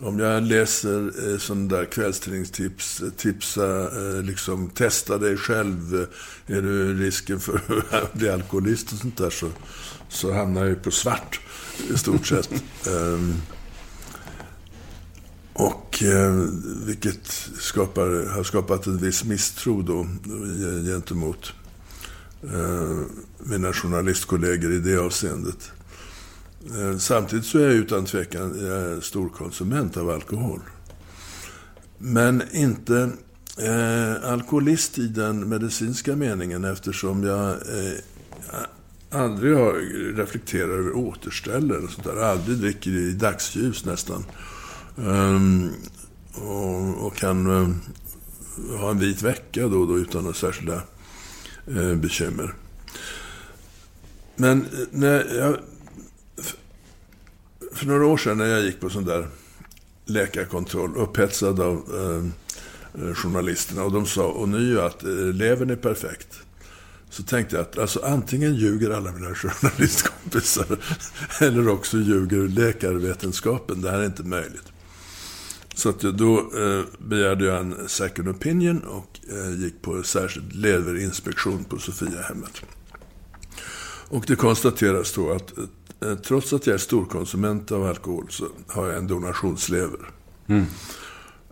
om 0.00 0.18
jag 0.18 0.42
läser 0.42 1.30
eh, 1.32 1.38
sådana 1.38 1.76
där 1.76 1.84
kvällstidningstips, 1.84 3.00
eh, 3.00 3.10
tipsa, 3.10 3.82
eh, 3.82 4.22
liksom 4.22 4.70
testa 4.70 5.18
dig 5.18 5.36
själv, 5.36 5.94
eh, 5.94 6.56
är 6.56 6.62
du 6.62 6.94
risken 6.94 7.40
för 7.40 7.60
att 7.90 8.14
bli 8.14 8.30
alkoholist 8.30 8.92
och 8.92 8.98
sånt 8.98 9.16
där, 9.16 9.30
så, 9.30 9.50
så 10.08 10.32
hamnar 10.32 10.60
jag 10.60 10.70
ju 10.70 10.76
på 10.76 10.90
svart 10.90 11.40
i 11.94 11.98
stort 11.98 12.26
sett. 12.26 12.50
Eh, 12.86 13.18
och 15.52 16.02
vilket 16.86 17.26
skapar, 17.58 18.34
har 18.34 18.42
skapat 18.42 18.86
en 18.86 18.98
viss 18.98 19.24
misstro 19.24 19.82
då 19.82 20.00
eh, 20.00 20.84
gentemot 20.84 21.52
eh, 22.42 22.98
mina 23.38 23.72
journalistkollegor 23.72 24.72
i 24.72 24.78
det 24.78 24.96
avseendet. 24.96 25.72
Eh, 26.74 26.98
samtidigt 26.98 27.46
så 27.46 27.58
är 27.58 27.62
jag 27.62 27.74
utan 27.74 28.04
tvekan 28.04 28.50
storkonsument 28.50 29.04
stor 29.04 29.28
konsument 29.28 29.96
av 29.96 30.10
alkohol. 30.10 30.60
Men 31.98 32.42
inte 32.52 33.10
eh, 33.58 34.32
alkoholist 34.32 34.98
i 34.98 35.08
den 35.08 35.48
medicinska 35.48 36.16
meningen 36.16 36.64
eftersom 36.64 37.24
jag 37.24 37.50
eh, 37.50 37.98
aldrig 39.10 39.56
har 39.56 39.72
reflekterat 40.16 40.70
över 40.70 40.96
återställare 40.96 41.78
och 41.78 41.90
sånt 41.90 42.06
där. 42.06 42.16
Aldrig 42.16 42.58
dricker 42.58 42.90
i 42.90 43.12
dagsljus 43.12 43.84
nästan. 43.84 44.24
Um, 44.96 45.72
och, 46.34 47.06
och 47.06 47.16
kan 47.16 47.46
um, 47.46 47.80
ha 48.78 48.90
en 48.90 48.98
vit 48.98 49.22
vecka 49.22 49.68
då 49.68 49.80
och 49.80 49.88
då 49.88 49.98
utan 49.98 50.22
några 50.22 50.34
särskilda 50.34 50.82
eh, 51.66 51.94
bekymmer. 51.94 52.54
Men 54.36 54.60
eh, 54.60 54.66
när 54.90 55.36
jag, 55.38 55.56
för 57.78 57.86
några 57.86 58.06
år 58.06 58.16
sedan 58.16 58.38
när 58.38 58.46
jag 58.46 58.62
gick 58.62 58.80
på 58.80 58.90
sån 58.90 59.04
där 59.04 59.26
läkarkontroll, 60.04 60.96
upphetsad 60.96 61.60
av 61.60 61.82
eh, 61.94 62.24
eh 63.02 63.14
journalisterna, 63.14 63.84
och 63.84 63.92
de 63.92 64.06
sa 64.06 64.32
ånyo 64.32 64.80
att 64.80 65.04
eh, 65.04 65.10
levern 65.10 65.70
är 65.70 65.76
perfekt. 65.76 66.40
Så 67.10 67.22
tänkte 67.22 67.56
jag 67.56 67.62
att 67.62 67.78
alltså, 67.78 68.00
antingen 68.04 68.54
ljuger 68.54 68.90
alla 68.90 69.12
mina 69.12 69.34
journalistkompisar 69.34 70.66
eller 71.40 71.68
också 71.68 71.96
ljuger 71.96 72.48
läkarvetenskapen. 72.48 73.80
Det 73.82 73.90
här 73.90 73.98
är 73.98 74.06
inte 74.06 74.22
möjligt. 74.22 74.72
Så 75.74 75.88
att 75.88 76.02
jag- 76.02 76.16
då 76.16 76.38
eh, 76.38 76.84
begärde 76.98 77.44
jag 77.44 77.60
en 77.60 77.88
second 77.88 78.28
opinion 78.28 78.78
och 78.78 79.20
eh, 79.32 79.60
gick 79.60 79.82
på 79.82 80.02
särskild 80.02 80.54
leverinspektion 80.54 81.64
på 81.64 81.78
Sofiahemmet. 81.78 82.62
Och 84.10 84.24
det 84.26 84.36
konstateras 84.36 85.12
då 85.12 85.32
att 85.32 85.58
eh, 85.58 85.64
trots 86.26 86.52
att 86.52 86.66
jag 86.66 86.74
är 86.74 86.78
storkonsument 86.78 87.72
av 87.72 87.86
alkohol 87.86 88.26
så 88.30 88.44
har 88.66 88.86
jag 88.86 88.96
en 88.96 89.06
donationslever. 89.06 90.10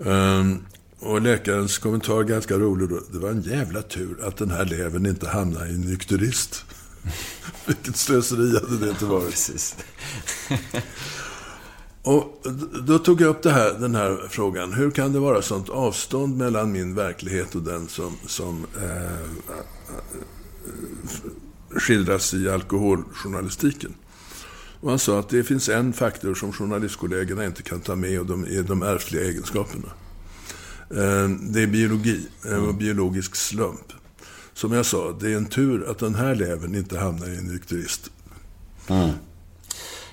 Ehm, 0.04 0.58
och 0.98 1.22
läkarens 1.22 1.78
kommentar 1.78 2.20
är 2.20 2.24
ganska 2.24 2.54
rolig 2.54 2.88
då. 2.88 3.00
Det 3.12 3.18
var 3.18 3.30
en 3.30 3.42
jävla 3.42 3.82
tur 3.82 4.24
att 4.24 4.36
den 4.36 4.50
här 4.50 4.64
levern 4.64 5.06
inte 5.06 5.28
hamnade 5.28 5.68
i 5.68 5.74
en 5.74 5.80
nykterist. 5.80 6.64
Vilket 7.66 7.96
slöseri 7.96 8.54
hade 8.54 8.84
det 8.84 8.90
inte 8.90 9.04
varit. 9.04 9.30
Precis. 9.30 9.76
Och 12.02 12.46
då 12.82 12.98
tog 12.98 13.20
jag 13.20 13.28
upp 13.28 13.44
här, 13.44 13.74
den 13.80 13.94
här 13.94 14.28
frågan. 14.30 14.72
Hur 14.72 14.90
kan 14.90 15.12
det 15.12 15.18
vara 15.18 15.42
sånt 15.42 15.68
avstånd 15.68 16.36
mellan 16.36 16.72
min 16.72 16.94
verklighet 16.94 17.54
och 17.54 17.62
den 17.62 17.88
som, 17.88 18.16
som 18.26 18.66
eh, 18.76 19.30
skildras 21.70 22.34
i 22.34 22.50
alkoholjournalistiken? 22.50 23.94
Och 24.80 24.90
han 24.90 24.98
sa 24.98 25.18
att 25.18 25.28
det 25.28 25.44
finns 25.44 25.68
en 25.68 25.92
faktor 25.92 26.34
som 26.34 26.52
journalistkollegorna 26.52 27.44
inte 27.44 27.62
kan 27.62 27.80
ta 27.80 27.96
med 27.96 28.20
och 28.20 28.26
de 28.26 28.44
är 28.44 28.62
de 28.62 28.82
ärftliga 28.82 29.24
egenskaperna. 29.24 29.88
Eh, 30.90 31.28
det 31.28 31.62
är 31.62 31.66
biologi, 31.66 32.28
eh, 32.46 32.68
och 32.68 32.74
biologisk 32.74 33.36
slump. 33.36 33.92
som 34.54 34.72
jag 34.72 34.86
sa, 34.86 35.16
det 35.20 35.32
är 35.32 35.36
en 35.36 35.46
tur 35.46 35.90
att 35.90 35.98
den 35.98 36.14
här 36.14 36.34
levern 36.34 36.74
inte 36.74 36.98
hamnar 36.98 37.26
i 37.26 37.36
en 37.36 37.44
nykterist. 37.44 38.10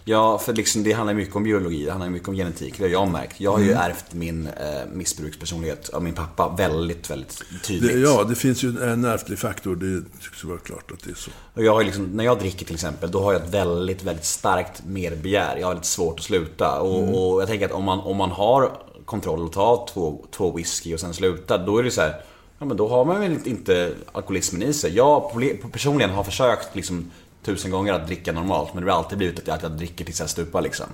Ja, 0.05 0.37
för 0.37 0.53
liksom, 0.53 0.83
det 0.83 0.91
handlar 0.91 1.13
mycket 1.13 1.35
om 1.35 1.43
biologi, 1.43 1.85
det 1.85 1.91
handlar 1.91 2.09
mycket 2.09 2.29
om 2.29 2.35
genetik. 2.35 2.73
Det 2.77 2.83
har 2.83 2.89
jag 2.89 3.07
märkt. 3.07 3.39
Jag 3.39 3.51
har 3.51 3.59
ju 3.59 3.71
ärvt 3.71 4.13
min 4.13 4.47
eh, 4.47 4.53
missbrukspersonlighet 4.93 5.89
av 5.89 6.03
min 6.03 6.13
pappa 6.13 6.55
väldigt, 6.57 7.09
väldigt 7.09 7.43
tydligt. 7.63 7.93
Det, 7.93 7.99
ja, 7.99 8.23
det 8.23 8.35
finns 8.35 8.63
ju 8.63 8.83
en 8.83 9.05
ärftlig 9.05 9.39
faktor, 9.39 9.75
det 9.75 10.21
tycks 10.21 10.43
vara 10.43 10.57
klart 10.57 10.91
att 10.91 11.03
det 11.03 11.11
är 11.11 11.15
så. 11.15 11.31
Och 11.53 11.63
jag 11.63 11.73
har 11.73 11.83
liksom, 11.83 12.05
när 12.05 12.23
jag 12.23 12.39
dricker 12.39 12.65
till 12.65 12.75
exempel, 12.75 13.11
då 13.11 13.19
har 13.19 13.33
jag 13.33 13.41
ett 13.41 13.53
väldigt, 13.53 14.03
väldigt 14.03 14.25
starkt 14.25 14.85
merbegär. 14.85 15.57
Jag 15.59 15.67
har 15.67 15.73
lite 15.75 15.87
svårt 15.87 16.19
att 16.19 16.25
sluta. 16.25 16.79
Och, 16.79 17.33
och 17.33 17.41
jag 17.41 17.47
tänker 17.47 17.65
att 17.65 17.71
om 17.71 17.83
man, 17.83 17.99
om 17.99 18.17
man 18.17 18.31
har 18.31 18.71
kontroll 19.05 19.43
och 19.43 19.51
tar 19.51 19.87
två, 19.93 20.25
två 20.31 20.51
whisky 20.51 20.95
och 20.95 20.99
sen 20.99 21.13
slutar, 21.13 21.65
då 21.65 21.77
är 21.77 21.83
det 21.83 21.91
så 21.91 22.01
här, 22.01 22.21
Ja 22.59 22.67
men 22.67 22.77
då 22.77 22.87
har 22.87 23.05
man 23.05 23.19
väl 23.19 23.37
inte 23.45 23.93
alkoholismen 24.11 24.63
i 24.63 24.73
sig. 24.73 24.95
Jag 24.95 25.31
personligen 25.71 26.11
har 26.11 26.23
försökt 26.23 26.75
liksom 26.75 27.11
tusen 27.43 27.71
gånger 27.71 27.93
att 27.93 28.07
dricka 28.07 28.31
normalt, 28.31 28.73
men 28.73 28.85
det 28.85 28.91
har 28.91 28.97
alltid 28.99 29.17
blivit 29.17 29.39
att 29.39 29.47
jag, 29.47 29.55
att 29.55 29.63
jag 29.63 29.71
dricker 29.71 30.05
tills 30.05 30.19
jag 30.19 30.29
stupar 30.29 30.61
liksom. 30.61 30.85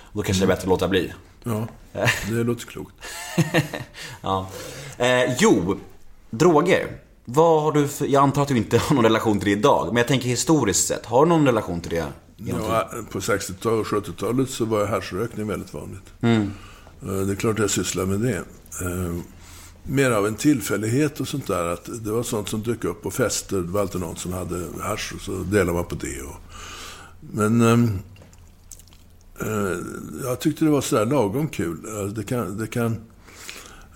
Och 0.00 0.16
då 0.16 0.22
kanske 0.22 0.42
det 0.42 0.44
är 0.44 0.54
bättre 0.56 0.62
att 0.62 0.68
låta 0.68 0.88
bli. 0.88 1.12
Ja, 1.44 1.66
det 2.28 2.44
låter 2.44 2.66
klokt. 2.66 2.94
Ja. 4.22 4.48
Eh, 4.98 5.34
jo, 5.38 5.78
droger. 6.30 6.86
Vad 7.24 7.62
har 7.62 7.72
du 7.72 7.88
för, 7.88 8.06
jag 8.06 8.22
antar 8.22 8.42
att 8.42 8.48
du 8.48 8.56
inte 8.56 8.78
har 8.88 8.94
någon 8.94 9.04
relation 9.04 9.38
till 9.38 9.48
det 9.48 9.52
idag, 9.58 9.86
men 9.86 9.96
jag 9.96 10.08
tänker 10.08 10.28
historiskt 10.28 10.86
sett. 10.88 11.06
Har 11.06 11.24
du 11.24 11.28
någon 11.28 11.46
relation 11.46 11.80
till 11.80 11.90
det? 11.90 12.06
Ja, 12.36 12.90
på 13.12 13.18
60-talet 13.20 13.64
och 13.80 13.86
70-talet 13.86 14.50
så 14.50 14.64
var 14.64 14.86
haschrökning 14.86 15.46
väldigt 15.46 15.74
vanligt. 15.74 16.12
Eh, 16.20 17.08
Det 17.26 17.32
är 17.32 17.36
klart 17.36 17.58
jag 17.58 17.70
sysslar 17.70 18.04
med 18.06 18.20
det. 18.20 18.42
Mer 19.84 20.10
av 20.10 20.26
en 20.26 20.34
tillfällighet 20.34 21.20
och 21.20 21.28
sånt 21.28 21.46
där. 21.46 21.64
Att 21.66 22.04
det 22.04 22.10
var 22.12 22.22
sånt 22.22 22.48
som 22.48 22.62
dök 22.62 22.84
upp 22.84 23.02
på 23.02 23.10
fester. 23.10 23.56
Det 23.56 23.62
var 23.72 23.80
alltid 23.80 24.00
någon 24.00 24.16
som 24.16 24.32
hade 24.32 24.64
hasch 24.82 25.12
och 25.14 25.20
så 25.20 25.32
delade 25.32 25.72
man 25.72 25.84
på 25.84 25.94
det. 25.94 26.22
Och... 26.22 26.36
Men 27.20 27.60
ehm, 27.60 27.98
eh, 29.40 29.78
jag 30.24 30.40
tyckte 30.40 30.64
det 30.64 30.70
var 30.70 30.80
sådär 30.80 31.06
lagom 31.06 31.48
kul. 31.48 31.78
Eh, 31.86 32.04
Det 32.06 32.24
kan... 32.24 32.58
Det 32.58 32.66
kan 32.66 32.92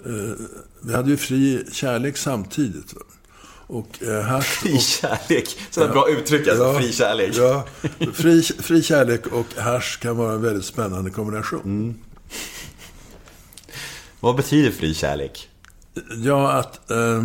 eh, 0.07 0.35
vi 0.81 0.95
hade 0.95 1.11
ju 1.11 1.17
fri 1.17 1.65
kärlek 1.73 2.17
samtidigt. 2.17 2.95
va. 2.95 3.01
Och 3.69 4.03
eh, 4.03 4.23
hasch 4.23 4.47
Fri 4.63 4.79
kärlek. 4.79 5.59
Sådana 5.71 5.93
bra 5.93 6.09
uttryck 6.09 6.49
alltså, 6.49 6.65
Ja, 6.65 6.79
fri 6.79 6.93
kärlek. 6.93 7.31
Ja, 7.37 7.65
fri, 8.13 8.43
fri 8.43 8.83
kärlek 8.83 9.27
och 9.27 9.47
hasch 9.57 9.99
kan 10.03 10.17
vara 10.17 10.33
en 10.35 10.43
väldigt 10.43 10.65
spännande 10.65 11.11
kombination. 11.11 11.61
Mm. 11.65 11.95
Vad 14.21 14.37
betyder 14.37 14.71
fri 14.71 14.95
kärlek? 14.95 15.49
Ja, 16.25 16.53
att 16.53 16.91
eh, 16.91 17.23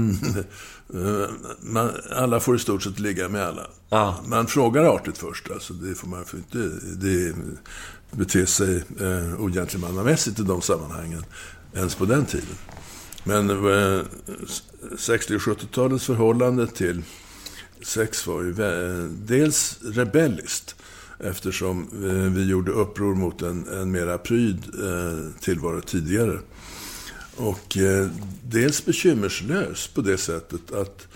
man, 1.62 1.90
alla 2.12 2.40
får 2.40 2.56
i 2.56 2.60
stort 2.60 2.84
sett 2.84 3.00
ligga 3.00 3.30
med 3.30 3.46
alla. 3.46 3.68
Ja. 3.90 4.20
Man 4.28 4.48
frågar 4.48 4.84
artigt 4.96 5.18
först. 5.18 5.52
Alltså, 5.52 5.74
det 5.74 5.96
får 5.96 6.08
man 6.08 6.26
inte 6.34 6.58
det 6.96 7.36
bete 8.12 8.46
sig 8.46 8.84
eh, 9.00 9.42
ogentlemannamässigt 9.42 10.40
i 10.40 10.44
de 10.44 10.62
sammanhangen. 10.62 11.26
Ens 11.76 11.96
på 11.96 12.06
den 12.06 12.26
tiden. 12.26 12.56
Men 13.24 13.50
eh, 13.50 14.02
60 14.98 15.36
och 15.36 15.42
70-talets 15.42 16.06
förhållande 16.06 16.68
till 16.68 17.04
sex 17.86 18.28
var 18.28 18.42
ju 18.44 18.54
vä- 18.54 19.08
dels 19.26 19.80
rebelliskt. 19.84 20.76
Eftersom 21.20 21.82
eh, 21.94 22.34
vi 22.34 22.46
gjorde 22.50 22.72
uppror 22.72 23.16
mot 23.16 23.42
en, 23.42 23.68
en 23.68 23.92
mera 23.92 24.18
pryd 24.18 24.58
eh, 24.84 25.42
tillvaro 25.42 25.82
tidigare. 25.82 26.40
Och 27.42 27.78
eh, 27.78 28.08
dels 28.44 28.86
bekymmerslös 28.86 29.88
på 29.88 30.02
det 30.02 30.18
sättet 30.18 30.72
att 30.72 31.08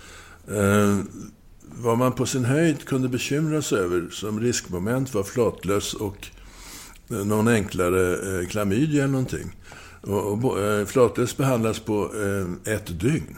eh, 0.47 0.99
vad 1.61 1.97
man 1.97 2.11
på 2.11 2.25
sin 2.25 2.45
höjd 2.45 2.85
kunde 2.85 3.09
bekymra 3.09 3.61
sig 3.61 3.79
över 3.79 4.09
som 4.11 4.39
riskmoment 4.39 5.13
var 5.13 5.23
flatlös 5.23 5.93
och 5.93 6.27
eh, 7.09 7.25
någon 7.25 7.47
enklare 7.47 8.39
eh, 8.39 8.47
klamydia 8.47 9.03
eller 9.03 9.11
någonting. 9.11 9.55
Och, 10.01 10.45
och, 10.45 10.59
eh, 10.59 10.85
flatlös 10.85 11.37
behandlas 11.37 11.79
på 11.79 12.11
eh, 12.15 12.73
ett 12.73 12.99
dygn. 12.99 13.37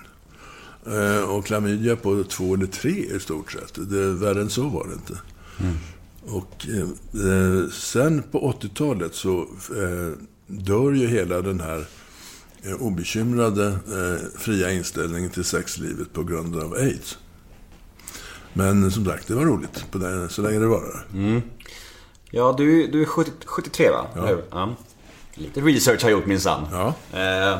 Eh, 0.85 1.29
och 1.29 1.45
klamydia 1.45 1.95
på 1.95 2.23
två 2.23 2.53
eller 2.53 2.65
tre 2.65 3.05
i 3.15 3.19
stort 3.19 3.51
sett. 3.51 3.89
Det, 3.89 4.11
värre 4.11 4.41
än 4.41 4.49
så 4.49 4.69
var 4.69 4.87
det 4.87 4.93
inte. 4.93 5.21
Och 6.25 6.67
eh, 6.67 7.69
sen 7.69 8.23
på 8.31 8.53
80-talet 8.61 9.15
så 9.15 9.47
dör 10.47 10.91
ju 10.91 11.07
hela 11.07 11.41
den 11.41 11.59
här 11.59 11.85
obekymrade 12.79 13.67
eh, 13.67 14.39
fria 14.39 14.71
inställningen 14.71 15.29
till 15.29 15.43
sexlivet 15.43 16.13
på 16.13 16.23
grund 16.23 16.55
av 16.55 16.73
aids. 16.73 17.17
Men 18.53 18.91
som 18.91 19.05
sagt, 19.05 19.27
det 19.27 19.35
var 19.35 19.45
roligt 19.45 19.91
på 19.91 19.97
det, 19.97 20.29
så 20.29 20.41
länge 20.41 20.59
det 20.59 20.67
var 20.67 21.05
Ja, 22.31 22.55
du, 22.57 22.87
du 22.87 23.01
är 23.01 23.05
70, 23.05 23.31
73 23.45 23.89
va? 23.89 24.07
Hur? 24.13 24.43
Ja. 24.51 24.75
Lite 25.33 25.61
research 25.61 26.03
har 26.03 26.09
jag 26.09 26.19
gjort 26.19 26.27
minsann. 26.27 26.67
Ja. 26.71 26.93
Eh, 27.19 27.57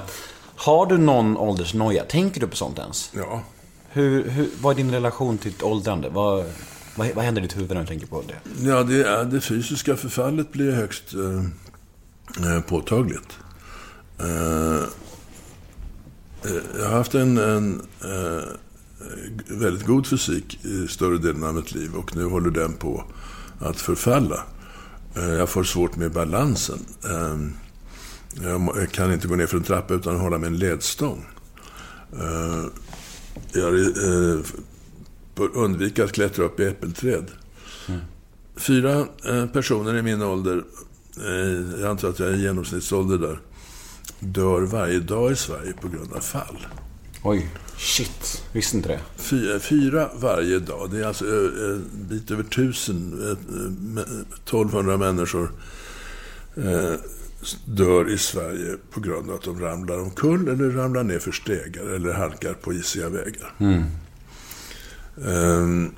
har 0.56 0.86
du 0.86 0.98
någon 0.98 1.38
åldersnoja? 1.38 2.04
Tänker 2.04 2.42
du 2.42 2.48
på 2.48 2.56
sånt 2.56 2.80
ens? 2.80 3.12
Ja. 3.16 3.44
Hur, 3.90 4.30
hur, 4.30 4.50
vad 4.62 4.74
är 4.74 4.78
din 4.78 4.92
relation 4.92 5.38
till 5.38 5.52
ditt 5.52 5.64
åldrande? 5.64 6.10
Vad, 6.10 6.46
vad, 6.96 7.08
vad 7.16 7.26
händer 7.26 7.42
i 7.42 7.46
ditt 7.46 7.58
huvud 7.58 7.70
när 7.70 7.82
du 7.82 7.88
tänker 7.88 8.08
på 8.08 8.24
det? 8.28 8.68
Ja, 8.70 8.84
det, 8.84 8.98
ja, 8.98 9.24
det 9.24 9.42
fysiska 9.42 9.96
förfallet 9.96 10.52
blir 10.52 10.72
högst 10.72 11.14
eh, 11.14 12.56
eh, 12.56 12.62
påtagligt. 12.62 13.40
Eh, 14.20 14.84
eh, 16.44 16.62
jag 16.78 16.86
har 16.86 16.98
haft 16.98 17.16
en, 17.16 17.38
en 17.38 17.82
eh, 18.04 18.44
väldigt 19.48 19.86
god 19.86 20.08
fysik 20.08 20.66
i 20.66 20.88
större 20.88 21.18
delen 21.18 21.44
av 21.44 21.56
mitt 21.56 21.72
liv 21.72 21.96
och 21.96 22.16
nu 22.16 22.26
håller 22.26 22.52
den 22.52 22.74
på 22.74 23.04
att 23.60 23.82
förfalla. 23.82 24.44
Jag 25.14 25.50
får 25.50 25.64
svårt 25.64 25.96
med 25.96 26.12
balansen. 26.12 26.80
Jag 28.44 28.92
kan 28.92 29.14
inte 29.14 29.28
gå 29.28 29.36
ner 29.36 29.48
för 29.48 29.58
en 29.58 29.64
trappa 29.64 29.94
utan 29.94 30.16
att 30.16 30.22
hålla 30.22 30.38
med 30.38 30.48
en 30.48 30.58
ledstång. 30.58 31.26
Jag 33.52 33.74
bör 35.36 35.58
undvika 35.58 36.04
att 36.04 36.12
klättra 36.12 36.46
upp 36.46 36.60
i 36.60 36.66
äppelträd. 36.66 37.32
Fyra 38.58 39.08
eh, 39.26 39.46
personer 39.46 39.96
i 39.96 40.02
min 40.02 40.22
ålder, 40.22 40.64
jag 41.80 41.90
antar 41.90 42.10
att 42.10 42.20
jag 42.20 42.30
är 42.30 42.34
i 42.34 42.42
genomsnittsålder 42.42 43.18
där, 43.18 43.40
dör 44.20 44.62
varje 44.62 45.00
dag 45.00 45.32
i 45.32 45.36
Sverige 45.36 45.74
på 45.74 45.88
grund 45.88 46.14
av 46.14 46.20
fall. 46.20 46.68
Oj, 47.24 47.50
shit. 47.78 48.44
Visste 48.52 48.78
inte 48.78 48.90
det. 48.90 49.00
Fyra, 49.18 49.60
fyra 49.60 50.10
varje 50.20 50.60
dag. 50.60 50.92
Det 50.92 51.00
är 51.00 51.08
alltså 51.08 51.26
eh, 51.26 51.32
en 51.72 51.90
bit 52.10 52.32
över 52.32 52.44
tusen, 52.44 53.14
eh, 53.24 53.30
eh, 53.30 54.22
1200 54.44 54.98
människor 54.98 55.52
eh, 56.56 56.94
dör 57.66 58.10
i 58.10 58.18
Sverige 58.18 58.78
på 58.92 59.00
grund 59.00 59.30
av 59.30 59.36
att 59.36 59.44
de 59.44 59.60
ramlar 59.60 60.00
omkull 60.00 60.48
eller 60.48 60.70
ramlar 60.70 61.04
ner 61.04 61.20
för 61.20 61.32
stegar 61.32 61.84
eller 61.84 62.14
halkar 62.14 62.54
på 62.54 62.74
isiga 62.74 63.10
vägar. 63.10 63.54
Ehm, 65.26 65.92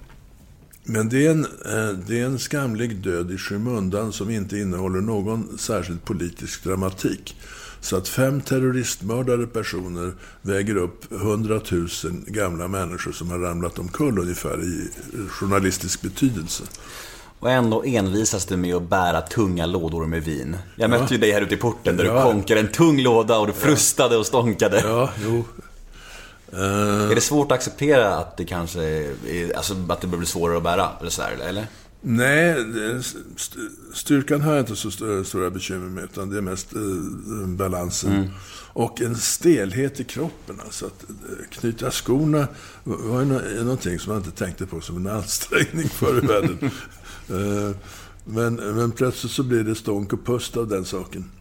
Men 0.84 1.09
det 1.09 1.26
är, 1.28 1.32
en, 1.32 1.45
eh, 1.45 1.97
det 2.07 2.20
är 2.20 2.26
en 2.26 2.39
skamlig 2.39 2.95
död 2.95 3.32
i 3.32 3.38
skymundan 3.38 4.13
som 4.13 4.30
inte 4.30 4.57
innehåller 4.57 5.01
någon 5.01 5.57
särskild 5.57 6.03
politisk 6.05 6.63
dramatik. 6.63 7.36
Så 7.82 7.97
att 7.97 8.07
fem 8.07 8.41
terroristmördade 8.41 9.47
personer 9.47 10.13
väger 10.41 10.75
upp 10.77 11.13
hundratusen 11.21 12.25
gamla 12.27 12.67
människor 12.67 13.11
som 13.11 13.32
har 13.32 13.39
ramlat 13.39 13.80
omkull 13.80 14.19
ungefär 14.19 14.63
i 14.63 14.89
journalistisk 15.30 16.01
betydelse. 16.01 16.63
Och 17.39 17.51
ändå 17.51 17.84
envisas 17.86 18.45
du 18.45 18.57
med 18.57 18.75
att 18.75 18.89
bära 18.89 19.21
tunga 19.21 19.65
lådor 19.65 20.05
med 20.05 20.23
vin. 20.23 20.57
Jag 20.75 20.89
mötte 20.89 21.13
ju 21.13 21.19
dig 21.19 21.32
här 21.32 21.41
ute 21.41 21.53
i 21.53 21.57
porten 21.57 21.97
där 21.97 22.05
Ja. 22.05 22.15
du 22.15 22.21
konkade 22.34 22.59
en 22.59 22.67
tung 22.71 23.01
låda 23.01 23.38
och 23.39 23.47
du 23.47 23.53
frustade 23.53 24.17
och 24.17 24.25
stånkade. 24.25 24.82
Ja, 24.86 25.09
jo. 25.23 25.43
Eh, 26.53 27.11
Är 27.11 27.15
det 27.15 27.21
svårt 27.21 27.51
att 27.51 27.55
acceptera 27.57 28.15
att 28.15 28.38
det 28.38 28.45
kanske 28.45 28.82
är, 28.84 29.55
alltså 29.57 29.75
att 29.89 30.01
det 30.01 30.07
blir 30.07 30.25
svårare 30.25 30.57
att 30.57 30.63
bära? 30.63 30.89
Eller 30.99 31.09
så 31.09 31.21
här, 31.21 31.32
eller? 31.32 31.67
Nej, 32.02 32.66
styrkan 33.93 34.41
har 34.41 34.52
jag 34.54 34.62
inte 34.62 34.76
så 34.76 34.88
st- 34.88 35.24
stora 35.26 35.50
bekymmer 35.50 35.89
med, 35.89 36.04
utan 36.04 36.30
det 36.30 36.38
är 36.38 36.41
mest 36.41 36.74
eh, 36.76 37.47
balansen. 37.47 38.30
Och 38.74 39.02
en 39.02 39.16
stelhet 39.16 40.00
i 40.00 40.04
kroppen. 40.04 40.56
Alltså 40.66 40.86
att 40.86 41.04
eh, 41.10 41.45
knyta 41.50 41.91
skorna 41.91 42.47
var 42.84 43.20
ju 43.20 43.26
nå- 43.26 43.64
någonting 43.64 44.00
som 44.00 44.14
man 44.14 44.24
inte 44.24 44.38
tänkte 44.38 44.66
på 44.66 44.82
som 44.82 44.97
en 44.97 45.08
ansträngning 45.08 45.89
förr 45.89 46.24
i 46.24 46.28
världen. 46.28 46.58
Eh, 47.30 47.76
men, 48.26 48.56
men 48.56 48.91
plötsligt 48.91 49.32
så 49.32 49.43
blir 49.43 49.64
det 49.64 49.76
stånk 49.76 50.14
och 50.14 50.26
pust 50.26 50.58
av 50.58 50.68
den 50.68 50.86
saken. 50.86 51.32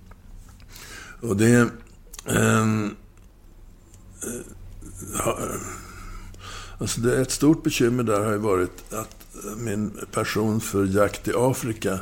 Och 1.20 1.36
det... 1.36 1.46
är, 1.50 1.70
eh, 2.26 2.66
ja, 5.18 5.38
Alltså 6.78 7.00
det, 7.00 7.20
ett 7.20 7.30
stort 7.30 7.62
bekymmer 7.62 8.02
där 8.02 8.24
har 8.24 8.32
ju 8.32 8.38
varit 8.38 8.92
att 8.94 9.27
min 9.56 9.90
passion 10.12 10.60
för 10.60 10.84
jakt 10.84 11.28
i 11.28 11.32
Afrika 11.36 11.98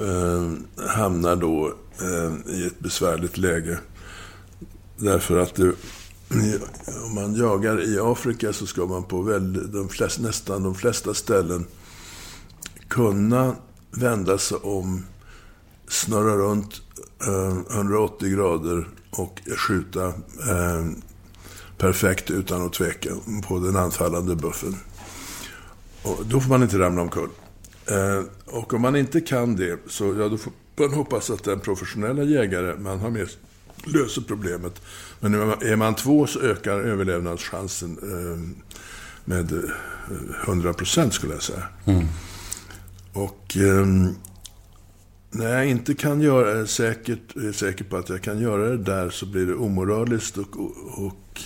eh, 0.00 0.52
hamnar 0.88 1.36
då 1.36 1.74
eh, 2.00 2.54
i 2.54 2.66
ett 2.66 2.80
besvärligt 2.80 3.38
läge. 3.38 3.78
Därför 4.96 5.38
att 5.38 5.54
det 5.54 5.72
om 7.04 7.14
man 7.14 7.34
jagar 7.34 7.94
i 7.94 7.98
Afrika 8.00 8.52
så 8.52 8.66
ska 8.66 8.86
man 8.86 9.04
på 9.04 9.22
väl, 9.22 9.72
de 9.72 9.88
flesta, 9.88 10.22
nästan 10.22 10.62
de 10.62 10.74
flesta 10.74 11.14
ställen 11.14 11.66
kunna 12.88 13.56
vända 13.90 14.38
sig 14.38 14.58
om, 14.62 15.04
snurra 15.88 16.36
runt 16.36 16.82
eh, 17.26 17.76
180 17.76 18.28
grader 18.28 18.88
och 19.10 19.40
skjuta 19.56 20.06
eh, 20.06 20.86
perfekt 21.78 22.30
utan 22.30 22.66
att 22.66 22.72
tveka 22.72 23.10
på 23.48 23.58
den 23.58 23.76
anfallande 23.76 24.36
buffen. 24.36 24.76
Och 26.02 26.26
då 26.26 26.40
får 26.40 26.48
man 26.48 26.62
inte 26.62 26.78
ramla 26.78 27.02
omkull. 27.02 27.30
Eh, 27.86 28.22
och 28.46 28.74
om 28.74 28.82
man 28.82 28.96
inte 28.96 29.20
kan 29.20 29.56
det, 29.56 29.80
så 29.88 30.04
ja, 30.04 30.28
då 30.28 30.38
får 30.38 30.52
man 30.76 30.92
hoppas 30.92 31.30
att 31.30 31.44
den 31.44 31.60
professionella 31.60 32.22
jägare 32.22 32.76
man 32.78 33.00
har 33.00 33.10
med 33.10 33.28
löser 33.84 34.22
problemet. 34.22 34.82
Men 35.20 35.34
är 35.34 35.76
man 35.76 35.94
två 35.94 36.26
så 36.26 36.40
ökar 36.40 36.80
överlevnadschansen 36.80 37.98
eh, 38.02 38.64
med 39.24 39.52
eh, 39.52 39.60
100 40.44 40.72
procent 40.72 41.14
skulle 41.14 41.32
jag 41.32 41.42
säga. 41.42 41.66
Och 43.12 43.56
eh, 43.56 43.86
när 45.30 45.48
jag 45.48 45.66
inte 45.66 45.94
kan 45.94 46.20
göra 46.20 46.60
är 46.60 46.66
säkert, 46.66 47.36
är 47.36 47.52
säker 47.52 47.84
på 47.84 47.96
att 47.96 48.08
jag 48.08 48.22
kan 48.22 48.40
göra 48.40 48.68
det 48.68 48.78
där 48.78 49.10
så 49.10 49.26
blir 49.26 49.46
det 49.46 49.54
omoraliskt 49.54 50.38
och, 50.38 50.56
och 51.06 51.40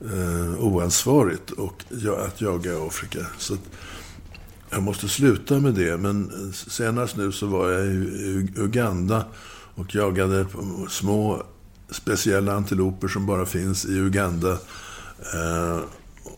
eh, 0.00 0.64
oansvarigt 0.64 1.50
och, 1.50 1.84
ja, 1.88 2.20
att 2.26 2.40
jaga 2.40 2.72
i 2.72 2.76
Afrika. 2.76 3.26
Så 3.38 3.54
att, 3.54 3.60
jag 4.70 4.82
måste 4.82 5.08
sluta 5.08 5.58
med 5.58 5.74
det, 5.74 5.96
men 5.96 6.32
senast 6.52 7.16
nu 7.16 7.32
så 7.32 7.46
var 7.46 7.70
jag 7.70 7.86
i 7.86 8.48
Uganda 8.56 9.24
och 9.74 9.94
jagade 9.94 10.44
på 10.44 10.86
små 10.90 11.42
speciella 11.90 12.52
antiloper 12.52 13.08
som 13.08 13.26
bara 13.26 13.46
finns 13.46 13.84
i 13.84 13.92
Uganda. 13.92 14.52
Eh, 15.34 15.80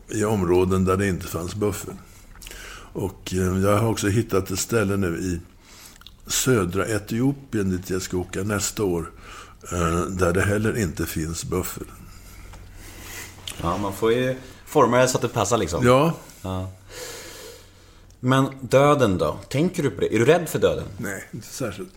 I 0.08 0.24
områden 0.24 0.84
där 0.84 0.96
det 0.96 1.08
inte 1.08 1.26
fanns 1.26 1.54
buffel. 1.54 1.94
Och 2.92 3.34
eh, 3.34 3.58
jag 3.58 3.78
har 3.78 3.88
också 3.88 4.08
hittat 4.08 4.50
ett 4.50 4.58
ställe 4.58 4.96
nu 4.96 5.18
i 5.18 5.40
södra 6.26 6.86
Etiopien 6.86 7.70
dit 7.70 7.90
jag 7.90 8.02
ska 8.02 8.16
åka 8.16 8.42
nästa 8.42 8.84
år. 8.84 9.11
Eh, 9.72 10.00
där 10.00 10.32
det 10.32 10.42
heller 10.42 10.78
inte 10.78 11.06
finns 11.06 11.44
buffel. 11.44 11.86
Ja, 13.62 13.76
man 13.78 13.92
får 13.92 14.12
ju 14.12 14.36
forma 14.66 14.98
det 14.98 15.08
så 15.08 15.16
att 15.18 15.22
det 15.22 15.28
passar 15.28 15.58
liksom. 15.58 15.86
Ja, 15.86 16.14
Ja. 16.42 16.70
Men 18.20 18.46
döden 18.61 19.18
då? 19.18 19.38
Tänker 19.48 19.82
du 19.82 19.90
på 19.90 20.00
det? 20.00 20.14
Är 20.14 20.18
du 20.18 20.24
rädd 20.24 20.48
för 20.48 20.58
döden? 20.58 20.84
Nej, 20.98 21.24
inte 21.30 21.46
särskilt. 21.46 21.92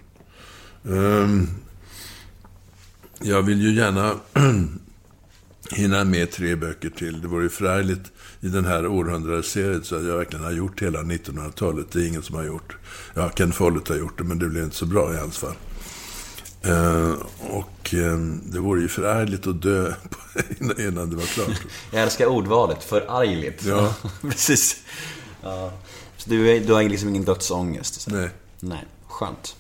Ehm, 0.86 1.48
jag 3.22 3.42
vill 3.42 3.62
ju 3.62 3.74
gärna 3.74 4.16
hinna 5.72 6.04
med 6.04 6.32
tre 6.32 6.56
böcker 6.56 6.90
till. 6.90 7.22
Det 7.22 7.28
vore 7.28 7.44
ju 7.44 7.50
förargligt 7.50 8.12
i 8.42 8.48
den 8.48 8.66
här 8.66 8.88
århundradeserien 8.88 9.84
så 9.84 9.96
att 9.96 10.06
jag 10.06 10.18
verkligen 10.18 10.46
har 10.46 10.52
gjort 10.52 10.82
hela 10.82 11.00
1900-talet. 11.00 11.92
Det 11.92 12.00
är 12.00 12.08
ingen 12.08 12.24
som 12.24 12.36
har 12.36 12.44
gjort. 12.44 12.78
Ja, 13.14 13.30
Ken 13.30 13.52
Follett 13.52 13.88
har 13.88 13.96
gjort 13.96 14.18
det, 14.18 14.24
men 14.24 14.40
det 14.40 14.50
blev 14.50 14.64
inte 14.64 14.76
så 14.76 14.86
bra 14.86 15.14
i 15.14 15.18
hans 15.18 15.38
fall. 15.38 15.56
Ehm, 16.66 17.18
och 17.40 17.94
ehm, 17.94 18.42
det 18.46 18.60
vore 18.60 18.82
ju 18.82 18.88
förargligt 18.88 19.48
att 19.48 19.62
dö 19.62 19.94
innan 20.80 21.10
det 21.10 21.16
var 21.16 21.24
klart. 21.24 21.62
Jag 21.92 22.04
älskar 22.04 22.26
ordvalet, 22.26 22.84
förargligt. 22.84 23.64
Ja. 23.64 23.94
Precis. 24.22 24.78
Ja. 25.42 25.72
Så 26.18 26.30
du, 26.30 26.60
du 26.60 26.74
har 26.74 26.84
liksom 26.84 27.10
ingen 27.10 27.26
dödsångest? 27.26 28.02
Så. 28.02 28.12
Nej. 28.12 28.30
Nej, 28.60 28.86
skönt. 29.08 29.56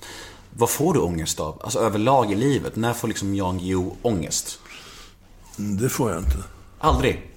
Vad 0.50 0.70
får 0.70 0.94
du 0.94 1.00
ångest 1.00 1.40
av? 1.40 1.62
Alltså 1.64 1.80
överlag 1.80 2.32
i 2.32 2.36
livet? 2.36 2.76
När 2.76 2.94
får 2.94 3.08
liksom 3.08 3.36
Jan 3.36 3.58
Guillou 3.58 3.96
ångest? 4.02 4.60
Det 5.58 5.90
får 5.90 6.12
jag 6.12 6.20
inte. 6.20 6.38
Aldrig? 6.80 7.32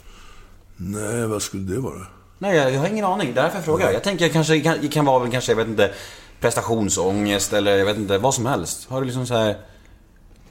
Nej, 0.76 1.26
vad 1.26 1.42
skulle 1.42 1.74
det 1.74 1.80
vara? 1.80 2.06
Nej, 2.38 2.56
jag, 2.56 2.72
jag 2.72 2.80
har 2.80 2.88
ingen 2.88 3.04
aning. 3.04 3.34
Därför 3.34 3.56
jag 3.56 3.64
frågar. 3.64 3.92
Jag 3.92 4.04
tänker 4.04 4.28
kanske, 4.28 4.52
det 4.52 4.60
kan, 4.60 4.88
kan 4.88 5.04
vara 5.04 5.30
kanske, 5.30 5.52
jag 5.52 5.56
vet 5.56 5.68
inte, 5.68 5.94
prestationsångest 6.40 7.52
eller 7.52 7.76
jag 7.76 7.86
vet 7.86 7.96
inte, 7.96 8.18
vad 8.18 8.34
som 8.34 8.46
helst. 8.46 8.86
Har 8.90 9.00
du 9.00 9.06
liksom 9.06 9.26
så 9.26 9.34
här... 9.34 9.56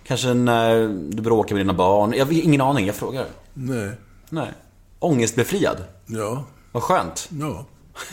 Kanske 0.03 0.33
när 0.33 0.87
du 1.15 1.21
bråkar 1.21 1.55
med 1.55 1.65
dina 1.65 1.73
barn? 1.73 2.13
Jag 2.17 2.25
har 2.25 2.33
ingen 2.33 2.61
aning, 2.61 2.85
jag 2.87 2.95
frågar. 2.95 3.25
Nej. 3.53 3.91
Nej. 4.29 4.51
Ångestbefriad? 4.99 5.77
Ja, 6.05 6.43
Vad 6.71 6.83
skönt. 6.83 7.29
ja. 7.41 7.65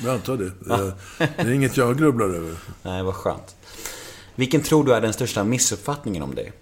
Jag 0.04 0.14
antar 0.14 0.36
det. 0.36 0.74
Eh, 0.74 0.88
Det 1.18 1.42
är 1.42 1.50
inget 1.50 1.76
jag 1.76 1.98
grubblar 1.98 2.26
över. 2.26 2.54
Nej, 2.82 3.02
vad 3.02 3.14
skönt. 3.14 3.56
Vilken 4.34 4.62
tror 4.62 4.84
du 4.84 4.94
är 4.94 5.00
den 5.00 5.12
största 5.12 5.44
missuppfattningen 5.44 6.22
om 6.22 6.34
dig? 6.34 6.52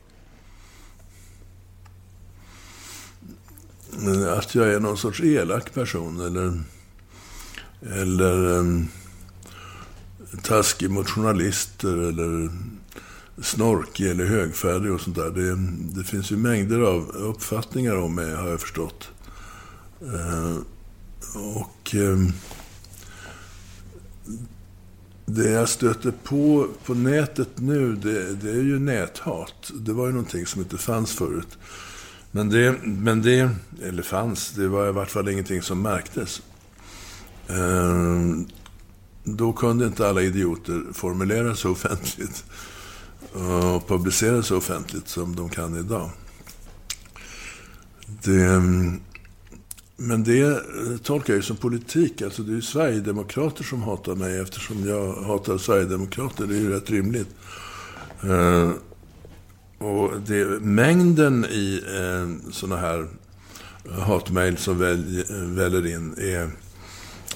Att 4.39 4.55
jag 4.55 4.73
är 4.75 4.81
någon 4.81 4.97
sorts 4.97 5.21
elak 5.21 5.75
person 5.75 6.21
eller, 6.21 6.61
eller 8.01 8.47
um, 8.47 8.89
taskig 10.43 10.91
mot 10.91 11.11
journalister 11.11 11.97
eller 11.97 12.51
snorkig 13.43 14.11
eller 14.11 14.25
högfärdig 14.25 14.93
och 14.93 15.01
sånt 15.01 15.17
där. 15.17 15.31
Det, 15.31 15.57
det 16.01 16.05
finns 16.05 16.33
ju 16.33 16.37
mängder 16.37 16.81
av 16.81 17.09
uppfattningar 17.09 17.97
om 17.97 18.15
mig, 18.15 18.35
har 18.35 18.49
jag 18.49 18.61
förstått. 18.61 19.11
Eh, 20.01 20.57
och 21.35 21.95
eh, 21.95 22.19
det 25.27 25.51
jag 25.51 25.69
stöter 25.69 26.13
på 26.23 26.69
på 26.85 26.95
nätet 26.95 27.49
nu, 27.55 27.97
det, 27.97 28.35
det 28.35 28.51
är 28.51 28.63
ju 28.63 28.79
näthat. 28.79 29.71
Det 29.75 29.93
var 29.93 30.07
ju 30.07 30.13
någonting 30.13 30.47
som 30.47 30.61
inte 30.61 30.79
fanns 30.79 31.13
förut. 31.13 31.59
Men 32.31 32.49
det, 32.49 32.77
men 32.83 33.23
det, 33.23 33.51
eller 33.83 34.03
fanns, 34.03 34.51
det 34.51 34.69
var 34.69 34.89
i 34.89 34.93
vart 34.93 35.11
fall 35.11 35.29
ingenting 35.29 35.63
som 35.63 35.83
märktes. 35.83 36.43
Eh, 37.49 38.27
då 39.25 39.53
kunde 39.53 39.87
inte 39.87 40.09
alla 40.09 40.23
idioter 40.23 40.83
formulera 40.93 41.57
sig 41.57 41.71
offentligt 41.71 42.45
eh, 43.37 43.75
och 43.75 43.89
publicera 43.89 44.43
sig 44.43 44.57
offentligt 44.57 45.09
som 45.09 45.37
de 45.37 45.49
kan 45.49 45.77
idag. 45.77 46.11
Det, 48.23 48.63
men 49.97 50.25
det 50.25 50.63
tolkar 51.03 51.33
jag 51.33 51.39
ju 51.39 51.43
som 51.43 51.57
politik. 51.57 52.23
Alltså 52.23 52.43
det 52.43 52.53
är 52.53 52.55
ju 52.55 52.63
Sverigedemokrater 52.63 53.65
som 53.65 53.83
hatar 53.83 54.15
mig 54.15 54.41
eftersom 54.41 54.89
jag 54.89 55.13
hatar 55.13 55.59
Sverigedemokrater. 55.59 56.47
Det 56.47 56.55
är 56.55 56.61
ju 56.61 56.71
rätt 56.71 56.91
rimligt. 56.91 57.29
Eh, 58.23 58.71
och 59.79 60.21
det, 60.27 60.45
mängden 60.61 61.45
i 61.45 61.83
eh, 61.87 62.51
sådana 62.53 62.81
här 62.81 63.09
hatmejl 63.91 64.57
som 64.57 64.79
väl, 64.79 65.25
väller 65.31 65.87
in 65.87 66.15
är 66.19 66.51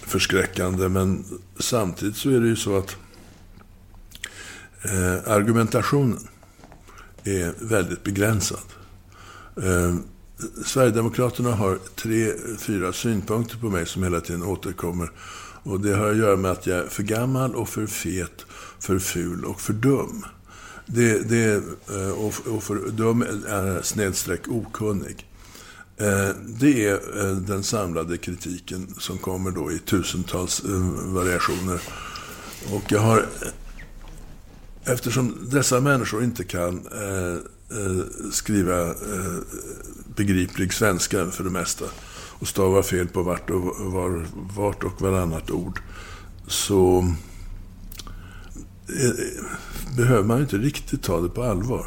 förskräckande. 0.06 0.88
Men 0.88 1.24
samtidigt 1.58 2.16
så 2.16 2.30
är 2.30 2.40
det 2.40 2.46
ju 2.46 2.56
så 2.56 2.76
att 2.76 2.96
eh, 4.84 5.32
argumentationen 5.32 6.28
är 7.24 7.54
väldigt 7.60 8.04
begränsad. 8.04 8.64
Eh, 9.56 9.96
Sverigedemokraterna 10.64 11.54
har 11.54 11.78
tre, 11.94 12.32
fyra 12.58 12.92
synpunkter 12.92 13.56
på 13.56 13.66
mig 13.66 13.86
som 13.86 14.02
hela 14.02 14.20
tiden 14.20 14.42
återkommer. 14.42 15.10
Och 15.62 15.80
det 15.80 15.94
har 15.96 16.10
att 16.10 16.16
göra 16.16 16.36
med 16.36 16.50
att 16.50 16.66
jag 16.66 16.78
är 16.78 16.86
för 16.86 17.02
gammal 17.02 17.54
och 17.54 17.68
för 17.68 17.86
fet, 17.86 18.46
för 18.80 18.98
ful 18.98 19.44
och 19.44 19.60
för 19.60 19.72
dum. 19.72 20.24
Det, 20.86 21.28
det, 21.28 21.54
eh, 21.94 22.10
och, 22.10 22.34
och 22.46 22.62
för 22.62 22.90
dum 22.90 23.22
är 23.48 23.82
snedstreck 23.82 24.48
okunnig. 24.48 25.26
Eh, 25.96 26.36
det 26.46 26.86
är 26.86 26.94
eh, 26.94 27.36
den 27.36 27.62
samlade 27.62 28.16
kritiken 28.16 28.94
som 28.98 29.18
kommer 29.18 29.50
då 29.50 29.72
i 29.72 29.78
tusentals 29.78 30.64
eh, 30.64 30.70
variationer. 31.12 31.80
Och 32.72 32.92
jag 32.92 33.00
har 33.00 33.26
Eftersom 34.86 35.48
dessa 35.50 35.80
människor 35.80 36.24
inte 36.24 36.44
kan 36.44 36.88
skriva 38.32 38.94
begriplig 40.16 40.72
svenska 40.72 41.30
för 41.30 41.44
det 41.44 41.50
mesta 41.50 41.84
och 42.38 42.48
stava 42.48 42.82
fel 42.82 43.08
på 43.08 43.22
vart 43.22 43.50
och, 43.50 43.62
var, 43.92 44.26
vart 44.56 44.84
och 44.84 45.02
varannat 45.02 45.50
ord 45.50 45.80
så 46.46 47.14
behöver 49.96 50.24
man 50.24 50.36
ju 50.36 50.42
inte 50.42 50.56
riktigt 50.56 51.02
ta 51.02 51.20
det 51.20 51.28
på 51.28 51.42
allvar. 51.42 51.86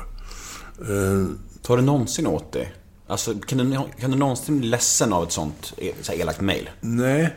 Tar 1.61 1.77
du 1.77 1.83
någonsin 1.83 2.27
åt 2.27 2.51
dig 2.51 2.76
Alltså, 3.07 3.33
kan 3.33 3.57
du, 3.57 3.79
kan 3.99 4.11
du 4.11 4.17
någonsin 4.17 4.59
bli 4.59 4.67
ledsen 4.69 5.13
av 5.13 5.23
ett 5.23 5.31
sånt 5.31 5.73
e- 5.77 5.93
så 6.01 6.11
här 6.11 6.19
elakt 6.19 6.41
mejl? 6.41 6.69
Nej, 6.81 7.35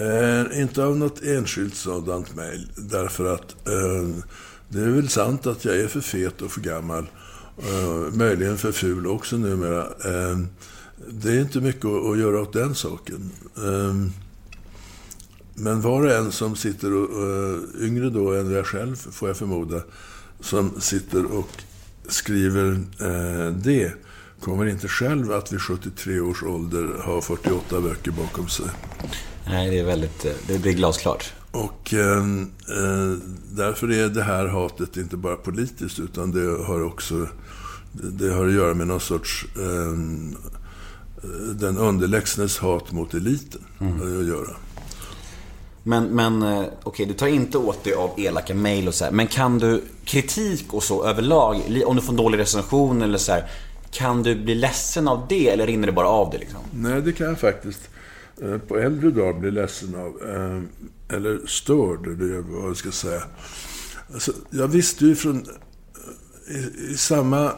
eh, 0.00 0.60
inte 0.60 0.84
av 0.84 0.96
något 0.96 1.22
enskilt 1.22 1.74
sådant 1.74 2.34
mejl. 2.34 2.68
Därför 2.76 3.34
att 3.34 3.66
eh, 3.68 4.24
det 4.68 4.80
är 4.80 4.90
väl 4.90 5.08
sant 5.08 5.46
att 5.46 5.64
jag 5.64 5.76
är 5.76 5.88
för 5.88 6.00
fet 6.00 6.42
och 6.42 6.52
för 6.52 6.60
gammal. 6.60 7.06
Eh, 7.58 8.14
möjligen 8.14 8.58
för 8.58 8.72
ful 8.72 9.06
också 9.06 9.36
numera. 9.36 9.82
Eh, 9.82 10.38
det 11.08 11.32
är 11.32 11.40
inte 11.40 11.60
mycket 11.60 11.84
att, 11.84 12.06
att 12.06 12.18
göra 12.18 12.40
åt 12.40 12.52
den 12.52 12.74
saken. 12.74 13.30
Eh, 13.56 13.94
men 15.54 15.80
var 15.80 16.02
och 16.02 16.12
en 16.12 16.32
som 16.32 16.56
sitter 16.56 16.92
och, 16.92 17.22
eh, 17.28 17.86
yngre 17.86 18.10
då 18.10 18.32
än 18.32 18.50
jag 18.50 18.66
själv, 18.66 18.96
får 18.96 19.28
jag 19.28 19.36
förmoda, 19.36 19.82
som 20.40 20.80
sitter 20.80 21.24
och 21.24 21.50
skriver 22.08 22.72
eh, 23.00 23.52
det 23.52 23.92
kommer 24.40 24.66
inte 24.66 24.88
själv 24.88 25.32
att 25.32 25.52
vid 25.52 25.60
73 25.60 26.20
års 26.20 26.42
ålder 26.42 27.02
ha 27.04 27.20
48 27.20 27.80
böcker 27.80 28.10
bakom 28.10 28.48
sig. 28.48 28.66
Nej, 29.46 29.70
det 29.70 29.78
är 29.78 29.84
väldigt... 29.84 30.24
eh, 30.24 30.32
Det 30.48 30.58
blir 30.58 30.72
glasklart. 30.72 31.32
Och 31.50 31.94
eh, 31.94 32.18
eh, 32.18 33.18
därför 33.50 33.92
är 33.92 34.08
det 34.08 34.22
här 34.22 34.46
hatet 34.46 34.96
inte 34.96 35.16
bara 35.16 35.36
politiskt, 35.36 35.98
utan 35.98 36.30
det 36.32 36.64
har 36.64 36.82
också 36.84 37.28
det 37.92 38.28
har 38.32 38.46
att 38.46 38.52
göra 38.54 38.74
med 38.74 38.86
någon 38.86 39.00
sorts 39.00 39.46
eh, 39.56 39.92
den 41.54 41.78
underlägsnes 41.78 42.58
hat 42.58 42.92
mot 42.92 43.14
eliten. 43.14 43.60
Att 43.78 44.26
göra. 44.26 44.56
Men, 45.82 46.04
men 46.04 46.42
eh, 46.42 46.64
okej, 46.82 47.06
du 47.06 47.14
tar 47.14 47.26
inte 47.26 47.58
åt 47.58 47.84
dig 47.84 47.94
av 47.94 48.10
elaka 48.16 48.54
mejl 48.54 48.88
och 48.88 48.94
så 48.94 49.04
här. 49.04 49.12
Men 49.12 49.26
kan 49.26 49.58
du, 49.58 49.82
kritik 50.04 50.74
och 50.74 50.82
så 50.82 51.04
överlag, 51.04 51.82
om 51.86 51.96
du 51.96 52.02
får 52.02 52.12
en 52.12 52.16
dålig 52.16 52.38
recension 52.38 53.02
eller 53.02 53.18
så 53.18 53.32
här. 53.32 53.50
Kan 53.90 54.22
du 54.22 54.34
bli 54.34 54.54
ledsen 54.54 55.08
av 55.08 55.26
det 55.28 55.48
eller 55.48 55.66
rinner 55.66 55.86
det 55.86 55.92
bara 55.92 56.08
av 56.08 56.30
det 56.30 56.38
liksom? 56.38 56.60
Nej, 56.70 57.02
det 57.02 57.12
kan 57.12 57.26
jag 57.26 57.38
faktiskt 57.38 57.80
eh, 58.42 58.58
på 58.58 58.78
äldre 58.78 59.10
dag 59.10 59.40
bli 59.40 59.50
ledsen 59.50 59.94
av. 59.94 60.06
Eh, 60.06 60.62
eller 61.16 61.46
störd, 61.46 62.06
eller 62.06 62.40
vad 62.40 62.68
jag 62.68 62.76
ska 62.76 62.90
säga. 62.90 63.22
Alltså, 64.12 64.32
jag 64.50 64.68
visste 64.68 65.06
ju 65.06 65.14
från... 65.14 65.46
Eh, 66.48 66.56
I, 66.56 66.92
I 66.92 66.96
samma 66.96 67.52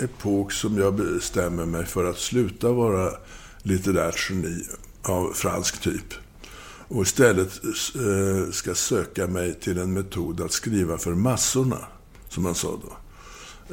epok 0.00 0.52
som 0.52 0.78
jag 0.78 0.94
bestämmer 0.94 1.64
mig 1.66 1.86
för 1.86 2.10
att 2.10 2.18
sluta 2.18 2.72
vara 2.72 3.10
litterärt 3.62 4.30
geni 4.30 4.64
av 5.02 5.32
fransk 5.34 5.80
typ 5.80 6.14
och 6.88 7.02
istället 7.02 7.60
ska 8.52 8.74
söka 8.74 9.26
mig 9.26 9.54
till 9.54 9.78
en 9.78 9.92
metod 9.92 10.40
att 10.40 10.52
skriva 10.52 10.98
för 10.98 11.14
massorna, 11.14 11.78
som 12.28 12.42
man 12.42 12.54
sa 12.54 12.68
då. 12.68 12.96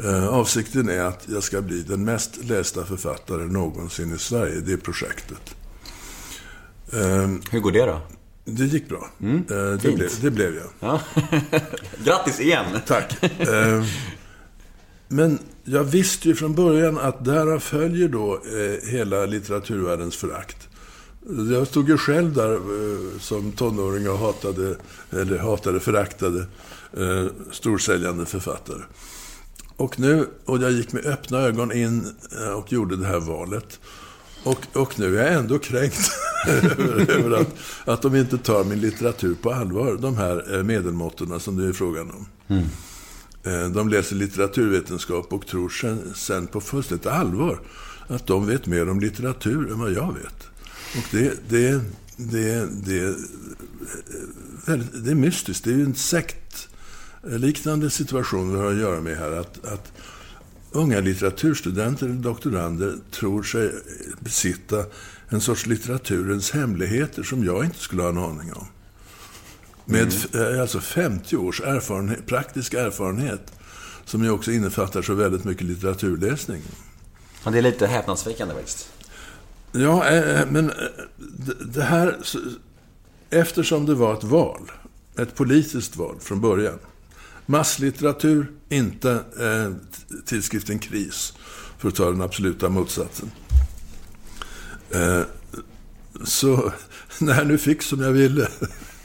Eh, 0.03 0.27
avsikten 0.27 0.89
är 0.89 1.01
att 1.01 1.27
jag 1.29 1.43
ska 1.43 1.61
bli 1.61 1.81
den 1.83 2.03
mest 2.03 2.43
lästa 2.43 2.85
författaren 2.85 3.47
någonsin 3.47 4.15
i 4.15 4.17
Sverige, 4.19 4.59
det 4.61 4.77
projektet. 4.77 5.55
Eh, 6.93 7.29
Hur 7.51 7.59
går 7.59 7.71
det 7.71 7.85
då? 7.85 8.01
det 8.45 8.63
gick 8.65 8.89
bra. 8.89 9.09
eh, 9.21 9.27
det, 9.81 9.95
blev, 9.95 10.09
det 10.21 10.31
blev 10.31 10.55
jag. 10.55 10.67
Ja. 10.79 10.99
Grattis 12.03 12.39
igen! 12.39 12.65
Tack. 12.87 13.23
Eh, 13.39 13.83
Men 15.07 15.39
jag 15.63 15.83
visste 15.83 16.27
ju 16.27 16.35
från 16.35 16.55
början 16.55 16.97
att 16.97 17.25
därav 17.25 17.59
följer 17.59 18.07
då 18.07 18.33
eh, 18.35 18.89
hela 18.91 19.25
litteraturvärldens 19.25 20.15
förakt. 20.17 20.67
Jag 21.51 21.67
stod 21.67 21.89
ju 21.89 21.97
själv 21.97 22.33
där 22.33 22.59
som 23.19 23.51
tonåring 23.51 24.09
och 24.09 24.17
hatade, 24.17 24.75
eller 25.11 25.37
hatade, 25.37 25.79
föraktade 25.79 26.45
storsäljande 27.51 28.25
författare. 28.25 28.81
Och 29.81 29.99
nu, 29.99 30.27
och 30.45 30.61
jag 30.61 30.71
gick 30.71 30.93
med 30.93 31.05
öppna 31.05 31.37
ögon 31.37 31.71
in 31.71 32.07
eh, 32.41 32.51
och 32.51 32.71
gjorde 32.71 32.95
det 32.95 33.05
här 33.05 33.19
valet. 33.19 33.79
Och, 34.43 34.67
och 34.73 34.99
nu 34.99 35.19
är 35.19 35.25
jag 35.25 35.33
ändå 35.33 35.59
kränkt 35.59 36.11
över, 36.47 37.11
över 37.11 37.41
att, 37.41 37.55
att 37.85 38.01
de 38.01 38.15
inte 38.15 38.37
tar 38.37 38.63
min 38.63 38.81
litteratur 38.81 39.35
på 39.41 39.53
allvar, 39.53 39.97
de 40.01 40.17
här 40.17 40.55
eh, 40.55 40.63
medelmåttorna 40.63 41.39
som 41.39 41.57
det 41.57 41.67
är 41.67 41.73
frågan 41.73 42.11
om. 42.11 42.27
Eh, 43.43 43.69
De 43.69 43.89
läser 43.89 44.15
litteraturvetenskap 44.15 45.33
och 45.33 45.47
tror 45.47 45.69
sen, 45.69 46.13
sen 46.15 46.47
på 46.47 46.61
fullständigt 46.61 47.07
allvar 47.07 47.59
att 48.07 48.27
de 48.27 48.47
vet 48.47 48.65
mer 48.65 48.89
om 48.89 48.99
litteratur 48.99 49.71
än 49.71 49.79
vad 49.79 49.91
jag 49.91 50.13
vet. 50.13 50.47
Och 50.97 51.05
det, 51.11 51.49
det, 51.49 51.81
det, 52.17 52.67
det, 52.85 53.15
väldigt, 54.65 55.05
det 55.05 55.11
är 55.11 55.15
mystiskt. 55.15 55.63
Det 55.63 55.71
är 55.71 55.77
ju 55.77 55.85
en 55.85 55.95
sektliknande 57.23 57.89
situation 57.89 58.53
vi 58.53 58.59
har 58.59 58.71
att 58.71 58.77
göra 58.77 59.01
med 59.01 59.17
här. 59.17 59.31
Att, 59.31 59.65
att 59.65 59.91
unga 60.71 60.99
litteraturstudenter 60.99 62.05
eller 62.05 62.15
doktorander 62.15 62.95
tror 63.11 63.43
sig 63.43 63.71
besitta 64.19 64.85
en 65.29 65.41
sorts 65.41 65.65
litteraturens 65.65 66.51
hemligheter 66.51 67.23
som 67.23 67.43
jag 67.43 67.65
inte 67.65 67.77
skulle 67.79 68.01
ha 68.01 68.09
en 68.09 68.17
aning 68.17 68.53
om. 68.53 68.67
Med 69.85 70.13
eh, 70.33 70.61
alltså 70.61 70.79
50 70.79 71.37
års 71.37 71.61
erfarenhet, 71.61 72.25
praktisk 72.25 72.73
erfarenhet 72.73 73.51
som 74.05 74.23
ju 74.23 74.29
också 74.29 74.51
innefattar 74.51 75.01
så 75.01 75.13
väldigt 75.13 75.43
mycket 75.43 75.63
litteraturläsning. 75.63 76.61
Ja, 77.43 77.51
det 77.51 77.57
är 77.57 77.61
lite 77.61 77.87
häpnadsväckande 77.87 78.53
faktiskt. 78.53 78.89
Ja, 79.71 80.09
eh, 80.09 80.45
men 80.49 80.69
eh, 80.69 80.75
det- 81.73 81.83
här... 81.83 82.17
Eftersom 83.33 83.85
det 83.85 83.95
var 83.95 84.13
ett 84.13 84.23
val, 84.23 84.71
ett 85.17 85.35
politiskt 85.35 85.95
val 85.95 86.15
från 86.19 86.41
början. 86.41 86.79
Masslitteratur, 87.51 88.51
inte 88.69 89.11
eh, 89.39 89.71
tidskriften 90.25 90.79
Kris, 90.79 91.33
för 91.77 91.87
att 91.87 91.95
ta 91.95 92.05
den 92.05 92.21
absoluta 92.21 92.69
motsatsen. 92.69 93.31
Eh, 94.91 95.21
så 96.23 96.71
när 97.19 97.35
jag 97.37 97.47
nu 97.47 97.57
fick 97.57 97.81
som 97.81 98.01
jag 98.01 98.11
ville, 98.11 98.47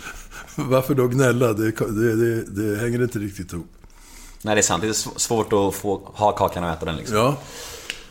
varför 0.55 0.95
då 0.95 1.09
gnälla? 1.09 1.53
Det, 1.53 1.71
det, 1.71 2.17
det, 2.17 2.43
det 2.43 2.79
hänger 2.81 3.03
inte 3.03 3.19
riktigt 3.19 3.53
ihop. 3.53 3.67
Nej, 4.43 4.55
det 4.55 4.61
är 4.61 4.63
sant. 4.63 4.83
Det 4.83 4.89
är 4.89 4.93
sv- 4.93 5.19
svårt 5.19 5.53
att 5.53 5.75
få 5.75 6.13
ha 6.15 6.33
kakan 6.33 6.65
och 6.65 6.71
äta 6.71 6.85
den 6.87 6.97
liksom. 6.97 7.17
Ja, 7.17 7.39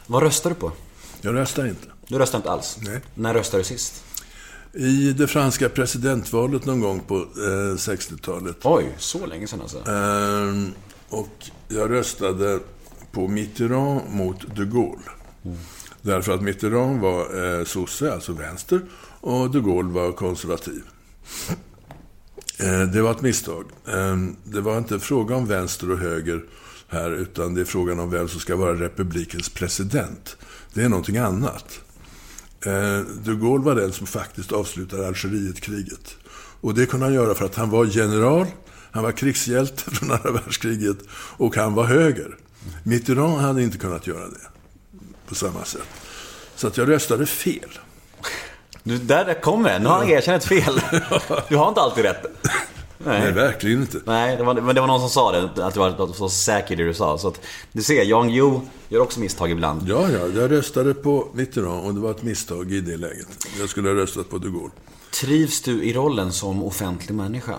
Vad 0.08 0.24
röstar 0.24 0.50
du 0.50 0.56
på? 0.56 0.72
jag 1.22 1.36
röstar 1.36 1.66
inte. 1.66 1.88
Du 2.08 2.18
röstar 2.20 2.38
inte 2.40 2.52
alls? 2.52 2.78
Nej. 2.82 3.02
När 3.16 3.34
röstade 3.34 3.64
du 3.64 3.68
sist? 3.68 4.04
I 4.78 5.14
det 5.14 5.28
franska 5.28 5.70
presidentvalet 5.70 6.66
någon 6.66 6.80
gång 6.80 7.00
på 7.00 7.16
eh, 7.16 7.76
60-talet 7.76 8.58
Oj, 8.64 8.96
så 8.98 9.26
länge 9.26 9.48
sedan 9.48 9.62
alltså. 9.62 9.92
Ehm, 9.92 10.74
och 11.10 11.50
jag 11.68 11.92
röstade 11.92 12.60
på 13.12 13.28
Mitterrand 13.28 14.02
mot 14.10 14.56
de 14.56 14.66
Gaulle. 14.66 15.10
Därför 16.02 16.32
att 16.32 16.42
Mitterrand 16.42 17.02
var 17.02 17.58
eh, 17.60 17.66
sosse, 17.66 18.14
alltså 18.14 18.34
vänster, 18.34 18.82
och 19.22 19.52
de 19.52 19.64
Gaulle 19.64 19.90
var 19.90 20.12
konservativ. 20.12 20.84
Eh, 22.60 22.82
det 22.82 23.02
var 23.02 23.12
ett 23.12 23.22
misstag. 23.22 23.66
Eh, 23.88 24.18
det 24.44 24.62
var 24.62 24.78
inte 24.78 25.00
fråga 25.00 25.36
om 25.36 25.48
vänster 25.48 25.92
och 25.92 25.98
höger 25.98 26.44
här, 26.88 27.12
utan 27.12 27.54
det 27.54 27.62
är 27.62 27.66
frågan 27.66 28.00
om 28.00 28.10
vem 28.10 28.28
som 28.28 28.40
ska 28.40 28.56
vara 28.56 28.74
republikens 28.74 29.50
president. 29.50 30.38
Det 30.74 30.84
är 30.84 30.90
någonting 30.90 31.18
annat. 31.18 31.80
Eh, 32.66 32.99
de 33.24 33.39
Gaulle 33.39 33.63
var 33.63 33.76
den 33.76 33.93
som 33.93 34.07
faktiskt 34.07 34.51
avslutade 34.51 35.07
Algerietkriget. 35.07 36.18
Och 36.61 36.74
det 36.74 36.86
kunde 36.86 37.05
han 37.05 37.13
göra 37.13 37.36
för 37.36 37.45
att 37.45 37.55
han 37.55 37.70
var 37.70 37.86
general, 37.86 38.47
han 38.91 39.03
var 39.03 39.11
krigshjälte 39.11 39.91
från 39.91 40.11
andra 40.11 40.32
världskriget 40.32 40.97
och 41.11 41.55
han 41.55 41.74
var 41.74 41.84
höger. 41.84 42.38
Mitterrand 42.84 43.38
hade 43.38 43.63
inte 43.63 43.78
kunnat 43.78 44.07
göra 44.07 44.28
det 44.28 44.47
på 45.28 45.36
samma 45.36 45.66
sätt. 45.66 45.88
Så 46.55 46.68
att 46.68 46.78
jag 46.78 46.89
röstade 46.89 47.26
fel. 47.26 47.80
Du, 48.84 48.97
där 48.97 49.26
där 49.26 49.41
kommer 49.41 49.70
det. 49.70 49.80
Nu 49.80 49.86
har 49.86 49.97
han 49.97 50.09
erkänt 50.09 50.43
ett 50.43 50.49
fel. 50.49 50.82
Du 51.49 51.55
har 51.55 51.70
inte 51.70 51.82
alltid 51.82 52.03
rätt. 52.03 52.26
Nej, 52.98 53.20
Nej. 53.20 53.32
verkligen 53.32 53.82
inte. 53.82 54.02
Nej, 54.06 54.38
det 54.38 54.43
var, 54.43 54.54
men 54.54 54.76
det 54.76 54.82
var 54.82 54.88
någon 54.88 55.00
som 55.00 55.10
sa 55.10 55.32
det, 55.32 55.66
att 55.66 55.74
du 55.74 55.80
var 55.80 56.14
så 56.14 56.30
säker 56.30 56.74
i 56.74 56.78
det 56.78 56.84
du 56.84 56.93
sa. 56.93 57.18
Så 57.18 57.28
att, 57.28 57.41
du 57.72 57.84
ser, 57.84 58.04
Jan 58.04 58.28
Guillou 58.28 58.62
gör 58.89 59.00
också 59.00 59.20
misstag 59.20 59.52
ibland. 59.52 59.82
Ja, 59.88 60.10
ja, 60.12 60.28
jag 60.28 60.52
röstade 60.52 60.93
på 60.93 61.28
Mitterrand 61.34 61.88
och 61.88 61.93
det 61.93 62.00
var 62.00 62.12
ett 62.12 62.24
misstag 62.24 62.72
i 62.72 62.82
det 62.82 62.98
läget. 62.98 63.28
Jag 63.60 63.70
skulle 63.70 63.89
ha 63.89 63.96
röstat 63.96 64.30
på 64.30 64.38
de 64.38 64.52
Gaulle. 64.52 64.72
Trivs 65.22 65.62
du 65.62 65.84
i 65.84 65.93
rollen 65.93 66.32
som 66.32 66.64
offentlig 66.64 67.16
människa? 67.16 67.56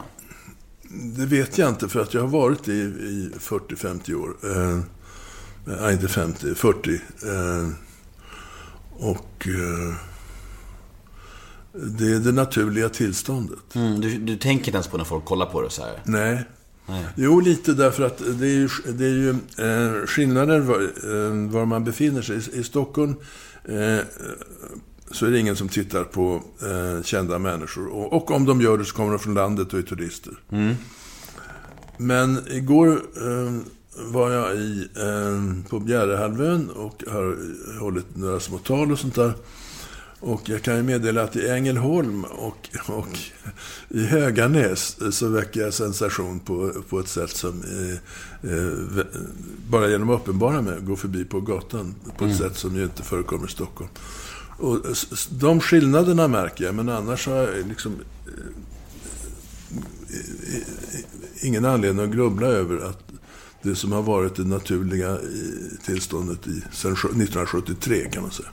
Det 1.16 1.26
vet 1.26 1.58
jag 1.58 1.68
inte 1.68 1.88
för 1.88 2.00
att 2.00 2.14
jag 2.14 2.20
har 2.20 2.28
varit 2.28 2.68
i, 2.68 2.72
i 2.72 3.30
40-50 3.40 4.14
år. 4.14 4.36
Eh, 4.44 5.92
inte 5.92 6.08
50, 6.08 6.54
40. 6.54 6.90
Eh, 6.92 7.68
och 8.92 9.46
eh, 9.48 9.94
det 11.76 12.12
är 12.12 12.18
det 12.18 12.32
naturliga 12.32 12.88
tillståndet. 12.88 13.74
Mm, 13.74 14.00
du, 14.00 14.18
du 14.18 14.36
tänker 14.36 14.66
inte 14.66 14.76
ens 14.76 14.86
på 14.86 14.96
när 14.96 15.04
folk 15.04 15.24
kollar 15.24 15.46
på 15.46 15.62
det 15.62 15.70
så 15.70 15.82
här. 15.82 16.00
Nej. 16.04 16.44
Nej. 16.86 17.04
Jo, 17.16 17.40
lite 17.40 17.72
därför 17.72 18.02
att 18.02 18.18
det 18.18 18.46
är 18.46 18.54
ju, 18.54 18.68
det 18.92 19.04
är 19.04 19.08
ju 19.08 19.30
eh, 19.30 20.06
skillnader 20.06 20.60
var, 20.60 20.80
eh, 20.80 21.50
var 21.50 21.66
man 21.66 21.84
befinner 21.84 22.22
sig. 22.22 22.36
I, 22.36 22.58
i 22.58 22.64
Stockholm 22.64 23.14
eh, 23.64 23.98
så 25.10 25.26
är 25.26 25.30
det 25.30 25.38
ingen 25.38 25.56
som 25.56 25.68
tittar 25.68 26.04
på 26.04 26.42
eh, 26.62 27.02
kända 27.02 27.38
människor. 27.38 27.86
Och, 27.86 28.12
och 28.12 28.30
om 28.30 28.44
de 28.44 28.60
gör 28.60 28.78
det 28.78 28.84
så 28.84 28.94
kommer 28.94 29.10
de 29.10 29.18
från 29.18 29.34
landet 29.34 29.72
och 29.72 29.78
är 29.78 29.82
turister. 29.82 30.32
Men 31.98 32.38
igår 32.50 32.88
eh, 33.16 33.56
var 34.12 34.30
jag 34.30 34.56
i, 34.56 34.88
eh, 34.96 35.68
på 35.70 35.80
Bjärehalvön 35.80 36.70
och 36.70 37.04
har 37.08 37.36
hållit 37.80 38.16
några 38.16 38.40
små 38.40 38.58
tal 38.58 38.92
och 38.92 38.98
sånt 38.98 39.14
där. 39.14 39.32
Och 40.20 40.48
jag 40.48 40.62
kan 40.62 40.76
ju 40.76 40.82
meddela 40.82 41.22
att 41.22 41.36
i 41.36 41.48
Ängelholm 41.48 42.24
och, 42.24 42.68
och 42.86 43.18
i 43.88 44.04
Höganäs 44.04 44.96
så 45.10 45.28
väcker 45.28 45.60
jag 45.60 45.74
sensation 45.74 46.40
på, 46.40 46.72
på 46.88 47.00
ett 47.00 47.08
sätt 47.08 47.30
som 47.30 47.62
eh, 47.62 48.52
eh, 48.52 48.72
bara 49.70 49.88
genom 49.88 50.10
att 50.10 50.20
uppenbara 50.20 50.62
mig 50.62 50.80
går 50.80 50.96
förbi 50.96 51.24
på 51.24 51.40
gatan 51.40 51.94
på 52.18 52.24
ett 52.24 52.36
sätt 52.36 52.56
som 52.56 52.76
ju 52.76 52.84
inte 52.84 53.02
förekommer 53.02 53.46
i 53.46 53.50
Stockholm. 53.50 53.90
Och 54.58 54.78
de 55.30 55.60
skillnaderna 55.60 56.28
märker 56.28 56.64
jag, 56.64 56.74
men 56.74 56.88
annars 56.88 57.26
har 57.26 57.34
jag 57.34 57.68
liksom 57.68 57.92
eh, 58.26 58.60
ingen 61.40 61.64
anledning 61.64 62.04
att 62.04 62.10
grubbla 62.10 62.46
över 62.46 62.88
att 62.88 63.02
det 63.62 63.74
som 63.74 63.92
har 63.92 64.02
varit 64.02 64.36
det 64.36 64.44
naturliga 64.44 65.20
i 65.20 65.70
tillståndet 65.84 66.46
i, 66.46 66.62
sedan 66.72 66.92
1973 66.92 68.10
kan 68.12 68.22
man 68.22 68.30
säga. 68.30 68.48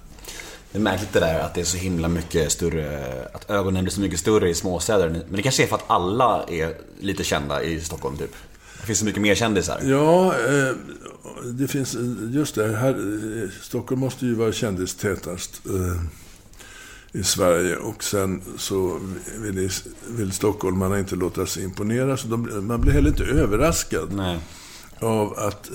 Det 0.73 0.79
är 0.79 0.81
märkligt 0.81 1.13
det 1.13 1.19
där 1.19 1.39
att 1.39 1.53
det 1.53 1.61
är 1.61 1.65
så 1.65 1.77
himla 1.77 2.07
mycket 2.07 2.51
större, 2.51 3.09
att 3.33 3.49
ögonen 3.49 3.83
blir 3.83 3.93
så 3.93 4.01
mycket 4.01 4.19
större 4.19 4.49
i 4.49 4.53
småstäder. 4.53 5.09
Men 5.09 5.35
det 5.35 5.41
kanske 5.41 5.63
är 5.63 5.67
för 5.67 5.75
att 5.75 5.83
alla 5.87 6.43
är 6.47 6.77
lite 6.99 7.23
kända 7.23 7.63
i 7.63 7.81
Stockholm 7.81 8.17
typ. 8.17 8.35
Det 8.81 8.87
finns 8.87 8.99
så 8.99 9.05
mycket 9.05 9.21
mer 9.21 9.35
kändisar. 9.35 9.81
Ja, 9.83 10.35
eh, 10.35 10.75
det 11.45 11.67
finns, 11.67 11.97
just 12.31 12.55
det. 12.55 12.77
Här, 12.77 12.89
eh, 12.89 13.49
Stockholm 13.61 14.01
måste 14.01 14.25
ju 14.25 14.35
vara 14.35 14.51
kändistätast 14.51 15.61
eh, 15.65 16.01
i 17.19 17.23
Sverige. 17.23 17.75
Och 17.75 18.03
sen 18.03 18.41
så 18.57 18.99
vill, 19.39 19.69
vill 20.07 20.31
stockholmarna 20.31 20.99
inte 20.99 21.15
låta 21.15 21.45
sig 21.45 21.63
imponera. 21.63 22.17
Så 22.17 22.27
de, 22.27 22.67
man 22.67 22.81
blir 22.81 22.93
heller 22.93 23.09
inte 23.09 23.23
överraskad 23.23 24.13
Nej. 24.13 24.39
av 24.99 25.39
att 25.39 25.69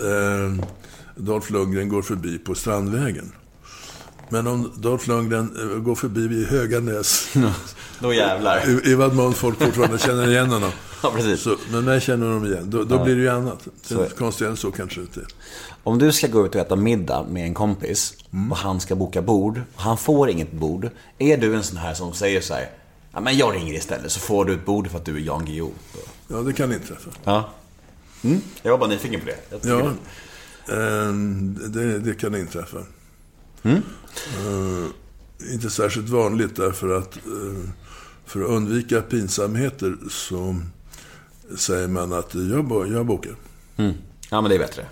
Dolph 1.17 1.53
Lundgren 1.53 1.89
går 1.89 2.03
förbi 2.03 2.39
på 2.39 2.55
Strandvägen. 2.55 3.33
Men 4.31 4.47
om 4.47 4.73
Dolph 4.77 5.09
Lundgren 5.09 5.57
eh, 5.73 5.79
går 5.79 5.95
förbi 5.95 6.29
vid 6.29 6.47
Höganäs, 6.49 7.37
Då 7.99 8.13
jävlar. 8.15 8.69
i, 8.87 8.91
i 8.91 8.95
vad 8.95 9.15
mån 9.15 9.35
folk 9.35 9.59
fortfarande 9.59 9.99
känner 10.07 10.31
igen 10.31 10.51
honom. 10.51 10.71
Ja, 11.03 11.13
precis. 11.17 11.41
Så, 11.41 11.57
men 11.71 11.85
mig 11.85 12.01
känner 12.01 12.27
de 12.31 12.47
igen. 12.47 12.71
Då, 12.71 12.85
då 12.85 13.05
blir 13.05 13.17
det 13.17 13.23
ju 13.23 13.29
annat. 13.29 13.69
Konstigare 14.19 14.51
än 14.51 14.57
så 14.57 14.71
kanske 14.71 15.01
det 15.01 15.05
inte 15.05 15.21
är. 15.21 15.27
Om 15.83 15.99
du 15.99 16.13
ska 16.13 16.27
gå 16.27 16.47
ut 16.47 16.55
och 16.55 16.61
äta 16.61 16.77
middag 16.77 17.27
med 17.31 17.45
en 17.45 17.55
kompis 17.55 18.15
och 18.51 18.57
han 18.57 18.81
ska 18.81 18.95
boka 18.95 19.23
bord 19.23 19.61
och 19.75 19.83
han 19.83 19.99
får 19.99 20.31
inget 20.31 20.53
bord. 20.53 20.91
Är 21.19 21.37
du 21.37 21.55
en 21.55 21.63
sån 21.63 21.77
här 21.77 21.95
som 21.95 22.13
säger 22.15 22.41
så 22.41 22.55
här, 22.55 22.71
ja 23.13 23.21
men 23.21 23.37
jag 23.37 23.55
ringer 23.55 23.75
istället 23.75 24.13
så 24.13 24.21
får 24.21 24.45
du 24.45 24.53
ett 24.55 24.65
bord 24.67 24.91
för 24.91 24.99
att 24.99 25.05
du 25.05 25.17
är 25.17 25.21
Jan 25.21 25.45
Guillou. 25.45 25.71
Ja, 26.29 26.37
det 26.37 26.53
kan 26.53 26.73
inträffa. 26.73 27.11
Ja. 27.25 27.49
Mm. 28.25 28.41
Jag 28.63 28.71
var 28.71 28.79
bara 28.79 28.89
nyfiken 28.91 29.21
på 29.21 29.27
det. 29.27 29.69
Ja, 29.69 29.93
det- 30.67 30.75
eh, 30.75 31.13
det, 31.69 31.99
det 31.99 32.15
kan 32.15 32.35
inträffa. 32.37 32.79
Eh, 33.65 35.53
inte 35.53 35.71
särskilt 35.71 36.09
vanligt 36.09 36.57
därför 36.57 36.99
att 36.99 37.17
eh, 37.17 37.71
för 38.27 38.41
att 38.41 38.49
undvika 38.49 39.01
pinsamheter 39.01 39.97
så 40.11 40.57
säger 41.59 41.89
man 41.89 42.13
att 42.13 42.35
jag, 42.35 42.89
jag 42.93 43.07
bokar. 43.07 43.35
Mm. 43.77 43.95
Ja, 44.31 44.41
men 44.41 44.49
det 44.49 44.55
är 44.55 44.59
bättre. 44.59 44.87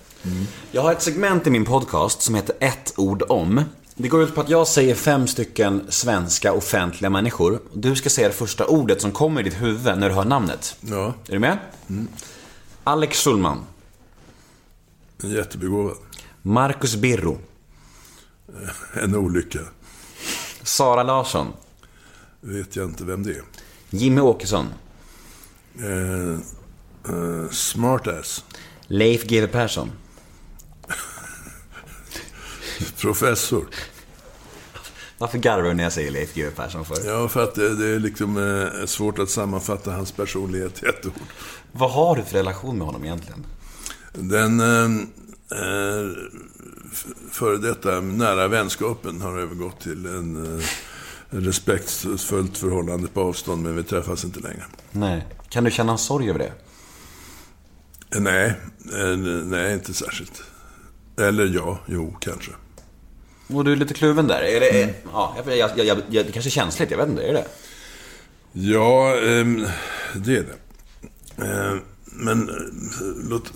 Jag 0.73 0.83
har 0.83 0.93
ett 0.93 1.03
segment 1.03 1.47
i 1.47 1.51
min 1.51 1.65
podcast 1.65 2.23
som 2.23 2.35
heter 2.35 2.57
ett 2.61 2.95
ord 2.97 3.23
om. 3.29 3.63
Det 3.95 4.09
går 4.09 4.23
ut 4.23 4.35
på 4.35 4.41
att 4.41 4.49
jag 4.49 4.69
säger 4.69 4.95
fem 4.95 5.27
stycken 5.27 5.83
svenska 5.89 6.53
offentliga 6.53 7.11
människor. 7.11 7.61
Du 7.73 7.97
ska 7.97 8.11
säga 8.11 8.29
det 8.29 8.35
första 8.35 8.67
ordet 8.67 9.01
som 9.01 9.13
kommer 9.13 9.41
i 9.41 9.45
ditt 9.45 9.63
huvud 9.63 9.99
när 9.99 10.09
du 10.09 10.15
hör 10.15 10.25
namnet. 10.25 10.77
Ja, 10.81 11.15
Är 11.29 11.33
du 11.33 11.39
med? 11.39 11.59
Alex 12.85 13.25
Schulman. 13.25 13.59
jättebegåvad. 15.23 15.97
Marcus 16.43 16.97
Birro. 16.97 17.39
En 19.03 19.15
olycka. 19.15 19.59
Sara 20.63 21.03
Larsson. 21.03 21.47
Vet 22.41 22.77
jag 22.77 22.85
inte 22.85 23.05
vem 23.05 23.23
det 23.23 23.31
är. 23.31 23.43
Jimmy 23.91 24.21
Åkesson. 24.21 24.67
Eh, 25.79 26.39
eh, 27.15 27.51
smartass. 27.51 28.45
Leif 28.87 29.25
GW 29.25 29.47
Persson. 29.53 29.91
Professor. 33.01 33.67
Varför 35.19 35.39
garvar 35.39 35.69
du 35.69 35.75
när 35.75 35.83
jag 35.85 35.93
säger 35.93 36.11
Leif 36.11 36.35
GW 36.35 36.51
Persson 36.57 36.85
för? 36.85 36.97
Ja, 37.07 37.29
för 37.29 37.43
att 37.45 37.55
det, 37.55 37.75
det 37.77 37.87
är 37.89 37.99
liksom 37.99 38.37
eh, 38.81 38.87
svårt 38.87 39.19
att 39.19 39.31
sammanfatta 39.31 39.93
hans 39.93 40.13
personlighet 40.13 40.83
i 40.83 40.87
ett 40.87 41.07
ord. 41.07 41.13
Vad 41.73 41.91
har 41.91 42.17
du 42.17 42.23
för 42.23 42.37
relation 42.37 42.79
med 42.79 42.87
honom 42.87 43.05
egentligen? 43.05 43.47
Den 44.13 44.61
eh, 44.61 44.85
eh, 45.59 46.11
f- 46.11 46.56
före 47.31 47.57
detta 47.59 48.01
nära 48.01 48.49
vänskapen 48.49 49.21
har 49.21 49.39
övergått 49.39 49.81
till 49.81 50.07
en 50.07 50.59
eh, 50.59 50.65
respektfullt 51.31 52.59
förhållande 52.59 53.09
på 53.09 53.21
avstånd, 53.21 53.63
men 53.63 53.77
vi 53.77 53.83
träffas 53.83 54.25
inte 54.25 54.41
längre. 54.41 54.65
Nej. 54.93 55.27
Kan 55.49 55.65
du 55.65 55.71
känna 55.71 55.99
sorg 55.99 56.31
över 56.31 56.39
det? 56.39 56.53
Eh, 58.17 58.21
Nej, 58.21 58.55
eh, 58.95 59.17
nej, 59.45 59.75
inte 59.75 59.95
särskilt. 59.95 60.43
Eller 61.19 61.47
ja, 61.47 61.79
jo, 61.87 62.17
kanske. 62.21 62.51
Och 63.49 63.65
du 63.65 63.73
är 63.73 63.77
lite 63.77 63.95
kluven 63.95 64.27
där. 64.27 64.43
Är 64.43 64.61
det, 64.61 64.95
ja, 65.13 65.37
jag, 65.47 65.79
jag, 65.79 65.87
jag, 65.87 66.27
det 66.27 66.33
kanske 66.33 66.49
är 66.49 66.51
känsligt, 66.51 66.91
jag 66.91 66.99
vet 66.99 67.09
inte. 67.09 67.23
Är 67.23 67.33
det 67.33 67.45
Ja, 68.53 69.17
ehm, 69.17 69.67
det 70.15 70.37
är 70.37 70.45
det. 70.45 71.81
Men 72.05 72.51
låt... 73.29 73.53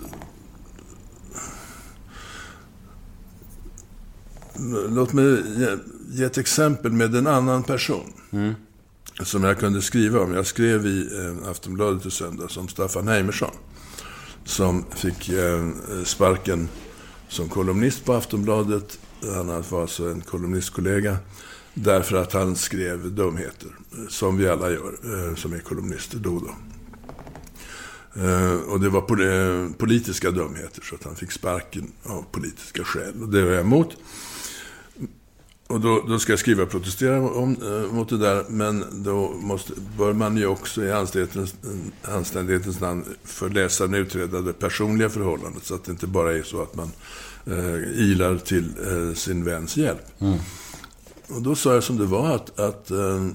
Låt 4.90 5.12
mig 5.12 5.42
ge, 5.58 5.76
ge 6.08 6.24
ett 6.24 6.38
exempel 6.38 6.92
med 6.92 7.14
en 7.14 7.26
annan 7.26 7.62
person. 7.62 8.12
Som 9.22 9.44
jag 9.44 9.58
kunde 9.58 9.82
skriva 9.82 10.20
om. 10.20 10.32
Jag 10.34 10.46
skrev 10.46 10.86
i 10.86 11.08
eh, 11.42 11.48
Aftonbladet 11.50 12.06
i 12.06 12.10
söndags 12.10 12.56
om 12.56 12.68
Staffan 12.68 13.08
Heimersson. 13.08 13.50
Som 14.44 14.84
fick 14.96 15.28
eh, 15.28 15.68
sparken 16.04 16.68
som 17.28 17.48
kolumnist 17.48 18.04
på 18.04 18.12
Aftonbladet. 18.12 18.98
Han 19.34 19.46
var 19.70 19.80
alltså 19.80 20.08
en 20.10 20.20
kolumnistkollega. 20.20 21.16
Därför 21.74 22.16
att 22.16 22.32
han 22.32 22.56
skrev 22.56 23.12
dumheter. 23.12 23.68
eh, 23.92 24.06
Som 24.08 24.36
vi 24.36 24.48
alla 24.48 24.70
gör, 24.70 24.94
eh, 25.28 25.34
som 25.34 25.52
är 25.52 25.58
kolumnister 25.58 26.18
då 26.18 26.34
och 26.34 26.42
då. 26.42 26.50
Och 28.66 28.80
det 28.80 28.88
var 28.88 29.00
pol- 29.00 29.72
politiska 29.78 30.30
dumheter, 30.30 30.82
så 30.82 30.94
att 30.94 31.04
han 31.04 31.16
fick 31.16 31.32
sparken 31.32 31.92
av 32.02 32.24
politiska 32.32 32.84
skäl. 32.84 33.22
Och 33.22 33.28
det 33.28 33.44
var 33.44 33.50
jag 33.52 33.60
emot. 33.60 33.96
Och 35.70 35.80
då, 35.80 36.04
då 36.08 36.18
ska 36.18 36.32
jag 36.32 36.38
skriva 36.38 36.62
och 36.62 36.70
protestera 36.70 37.20
om, 37.20 37.56
eh, 37.62 37.92
mot 37.92 38.08
det 38.08 38.18
där, 38.18 38.44
men 38.48 38.84
då 38.92 39.34
måste, 39.40 39.72
bör 39.98 40.12
man 40.12 40.36
ju 40.36 40.46
också 40.46 40.84
i 40.84 40.92
anständighetens, 40.92 41.54
anständighetens 42.02 42.80
namn 42.80 43.04
för 43.24 43.48
läsaren 43.48 43.94
utreda 43.94 44.40
det 44.40 44.52
personliga 44.52 45.08
förhållandet, 45.08 45.64
så 45.64 45.74
att 45.74 45.84
det 45.84 45.92
inte 45.92 46.06
bara 46.06 46.32
är 46.32 46.42
så 46.42 46.62
att 46.62 46.74
man 46.74 46.90
eh, 47.46 48.00
ilar 48.00 48.38
till 48.38 48.72
eh, 48.86 49.14
sin 49.14 49.44
väns 49.44 49.76
hjälp. 49.76 50.06
Och 51.28 51.42
då 51.42 51.54
sa 51.54 51.74
jag 51.74 51.82
som 51.82 51.98
det 51.98 52.06
var 52.06 52.34
att, 52.34 52.60
att 52.60 52.90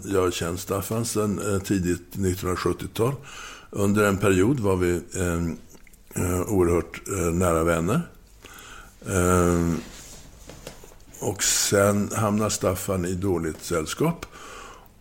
jag 0.06 0.34
känt 0.34 0.60
Staffan 0.60 1.06
sedan 1.06 1.62
tidigt 1.64 2.16
1970-tal. 2.16 3.14
Under 3.70 4.04
en 4.04 4.18
period 4.18 4.60
var 4.60 4.76
vi 4.76 5.02
oerhört 6.48 7.02
nära 7.34 7.64
vänner. 7.64 8.02
Och 11.26 11.44
sen 11.44 12.10
hamnar 12.16 12.50
Staffan 12.50 13.06
i 13.06 13.14
dåligt 13.14 13.64
sällskap 13.64 14.26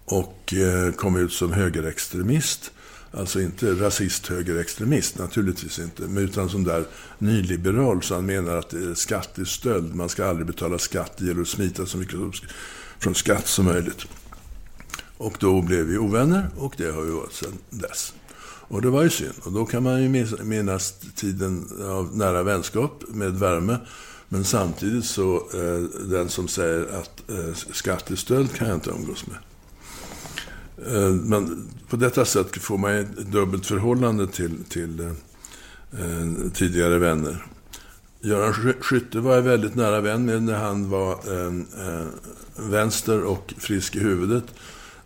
och 0.05 0.55
eh, 0.55 0.93
kom 0.93 1.17
ut 1.17 1.33
som 1.33 1.53
högerextremist. 1.53 2.71
Alltså 3.11 3.41
inte 3.41 3.67
rasist-högerextremist, 3.67 5.19
naturligtvis 5.19 5.79
inte. 5.79 6.03
Men 6.03 6.25
utan 6.25 6.49
som 6.49 6.65
där 6.65 6.85
nyliberal, 7.19 8.03
så 8.03 8.15
han 8.15 8.27
menar 8.27 8.57
att 8.57 8.75
eh, 8.75 8.95
skatt 8.95 9.39
är 9.39 9.45
stöld. 9.45 9.95
Man 9.95 10.09
ska 10.09 10.27
aldrig 10.27 10.47
betala 10.47 10.79
skatt, 10.79 11.13
det 11.19 11.27
gäller 11.27 11.43
att 11.43 11.49
smita 11.49 11.87
så 11.87 11.99
mycket 11.99 12.19
från 12.99 13.15
skatt 13.15 13.47
som 13.47 13.65
möjligt. 13.65 14.05
Och 15.17 15.37
då 15.41 15.63
blev 15.63 15.87
vi 15.87 15.99
ovänner 15.99 16.49
och 16.57 16.75
det 16.77 16.91
har 16.91 17.03
vi 17.03 17.11
varit 17.11 17.33
sedan 17.33 17.59
dess. 17.71 18.15
Och 18.69 18.83
det 18.83 18.91
var 18.91 19.03
ju 19.03 19.11
synd. 19.11 19.35
Och 19.43 19.53
då 19.53 19.67
kan 19.67 19.83
man 19.83 20.03
ju 20.03 20.27
minnas 20.45 20.95
tiden 21.15 21.69
av 21.83 22.17
nära 22.17 22.43
vänskap 22.43 23.05
med 23.09 23.33
värme. 23.33 23.79
Men 24.35 24.45
samtidigt 24.45 25.05
så, 25.05 25.37
eh, 25.37 26.01
den 26.09 26.29
som 26.29 26.49
säger 26.49 26.81
att 26.81 27.31
eh, 27.31 27.55
skattestöld 27.73 28.55
kan 28.55 28.69
jag 28.69 28.77
inte 28.77 28.91
umgås 28.91 29.25
med. 29.27 29.37
Eh, 30.97 31.11
men 31.11 31.69
på 31.89 31.97
detta 31.97 32.25
sätt 32.25 32.57
får 32.57 32.79
man 32.79 32.95
ett 32.95 33.17
dubbelt 33.17 33.67
förhållande 33.67 34.27
till, 34.27 34.65
till 34.69 35.01
eh, 35.01 35.07
eh 35.07 36.51
tidigare 36.55 36.99
vänner. 36.99 37.47
Göran 38.21 38.55
Skytte 38.81 39.19
var 39.19 39.35
jag 39.35 39.43
väldigt 39.43 39.75
nära 39.75 40.01
vän 40.01 40.25
med 40.25 40.43
när 40.43 40.59
han 40.59 40.91
var 40.91 41.13
eh, 41.13 41.47
eh, 41.87 42.07
vänster 42.57 43.23
och 43.23 43.55
frisk 43.59 43.97
i 43.97 44.01
huvudet. 44.01 44.45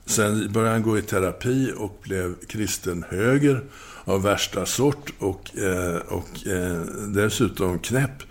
Sen 0.06 0.52
började 0.52 0.72
han 0.72 0.82
gå 0.82 0.98
i 0.98 1.02
terapi 1.02 1.72
och 1.76 2.00
blev 2.02 2.34
kristen 2.46 3.04
höger 3.08 3.64
av 4.04 4.22
värsta 4.22 4.66
sort 4.66 5.12
och, 5.18 5.56
eh, 5.58 5.96
och 5.96 6.46
eh, 6.46 6.80
dessutom 7.08 7.78
knäpp. 7.78 8.27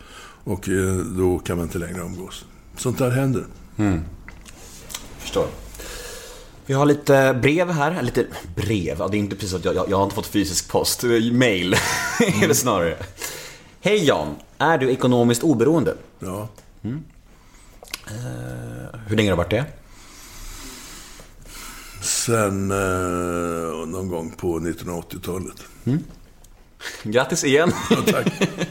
Och 0.47 0.69
eh, 0.69 0.95
då 0.95 1.39
kan 1.39 1.57
man 1.57 1.65
inte 1.65 1.77
längre 1.77 2.01
umgås. 2.01 2.45
Sånt 2.77 2.97
där 2.97 3.11
händer. 3.11 3.45
Förstår. 5.17 5.47
Vi 6.65 6.73
har 6.73 6.85
lite 6.85 7.39
brev 7.41 7.71
här. 7.71 8.01
Lite 8.01 8.25
brev? 8.55 8.95
Ja, 8.99 9.07
det 9.07 9.17
är 9.17 9.19
inte 9.19 9.35
precis 9.35 9.53
att 9.53 9.65
jag, 9.65 9.75
jag, 9.75 9.89
jag 9.89 9.97
har 9.97 10.03
inte 10.03 10.15
fått 10.15 10.27
fysisk 10.27 10.71
post. 10.71 11.03
Mail 11.31 11.73
är 12.41 12.47
det 12.47 12.55
snarare. 12.55 12.97
Hej 13.81 14.05
Jan. 14.05 14.35
Är 14.57 14.77
du 14.77 14.91
ekonomiskt 14.91 15.43
oberoende? 15.43 15.95
Ja. 16.19 16.49
Hur 19.07 19.15
länge 19.15 19.29
har 19.29 19.37
du 19.37 19.43
varit 19.43 19.49
det? 19.49 19.65
Sen 22.01 22.71
eh, 22.71 23.87
någon 23.87 24.07
gång 24.07 24.31
på 24.31 24.59
1980-talet. 24.59 25.63
Grattis 27.03 27.43
igen. 27.43 27.71
tack. 28.05 28.27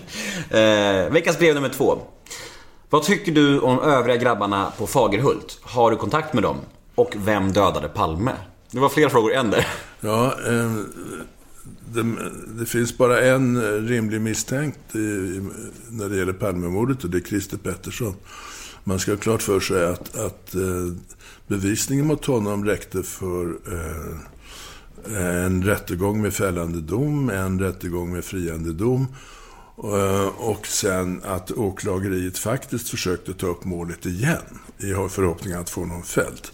eh, 0.50 1.12
veckans 1.12 1.38
brev 1.38 1.54
nummer 1.54 1.68
två. 1.68 1.98
Vad 2.90 3.02
tycker 3.02 3.32
du 3.32 3.60
om 3.60 3.80
övriga 3.80 4.16
grabbarna 4.16 4.72
på 4.78 4.86
Fagerhult? 4.86 5.58
Har 5.62 5.90
du 5.90 5.96
kontakt 5.96 6.34
med 6.34 6.42
dem? 6.42 6.56
Och 6.94 7.14
vem 7.16 7.52
dödade 7.52 7.88
Palme? 7.88 8.32
Det 8.70 8.78
var 8.80 8.88
fler 8.88 9.08
frågor 9.08 9.32
än 9.32 9.50
där. 9.50 9.66
Ja, 10.00 10.34
eh, 10.46 10.72
det, 11.92 12.04
det, 12.58 12.66
finns 12.66 12.98
bara 12.98 13.20
en 13.20 13.56
eh, 13.56 13.82
rimlig 13.82 14.20
misstänkt 14.20 14.94
i, 14.94 15.40
när 15.90 16.08
det 16.08 16.16
gäller 16.16 16.32
Palmemordet 16.32 17.04
och 17.04 17.10
det 17.10 17.18
är 17.18 17.22
Christer 17.22 17.56
Pettersson. 17.56 18.14
Man 18.84 18.98
ska 18.98 19.12
ha 19.12 19.18
klart 19.18 19.42
för 19.42 19.60
sig 19.60 19.86
att, 19.86 20.16
att 20.18 20.54
eh, 20.54 20.92
bevisningen 21.46 22.06
mot 22.06 22.24
honom 22.24 22.64
räckte 22.64 23.02
för 23.02 23.56
eh, 23.72 24.16
en 25.44 25.62
rättegång 25.64 26.22
med 26.22 26.34
fällande 26.34 26.80
dom, 26.80 27.30
en 27.30 27.60
rättegång 27.60 28.12
med 28.12 28.24
friande 28.24 28.72
dom 28.72 29.02
eh, 29.02 29.35
Eh, 29.84 30.26
och 30.26 30.66
sen 30.66 31.22
att 31.24 31.50
åklageriet 31.50 32.38
faktiskt 32.38 32.88
försökte 32.88 33.34
ta 33.34 33.46
upp 33.46 33.64
målet 33.64 34.06
igen 34.06 34.60
i 34.78 35.08
förhoppning 35.10 35.52
att 35.52 35.70
få 35.70 35.84
någon 35.84 36.02
fälld. 36.02 36.48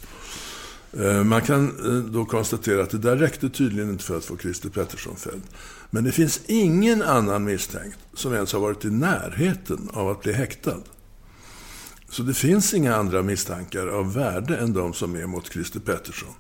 Eh, 0.99 1.25
man 1.25 1.43
kan 1.43 1.69
eh, 1.69 2.13
då 2.13 2.25
konstatera 2.25 2.83
att 2.83 2.91
det 2.91 2.99
där 2.99 3.17
räckte 3.17 3.49
tydligen 3.49 3.91
inte 3.91 4.05
för 4.05 4.17
att 4.17 4.25
få 4.25 4.39
Christer 4.39 4.69
Pettersson 4.69 5.17
fälld. 5.17 5.43
Men 5.91 6.05
det 6.05 6.13
finns 6.13 6.41
ingen 6.47 7.03
annan 7.03 7.45
misstänkt 7.45 7.99
som 8.15 8.35
ens 8.35 8.53
har 8.53 8.61
varit 8.61 8.85
i 8.85 8.91
närheten 8.91 9.89
av 9.93 10.09
att 10.09 10.23
bli 10.23 10.33
häktad. 10.33 10.83
Så 12.09 12.23
det 12.23 12.35
finns 12.35 12.75
inga 12.75 12.97
andra 12.97 13.23
misstankar 13.23 13.87
av 13.87 14.15
värde 14.15 14.57
än 14.57 14.73
de 14.73 14.93
som 14.93 15.17
är 15.17 15.27
mot 15.27 15.53
Christer 15.53 15.81
Pettersson. 15.81 16.35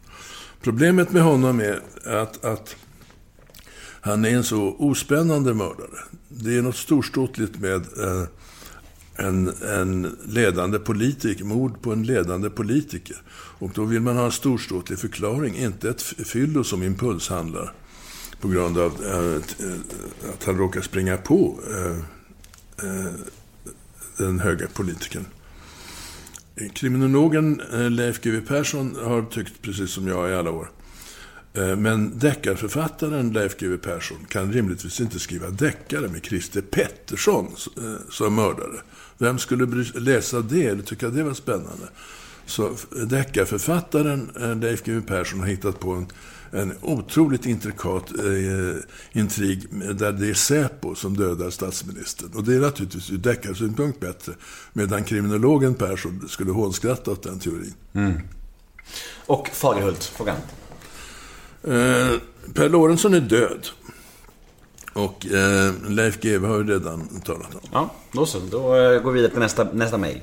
Problemet 0.62 1.12
med 1.12 1.22
honom 1.22 1.60
är 1.60 1.80
att, 2.04 2.44
att 2.44 2.76
han 4.04 4.24
är 4.24 4.30
en 4.30 4.44
så 4.44 4.76
ospännande 4.78 5.54
mördare. 5.54 5.98
Det 6.28 6.58
är 6.58 6.62
något 6.62 6.76
storståtligt 6.76 7.58
med 7.58 7.76
eh, 7.76 8.24
en, 9.16 9.52
en 9.62 10.16
ledande 10.26 10.78
politiker, 10.78 11.44
mord 11.44 11.82
på 11.82 11.92
en 11.92 12.02
ledande 12.02 12.50
politiker. 12.50 13.16
Och 13.32 13.70
då 13.74 13.84
vill 13.84 14.00
man 14.00 14.16
ha 14.16 14.24
en 14.24 14.32
storståtlig 14.32 14.98
förklaring, 14.98 15.56
inte 15.56 15.90
ett 15.90 16.02
fyllo 16.02 16.64
som 16.64 16.82
impulshandlar 16.82 17.72
på 18.40 18.48
grund 18.48 18.78
av 18.78 19.04
eh, 19.04 19.66
eh 19.66 20.32
att 20.34 20.44
han 20.44 20.58
råkar 20.58 20.80
springa 20.80 21.16
på 21.16 21.60
eh, 21.70 21.98
eh 22.88 23.12
den 24.16 24.40
höga 24.40 24.66
politikern. 24.66 25.24
Kriminologen 26.74 27.60
eh, 27.72 27.90
Leif 27.90 28.20
GW 28.20 28.40
Persson 28.40 28.96
har 29.02 29.22
tyckt 29.22 29.62
precis 29.62 29.90
som 29.90 30.08
jag 30.08 30.30
i 30.30 30.34
alla 30.34 30.50
år. 30.50 30.70
Eh, 31.54 31.76
men 31.76 32.18
deckarförfattaren 32.18 33.32
Leif 33.32 33.56
GW 33.56 33.76
Persson 33.76 34.26
kan 34.28 34.52
rimligtvis 34.52 35.00
inte 35.00 35.18
skriva 35.18 35.50
deckare 35.50 36.08
med 36.08 36.24
Christer 36.24 36.60
Pettersson 36.60 37.46
eh, 37.76 38.10
som 38.10 38.34
mördare. 38.34 38.80
Vem 39.18 39.38
skulle 39.38 39.84
läsa 39.94 40.40
det 40.40 40.66
eller 40.66 40.82
tycka 40.82 41.08
det 41.08 41.22
var 41.22 41.34
spännande? 41.34 41.88
Så 42.46 42.76
deckarförfattaren 43.06 44.30
eh, 44.40 44.56
Leif 44.56 44.82
GW 44.84 45.00
Persson 45.00 45.40
har 45.40 45.46
hittat 45.46 45.80
på 45.80 45.90
en, 45.92 46.06
en 46.50 46.72
otroligt 46.80 47.46
intrikat 47.46 48.10
eh, 48.18 49.20
intrig 49.20 49.66
där 49.94 50.12
det 50.12 50.28
är 50.28 50.34
Säpo 50.34 50.94
som 50.94 51.16
dödar 51.16 51.50
statsministern. 51.50 52.30
Och 52.34 52.44
det 52.44 52.54
är 52.54 52.60
naturligtvis 52.60 53.10
ur 53.10 53.18
deckarsynpunkt 53.18 54.00
bättre. 54.00 54.32
Medan 54.72 55.04
kriminologen 55.04 55.74
Persson 55.74 56.28
skulle 56.28 56.50
hånskratta 56.50 57.10
åt 57.10 57.22
den 57.22 57.38
teorin. 57.38 57.74
Mm. 57.92 58.20
Och 59.26 59.48
Fagerhult, 59.48 60.04
frågan? 60.04 60.36
Eh, 61.64 62.18
per 62.54 62.68
Lorentzon 62.68 63.14
är 63.14 63.20
död. 63.20 63.68
Och 64.92 65.26
eh, 65.26 65.72
Leif 65.88 66.20
GW 66.20 66.46
har 66.46 66.56
ju 66.56 66.64
redan 66.64 67.20
talat 67.24 67.54
om. 67.54 67.60
Ja, 67.72 67.90
då 68.12 68.26
så. 68.26 68.38
Då 68.50 68.76
eh, 68.76 69.00
går 69.00 69.12
vi 69.12 69.16
vidare 69.16 69.30
till 69.30 69.40
nästa, 69.40 69.64
nästa 69.72 69.98
mejl. 69.98 70.20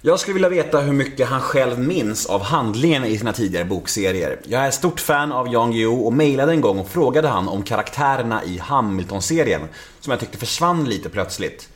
Jag 0.00 0.20
skulle 0.20 0.34
vilja 0.34 0.48
veta 0.48 0.80
hur 0.80 0.92
mycket 0.92 1.28
han 1.28 1.40
själv 1.40 1.78
minns 1.78 2.26
av 2.26 2.42
handlingen 2.42 3.04
i 3.04 3.18
sina 3.18 3.32
tidigare 3.32 3.64
bokserier. 3.64 4.40
Jag 4.44 4.66
är 4.66 4.70
stort 4.70 5.00
fan 5.00 5.32
av 5.32 5.52
Jan 5.52 5.72
Guillou 5.72 6.04
och 6.04 6.12
mejlade 6.12 6.52
en 6.52 6.60
gång 6.60 6.78
och 6.78 6.88
frågade 6.88 7.28
han 7.28 7.48
om 7.48 7.62
karaktärerna 7.62 8.44
i 8.44 8.58
Hamilton-serien, 8.58 9.60
som 10.00 10.10
jag 10.10 10.20
tyckte 10.20 10.38
försvann 10.38 10.84
lite 10.84 11.08
plötsligt. 11.08 11.68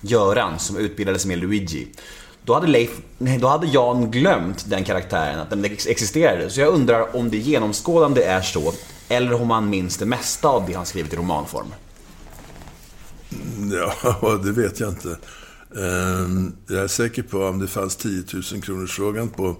Göran, 0.00 0.58
som 0.58 0.76
utbildades 0.76 1.26
med 1.26 1.38
Luigi. 1.38 1.88
Då 2.44 2.54
hade, 2.54 2.66
Leif, 2.66 2.90
nej, 3.18 3.38
då 3.38 3.48
hade 3.48 3.66
Jan 3.66 4.10
glömt 4.10 4.70
den 4.70 4.84
karaktären, 4.84 5.40
att 5.40 5.50
den 5.50 5.64
existerade. 5.64 6.50
Så 6.50 6.60
jag 6.60 6.74
undrar 6.74 7.16
om 7.16 7.30
det 7.30 7.36
genomskådande 7.36 8.22
är 8.22 8.42
så, 8.42 8.72
eller 9.08 9.42
om 9.42 9.50
han 9.50 9.70
minns 9.70 9.96
det 9.96 10.06
mesta 10.06 10.48
av 10.48 10.66
det 10.66 10.74
han 10.74 10.86
skrivit 10.86 11.12
i 11.12 11.16
romanform. 11.16 11.66
Ja, 13.72 14.38
det 14.44 14.52
vet 14.52 14.80
jag 14.80 14.88
inte. 14.88 15.16
Ehm, 15.76 16.52
jag 16.66 16.78
är 16.78 16.88
säker 16.88 17.22
på 17.22 17.38
om 17.38 17.58
det 17.58 17.66
fanns 17.66 17.96
10 17.96 18.24
000 18.52 18.62
kronors 18.62 18.96
frågan 18.96 19.28
på, 19.28 19.56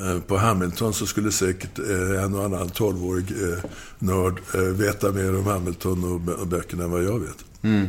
eh, 0.00 0.18
på 0.26 0.36
Hamilton 0.36 0.94
så 0.94 1.06
skulle 1.06 1.32
säkert 1.32 1.78
eh, 1.78 2.24
en 2.24 2.34
och 2.34 2.44
annan 2.44 2.68
12-årig 2.68 3.24
eh, 3.30 3.58
nörd 3.98 4.40
veta 4.54 5.12
mer 5.12 5.38
om 5.38 5.46
Hamilton 5.46 6.24
och 6.40 6.46
böckerna 6.46 6.84
än 6.84 6.90
vad 6.90 7.04
jag 7.04 7.18
vet. 7.18 7.44
Mm. 7.62 7.88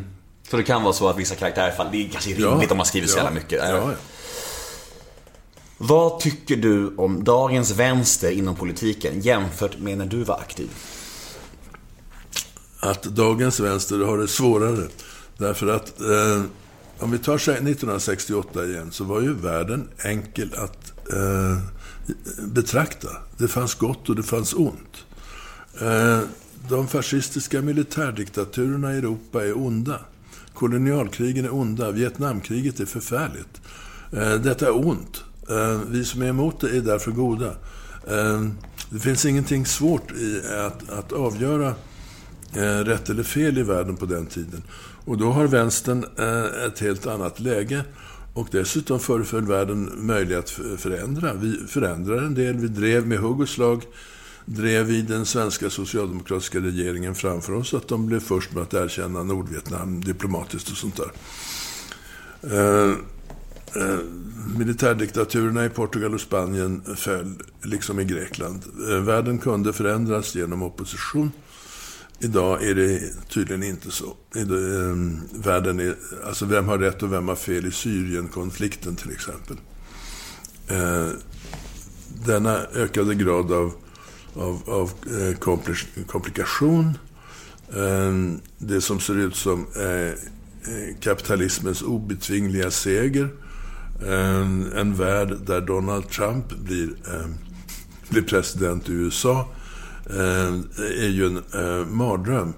Så 0.50 0.58
det 0.58 0.64
kan 0.64 0.84
vara 0.84 0.94
så 0.94 1.10
att 1.10 1.18
vissa 1.18 1.36
karaktärer, 1.36 1.90
det 1.92 2.06
är 2.06 2.10
kanske 2.10 2.30
rimligt 2.30 2.64
ja, 2.64 2.72
om 2.72 2.78
man 2.78 2.86
skriver 2.86 3.08
så 3.08 3.18
jävla 3.18 3.32
mycket. 3.32 3.60
Ja, 3.70 3.70
ja. 3.70 3.92
Vad 5.88 6.20
tycker 6.20 6.56
du 6.56 6.96
om 6.96 7.24
dagens 7.24 7.72
vänster 7.72 8.32
inom 8.32 8.56
politiken 8.56 9.22
jämfört 9.22 9.80
med 9.80 9.98
när 9.98 10.06
du 10.06 10.24
var 10.24 10.40
aktiv? 10.40 10.70
Att 12.80 13.04
dagens 13.04 13.60
vänster 13.60 14.00
har 14.00 14.18
det 14.18 14.28
svårare. 14.28 14.88
Därför 15.38 15.68
att 15.68 16.02
eh, 16.02 16.44
om 17.00 17.12
vi 17.12 17.18
tar 17.18 17.36
1968 17.36 18.66
igen, 18.66 18.92
så 18.92 19.04
var 19.04 19.22
ju 19.22 19.34
världen 19.34 19.90
enkel 20.04 20.54
att 20.58 20.94
eh, 21.14 21.58
betrakta. 22.48 23.10
Det 23.38 23.48
fanns 23.48 23.76
gott 23.76 24.10
och 24.10 24.16
det 24.16 24.24
fanns 24.24 24.54
ont. 24.54 25.06
Eh, 25.82 26.20
de 26.70 26.88
fascistiska 26.88 27.62
militärdiktaturerna 27.62 28.94
i 28.94 28.98
Europa 28.98 29.46
är 29.46 29.58
onda. 29.58 30.00
Kolonialkrigen 30.54 31.46
är 31.46 31.54
onda. 31.54 31.92
Vietnamkriget 31.92 32.80
är 32.80 32.86
förfärligt. 32.86 33.62
Eh, 34.12 34.34
detta 34.34 34.66
är 34.68 34.88
ont. 34.88 35.24
Eh, 35.50 35.82
vi 35.88 36.06
som 36.06 36.22
är 36.22 36.28
emot 36.28 36.60
det 36.60 36.78
är 36.78 36.82
därför 36.82 37.12
goda. 37.12 37.56
Eh, 38.08 38.42
det 38.90 39.00
finns 39.00 39.26
ingenting 39.26 39.66
svårt 39.66 40.12
i 40.12 40.42
att, 40.68 40.90
att 40.90 41.12
avgöra 41.12 41.76
eh, 42.56 42.62
rätt 42.62 43.10
eller 43.10 43.24
fel 43.24 43.58
i 43.58 43.64
världen 43.64 43.96
på 43.96 44.06
den 44.06 44.26
tiden. 44.26 44.64
Och 45.06 45.18
då 45.18 45.32
har 45.32 45.48
vänstern 45.48 46.06
ett 46.68 46.80
helt 46.80 47.08
annat 47.08 47.40
läge. 47.40 47.84
Och 48.34 48.48
dessutom 48.52 49.00
föreföll 49.00 49.46
världen 49.46 49.92
möjlig 49.96 50.36
att 50.36 50.50
förändra. 50.78 51.34
Vi 51.34 51.68
förändrade 51.68 52.26
en 52.26 52.34
del. 52.34 52.56
Vi 52.56 52.68
drev 52.68 53.08
med 53.08 53.20
hugg 53.20 53.42
och 53.42 53.50
slag 53.50 53.86
drev 54.46 54.86
vi 54.86 55.02
den 55.02 55.26
svenska 55.26 55.70
socialdemokratiska 55.70 56.60
regeringen 56.60 57.16
framför 57.16 57.54
oss 57.54 57.74
att 57.74 57.88
de 57.88 58.06
blev 58.06 58.20
först 58.20 58.54
med 58.54 58.64
att 58.64 58.74
erkänna 58.74 59.24
Nordvietnam 59.24 60.04
diplomatiskt 60.04 60.72
och 60.72 60.78
sånt 60.78 60.98
där. 60.98 61.12
Eh, 63.76 64.00
militärdiktaturerna 64.58 65.66
i 65.66 65.70
Portugal 65.70 66.14
och 66.14 66.22
Spanien 66.22 66.82
föll, 66.96 67.36
liksom 67.62 68.00
i 68.00 68.04
Grekland. 68.04 68.64
Eh, 68.90 69.00
världen 69.00 69.38
kunde 69.38 69.74
förändras 69.74 70.36
genom 70.36 70.64
opposition. 70.64 71.32
Idag 72.20 72.64
är 72.64 72.76
det 72.76 73.02
tydligen 73.30 73.64
inte 73.64 73.92
så. 73.92 74.16
Eh, 74.36 74.46
världen 75.44 75.80
är, 75.80 75.96
alltså 76.26 76.46
vem 76.46 76.68
har 76.68 76.78
rätt 76.78 77.04
och 77.04 77.14
vem 77.14 77.28
har 77.28 77.36
fel 77.36 77.66
i 77.66 77.72
Syrienkonflikten 77.72 78.96
till 78.96 79.12
exempel. 79.12 79.58
Eh, 80.68 81.10
denna 82.26 82.58
ökade 82.76 83.16
grad 83.16 83.52
av, 83.52 83.74
av, 84.34 84.62
av 84.66 84.92
eh, 85.20 85.38
komplikation, 86.06 86.98
det 88.58 88.82
som 88.82 89.00
ser 89.00 89.18
ut 89.18 89.36
som 89.36 89.66
kapitalismens 91.00 91.82
obetvingliga 91.82 92.72
seger, 92.72 93.30
en, 94.06 94.72
en 94.76 94.96
värld 94.96 95.38
där 95.46 95.62
Donald 95.62 96.10
Trump 96.10 96.58
blir, 96.58 96.88
eh, 96.88 97.28
blir 98.10 98.22
president 98.22 98.90
i 98.90 98.92
USA, 98.92 99.48
Eh, 100.10 100.54
är 100.78 101.10
ju 101.10 101.26
en 101.26 101.38
eh, 101.38 101.86
mardröm. 101.88 102.54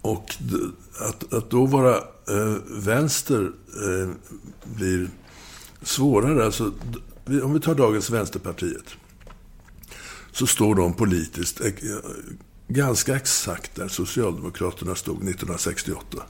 Och 0.00 0.34
att, 1.00 1.34
att 1.34 1.50
då 1.50 1.66
vara 1.66 1.96
eh, 1.96 2.56
vänster 2.66 3.52
eh, 3.84 4.10
blir 4.76 5.08
svårare. 5.82 6.44
Alltså, 6.44 6.72
om 7.42 7.54
vi 7.54 7.60
tar 7.60 7.74
dagens 7.74 8.10
Vänsterpartiet. 8.10 8.84
Så 10.32 10.46
står 10.46 10.74
de 10.74 10.94
politiskt 10.94 11.60
eh, 11.60 11.72
ganska 12.68 13.16
exakt 13.16 13.74
där 13.74 13.88
Socialdemokraterna 13.88 14.94
stod 14.94 15.16
1968. 15.16 16.22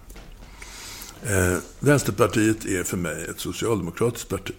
Eh, 1.23 1.59
Vänsterpartiet 1.81 2.64
är 2.64 2.85
för 2.85 2.97
mig 2.97 3.27
ett 3.31 3.41
socialdemokratiskt 3.41 4.29
parti. 4.29 4.55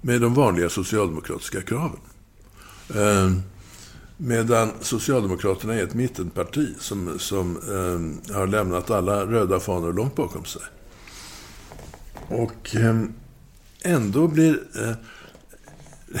Med 0.00 0.20
de 0.20 0.34
vanliga 0.34 0.68
socialdemokratiska 0.68 1.62
kraven. 1.62 2.00
Eh, 2.94 3.32
Medan 4.16 4.70
Socialdemokraterna 4.80 5.74
är 5.74 5.82
ett 5.82 5.94
mittenparti 5.94 6.74
som, 6.78 7.18
som 7.18 7.56
eh, 7.56 8.34
har 8.36 8.46
lämnat 8.46 8.90
alla 8.90 9.26
röda 9.26 9.60
fanor 9.60 9.92
långt 9.92 10.14
bakom 10.14 10.44
sig. 10.44 10.62
Och 12.28 12.76
eh, 12.76 13.02
ändå 13.82 14.28
blir 14.28 14.60
eh, 14.82 14.94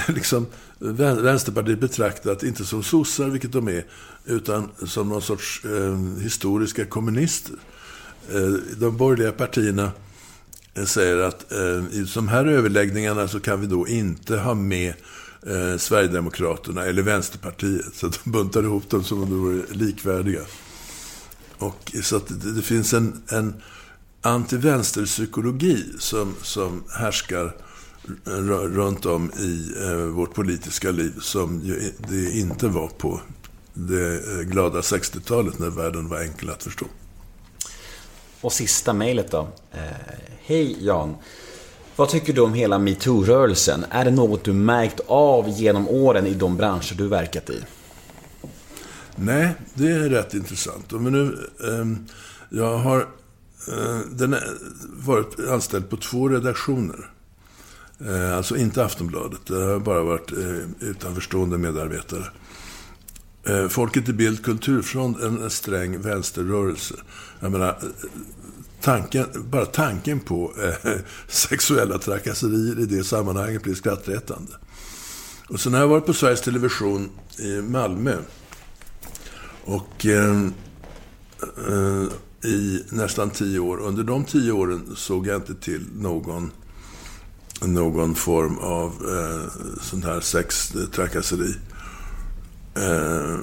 liksom 0.14 0.46
Vänsterpartiet 0.78 1.80
betraktat, 1.80 2.42
inte 2.42 2.64
som 2.64 2.82
sossar, 2.82 3.28
vilket 3.28 3.52
de 3.52 3.68
är, 3.68 3.84
utan 4.24 4.70
som 4.86 5.08
någon 5.08 5.22
sorts 5.22 5.64
eh, 5.64 6.22
historiska 6.22 6.84
kommunister. 6.84 7.56
Eh, 8.32 8.76
de 8.76 8.96
borgerliga 8.96 9.32
partierna 9.32 9.92
eh, 10.74 10.84
säger 10.84 11.18
att 11.18 11.52
eh, 11.52 11.98
i 11.98 12.06
de 12.14 12.28
här 12.28 12.46
överläggningarna 12.46 13.28
så 13.28 13.40
kan 13.40 13.60
vi 13.60 13.66
då 13.66 13.88
inte 13.88 14.36
ha 14.36 14.54
med 14.54 14.94
Sverigedemokraterna 15.78 16.84
eller 16.84 17.02
Vänsterpartiet. 17.02 17.94
Så 17.94 18.06
att 18.06 18.20
de 18.24 18.30
buntar 18.30 18.62
ihop 18.62 18.90
dem 18.90 19.04
som 19.04 19.22
om 19.22 19.30
de 19.30 19.38
vore 19.38 19.62
likvärdiga. 19.70 20.40
Och, 21.58 21.92
så 22.02 22.16
att 22.16 22.54
det, 22.56 22.62
finns 22.62 22.94
en, 22.94 23.22
en 23.28 23.54
antivänsterpsykologi 24.22 25.84
som, 25.98 26.34
som 26.42 26.84
härskar 26.92 27.56
runt 28.74 29.06
om 29.06 29.30
i 29.30 29.72
vårt 30.12 30.34
politiska 30.34 30.90
liv 30.90 31.12
som 31.20 31.74
det 32.08 32.30
inte 32.30 32.68
var 32.68 32.88
på 32.88 33.20
det 33.74 34.44
glada 34.44 34.80
60-talet 34.80 35.58
när 35.58 35.70
världen 35.70 36.08
var 36.08 36.20
enkel 36.20 36.50
att 36.50 36.62
förstå. 36.62 36.86
Och 38.44 38.52
sista 38.52 38.92
mejlet 38.92 39.30
då. 39.30 39.48
Eh, 39.72 39.80
Hej 40.40 40.76
Jan. 40.80 41.16
Vad 41.96 42.08
tycker 42.08 42.32
du 42.32 42.40
om 42.40 42.54
hela 42.54 42.78
metoo-rörelsen? 42.78 43.84
Är 43.90 44.04
det 44.04 44.10
något 44.10 44.44
du 44.44 44.52
märkt 44.52 45.00
av 45.06 45.48
genom 45.48 45.88
åren 45.88 46.26
i 46.26 46.34
de 46.34 46.56
branscher 46.56 46.94
du 46.94 47.08
verkat 47.08 47.50
i? 47.50 47.64
Nej, 49.16 49.54
det 49.74 49.86
är 49.86 50.08
rätt 50.08 50.34
intressant. 50.34 50.92
Men 50.92 51.12
nu, 51.12 51.48
eh, 51.60 51.86
jag 52.58 52.78
har 52.78 53.00
eh, 53.68 53.98
den 54.10 54.32
är, 54.32 54.48
varit 54.96 55.48
anställd 55.50 55.90
på 55.90 55.96
två 55.96 56.28
redaktioner. 56.28 57.10
Eh, 58.06 58.36
alltså 58.36 58.56
inte 58.56 58.84
Aftonbladet. 58.84 59.46
Det 59.46 59.54
har 59.54 59.78
bara 59.78 60.02
varit 60.02 60.32
eh, 60.32 60.88
utanförstående 60.88 61.58
medarbetare. 61.58 62.24
Eh, 63.46 63.68
Folket 63.68 64.08
i 64.08 64.12
Bild 64.12 64.44
Kulturfront, 64.44 65.20
en, 65.20 65.50
sträng 65.50 66.00
vänsterrörelse. 66.00 66.94
Jag 67.40 67.52
menar, 67.52 67.68
eh, 67.68 68.10
tanken, 68.80 69.26
bara 69.50 69.66
tanken 69.66 70.20
på 70.20 70.52
eh, 70.62 70.90
sexuella 71.28 71.98
trakasserier 71.98 72.80
i 72.80 72.86
det 72.86 73.04
sammanhanget 73.04 73.62
blir 73.62 73.74
skrattretande. 73.74 74.52
Och 75.48 75.60
sen 75.60 75.72
har 75.72 75.80
jag 75.80 75.88
varit 75.88 76.06
på 76.06 76.12
Sveriges 76.12 76.40
Television 76.40 77.10
i 77.38 77.62
Malmö. 77.62 78.16
Och 79.64 80.06
eh, 80.06 80.46
eh, 81.68 82.06
i 82.50 82.84
nästan 82.88 83.30
tio 83.30 83.58
år. 83.58 83.80
Under 83.80 84.04
de 84.04 84.24
tio 84.24 84.52
åren 84.52 84.96
såg 84.96 85.26
jag 85.26 85.36
inte 85.36 85.54
till 85.54 85.86
någon, 85.94 86.50
någon 87.60 88.14
form 88.14 88.58
av 88.58 88.90
eh, 88.90 89.64
sån 89.82 90.02
här 90.02 90.20
sextrakasseri. 90.20 91.50
Eh, 91.50 91.73
Eh, 92.76 93.38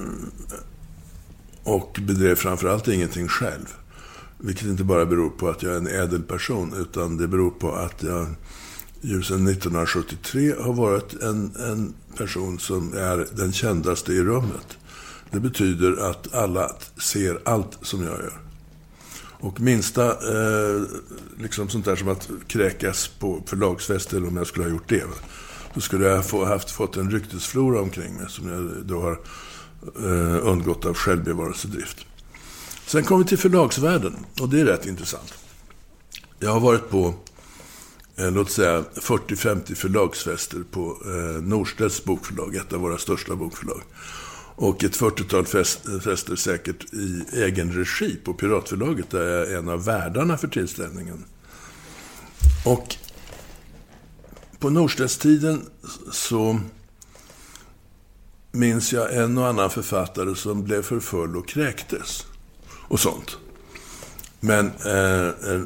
och 1.62 1.98
bedrev 2.02 2.34
framförallt 2.34 2.88
ingenting 2.88 3.28
själv. 3.28 3.74
Vilket 4.38 4.66
inte 4.66 4.84
bara 4.84 5.06
beror 5.06 5.30
på 5.30 5.48
att 5.48 5.62
jag 5.62 5.72
är 5.72 5.76
en 5.76 5.86
ädel 5.86 6.22
person, 6.22 6.74
utan 6.80 7.16
det 7.16 7.28
beror 7.28 7.50
på 7.50 7.72
att 7.72 8.02
jag 8.02 8.26
ju 9.00 9.22
sedan 9.22 9.48
1973 9.48 10.54
har 10.60 10.72
varit 10.72 11.22
en, 11.22 11.52
en 11.56 11.94
person 12.16 12.58
som 12.58 12.92
är 12.92 13.26
den 13.36 13.52
kändaste 13.52 14.12
i 14.12 14.22
rummet. 14.22 14.78
Det 15.30 15.40
betyder 15.40 16.10
att 16.10 16.34
alla 16.34 16.70
ser 17.02 17.40
allt 17.44 17.78
som 17.82 18.02
jag 18.02 18.12
gör. 18.12 18.38
Och 19.42 19.60
minsta, 19.60 20.10
eh, 20.10 20.82
liksom 21.38 21.68
sånt 21.68 21.84
där 21.84 21.96
som 21.96 22.08
att 22.08 22.30
kräkas 22.46 23.08
på 23.08 23.42
förlagsfest, 23.46 24.12
eller 24.12 24.28
om 24.28 24.36
jag 24.36 24.46
skulle 24.46 24.64
ha 24.64 24.70
gjort 24.70 24.88
det, 24.88 25.04
då 25.74 25.80
skulle 25.80 26.06
jag 26.06 26.26
få, 26.26 26.44
haft, 26.44 26.70
fått 26.70 26.96
en 26.96 27.10
ryktesflora 27.10 27.80
omkring 27.80 28.14
mig 28.14 28.26
som 28.28 28.48
jag 28.48 28.86
då 28.86 29.00
har 29.00 29.20
eh, 29.98 30.46
undgått 30.48 30.84
av 30.84 30.94
självbevarelsedrift. 30.94 32.06
Sen 32.86 33.04
kom 33.04 33.18
vi 33.18 33.24
till 33.24 33.38
förlagsvärlden, 33.38 34.16
och 34.40 34.48
det 34.48 34.60
är 34.60 34.64
rätt 34.64 34.86
intressant. 34.86 35.34
Jag 36.38 36.50
har 36.50 36.60
varit 36.60 36.90
på, 36.90 37.14
eh, 38.16 38.30
låt 38.30 38.50
säga, 38.50 38.84
40-50 38.94 39.74
förlagsfester 39.74 40.64
på 40.70 40.96
eh, 41.04 41.42
Norstedts 41.42 42.04
bokförlag, 42.04 42.56
ett 42.56 42.72
av 42.72 42.80
våra 42.80 42.98
största 42.98 43.36
bokförlag. 43.36 43.82
Och 44.54 44.84
ett 44.84 44.96
40-tal 44.96 45.46
fest, 45.46 45.80
fester 46.04 46.36
säkert 46.36 46.94
i 46.94 47.24
egen 47.32 47.72
regi 47.72 48.16
på 48.24 48.34
Piratförlaget, 48.34 49.10
där 49.10 49.26
jag 49.26 49.50
är 49.50 49.56
en 49.56 49.68
av 49.68 49.84
värdarna 49.84 50.36
för 50.36 50.48
tillställningen. 50.48 51.24
Och 52.64 52.96
på 54.62 54.70
Norstedtstiden 54.70 55.66
så 56.12 56.60
minns 58.52 58.92
jag 58.92 59.16
en 59.16 59.38
och 59.38 59.46
annan 59.46 59.70
författare 59.70 60.34
som 60.34 60.64
blev 60.64 60.82
för 60.82 61.00
full 61.00 61.36
och 61.36 61.48
kräktes. 61.48 62.26
Och 62.88 63.00
sånt. 63.00 63.38
Men 64.40 64.66
eh, 64.86 65.26
eh 65.26 65.62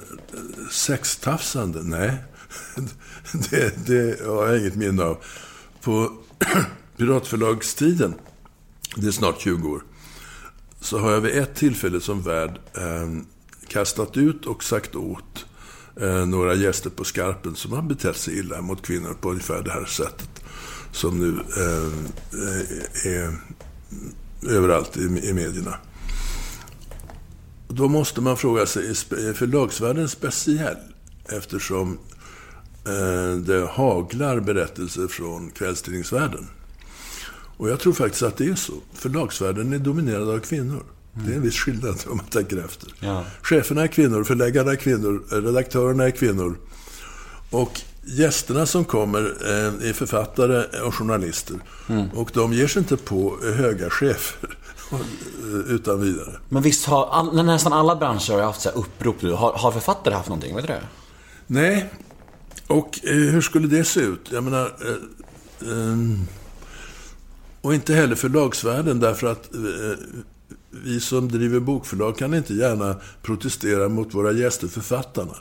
sextafsande, 0.71 1.83
nej. 1.83 2.17
Det, 3.51 3.87
det 3.87 4.27
har 4.27 4.47
jag 4.47 4.59
inget 4.59 4.77
minne 4.77 5.03
av. 5.03 5.25
På 5.83 6.13
Piratförlagstiden, 6.97 8.15
det 8.97 9.07
är 9.07 9.11
snart 9.11 9.41
20 9.41 9.69
år, 9.69 9.83
så 10.81 10.99
har 10.99 11.13
jag 11.13 11.21
vid 11.21 11.37
ett 11.37 11.55
tillfälle 11.55 12.01
som 12.01 12.23
värd 12.23 12.61
eh, 12.75 13.09
kastat 13.69 14.17
ut 14.17 14.47
och 14.47 14.65
sagt 14.65 14.97
åt 14.97 15.47
eh, 16.01 16.27
några 16.27 16.55
gäster 16.55 16.91
på 16.91 17.05
Skarpen 17.05 17.55
som 17.55 17.73
har 17.73 17.83
betett 17.83 18.17
sig 18.17 18.39
illa 18.39 18.63
mot 18.63 18.83
kvinnor 18.83 19.17
på 19.21 19.31
ungefär 19.31 19.63
det 19.63 19.71
här 19.71 19.85
sättet. 19.85 20.31
Som 20.93 21.19
nu 21.19 21.41
eh, 21.57 21.87
eh 23.07 23.13
är 23.13 23.39
överallt 24.49 24.97
i, 24.97 25.01
i 25.01 25.33
medierna. 25.33 25.75
Då 27.69 27.89
måste 27.89 28.21
man 28.21 28.37
fråga 28.37 28.67
sig, 28.67 28.89
är 28.89 29.33
förlagsvärlden 29.33 30.09
speciell? 30.09 30.77
Eftersom 31.29 31.99
eh, 32.87 33.39
det 33.39 33.67
haglar 33.67 34.41
berättelser 34.41 35.09
från 35.09 35.51
kvällstidningsvärlden. 35.51 36.47
Och 37.57 37.71
jag 37.71 37.81
tror 37.81 37.93
faktiskt 37.93 38.23
att 38.23 38.37
det 38.37 38.47
är 38.47 38.55
så. 38.55 38.73
Förlagsvärlden 38.93 39.73
är 39.73 39.79
dominerad 39.79 40.31
av 40.31 40.39
kvinnor. 40.39 40.83
Det 41.25 41.33
är 41.33 41.37
en 41.37 41.43
viss 41.43 41.57
skillnad 41.57 41.97
om 42.07 42.17
man 42.17 42.27
tänker 42.27 42.65
efter. 42.65 42.95
Ja. 43.01 43.25
Cheferna 43.43 43.83
är 43.83 43.87
kvinnor, 43.87 44.25
förläggarna 44.25 44.73
är 44.73 44.77
kvinnor, 44.77 45.43
redaktörerna 45.43 46.05
är 46.05 46.11
kvinnor. 46.11 46.59
Och 47.51 47.81
gästerna 48.05 48.67
som 48.67 48.85
kommer 48.85 49.21
eh, 49.21 49.89
är 49.89 49.93
författare 49.93 50.81
och 50.81 50.95
journalister. 50.95 51.57
Och 52.15 52.31
de 52.35 52.53
ger 52.53 52.67
sig 52.67 52.81
inte 52.81 52.97
på 52.97 53.39
eh, 53.45 53.53
höga 53.53 53.91
chefer 53.91 54.57
eh, 54.93 54.99
utan 55.75 56.01
vidare. 56.01 56.33
Men 56.49 56.63
visst 56.63 56.87
har 56.87 57.07
all, 57.07 57.45
nästan 57.45 57.73
alla 57.73 57.97
branscher 57.97 58.33
har 58.33 58.43
haft 58.43 58.61
så 58.61 58.69
upprop 58.71 59.23
nu. 59.23 59.33
Har, 59.33 59.53
har 59.53 59.73
författare 59.73 60.15
haft 60.15 60.29
någonting? 60.29 60.57
Vet 60.57 60.67
du 60.67 60.73
det? 60.73 60.83
Nej. 61.47 61.91
Och 62.67 63.01
eh, 63.05 63.15
hur 63.15 63.41
skulle 63.41 63.69
det 63.69 63.85
se 63.85 64.01
ut? 64.01 64.29
Jag 64.31 64.45
menar... 64.45 64.65
Eh, 64.67 65.69
ehm, 65.73 66.27
och 67.61 67.75
inte 67.75 67.95
heller 67.95 68.15
förlagsvärlden, 68.17 69.01
därför 69.01 69.27
att 69.27 69.55
eh, 69.55 69.61
vi 70.85 71.01
som 71.01 71.29
driver 71.29 71.61
bokförlag 71.61 72.19
kan 72.19 72.35
inte 72.35 72.55
gärna 72.55 72.97
protestera 73.23 73.89
mot 73.89 74.15
våra 74.15 74.33
gäster, 74.33 74.69
författarna. 74.69 75.35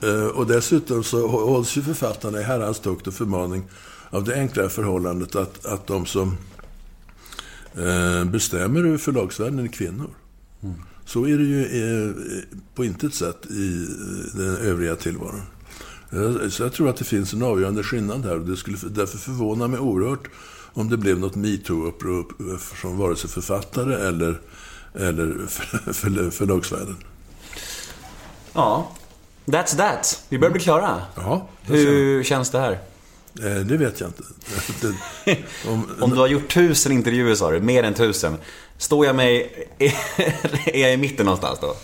Eh, 0.00 0.26
och 0.26 0.46
dessutom 0.46 1.04
så 1.04 1.28
hålls 1.28 1.76
ju 1.76 1.82
författarna 1.82 2.40
i 2.40 2.42
herrans 2.42 2.80
tukt 2.80 3.06
och 3.06 3.14
förmaning 3.14 3.62
av 4.10 4.24
det 4.24 4.34
enkla 4.34 4.68
förhållandet 4.68 5.36
att, 5.36 5.66
att 5.66 5.86
de 5.86 6.06
som 6.06 6.36
eh, 7.74 8.24
bestämmer 8.24 8.84
över 8.84 8.98
förlagsvärlden 8.98 9.58
är 9.58 9.68
kvinnor. 9.68 10.10
Så 11.04 11.26
är 11.26 11.38
det 11.38 11.44
ju 11.44 11.64
eh, 11.64 12.14
på 12.74 12.84
intet 12.84 13.14
sätt 13.14 13.46
i 13.46 13.86
den 14.34 14.56
övriga 14.56 14.96
tillvaron. 14.96 15.42
Så 16.50 16.62
jag 16.62 16.72
tror 16.72 16.88
att 16.88 16.96
det 16.96 17.04
finns 17.04 17.32
en 17.32 17.42
avgörande 17.42 17.82
skillnad 17.82 18.24
här 18.24 18.38
och 18.38 18.46
det 18.46 18.56
skulle 18.56 18.78
därför 18.90 19.18
förvåna 19.18 19.68
mig 19.68 19.80
oerhört 19.80 20.28
om 20.78 20.88
det 20.88 20.96
blev 20.96 21.18
något 21.18 21.36
metoo-upprop 21.36 22.58
från 22.58 22.98
vare 22.98 23.16
sig 23.16 23.30
författare 23.30 23.94
eller, 24.08 24.40
eller 24.94 25.46
för, 25.46 25.92
för, 25.92 26.30
förlagsvärlden. 26.30 26.96
Ja. 28.52 28.92
That's 29.44 29.76
that. 29.76 30.22
Vi 30.28 30.38
börjar 30.38 30.52
bli 30.52 30.62
klara. 30.62 31.02
Ja, 31.14 31.48
Hur 31.62 32.22
känns 32.22 32.50
det 32.50 32.58
här? 32.58 32.72
Eh, 33.42 33.56
det 33.56 33.76
vet 33.76 34.00
jag 34.00 34.08
inte. 34.08 34.22
Det, 35.24 35.36
om, 35.68 35.86
Om 36.00 36.10
du 36.10 36.16
har 36.16 36.26
gjort 36.26 36.54
tusen 36.54 36.92
intervjuer 36.92 37.34
sa 37.34 37.50
du, 37.50 37.60
mer 37.60 37.82
än 37.82 37.94
tusen. 37.94 38.36
Står 38.76 39.06
jag 39.06 39.16
mig... 39.16 39.52
Är 40.66 40.80
jag 40.80 40.94
i 40.94 40.96
mitten 40.96 41.26
någonstans 41.26 41.58
då? 41.60 41.76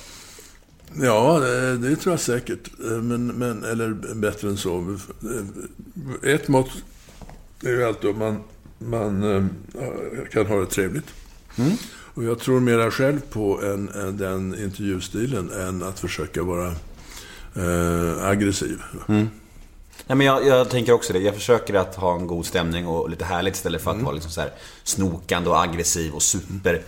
Ja, 1.03 1.39
det, 1.39 1.79
det 1.79 1.97
tror 1.97 2.13
jag 2.13 2.21
säkert. 2.21 2.71
Eh, 2.85 2.91
Men, 2.91 3.27
men, 3.27 3.65
eller 3.65 3.91
bättre 4.15 4.49
än 4.49 4.57
så. 4.57 4.97
Eh, 6.25 6.31
Ett 6.35 6.49
mått 6.49 6.71
är 7.63 7.71
ju 7.71 7.85
alltid 7.85 8.11
om 8.11 8.19
man 8.19 8.41
man 8.85 9.23
eh, 9.23 9.45
kan 10.33 10.47
ha 10.47 10.61
det 10.61 10.67
trevligt. 10.67 11.07
Och 12.15 12.25
jag 12.25 12.39
tror 12.39 12.61
mera 12.61 12.91
själv 12.91 13.21
på 13.21 13.63
en, 13.63 13.89
en, 13.89 14.17
den 14.17 14.63
intervjustilen 14.65 15.51
än 15.51 15.83
att 15.83 16.01
försöka 16.01 16.43
vara 16.43 16.75
eh, 17.55 18.27
aggressiv. 18.27 18.83
Nej, 20.07 20.17
men 20.17 20.27
jag, 20.27 20.47
jag 20.47 20.71
tänker 20.71 20.93
också 20.93 21.13
det. 21.13 21.19
Jag 21.19 21.35
försöker 21.35 21.75
att 21.75 21.95
ha 21.95 22.15
en 22.15 22.27
god 22.27 22.47
stämning 22.47 22.87
och 22.87 23.11
lite 23.11 23.25
härligt 23.25 23.55
istället 23.55 23.83
för 23.83 23.91
att 23.91 24.03
vara 24.03 24.15
liksom 24.15 24.31
så 24.31 24.41
här 24.41 24.51
snokande 24.85 25.51
och 25.51 25.63
aggressiv 25.63 26.13
och 26.13 26.23
super... 26.23 26.83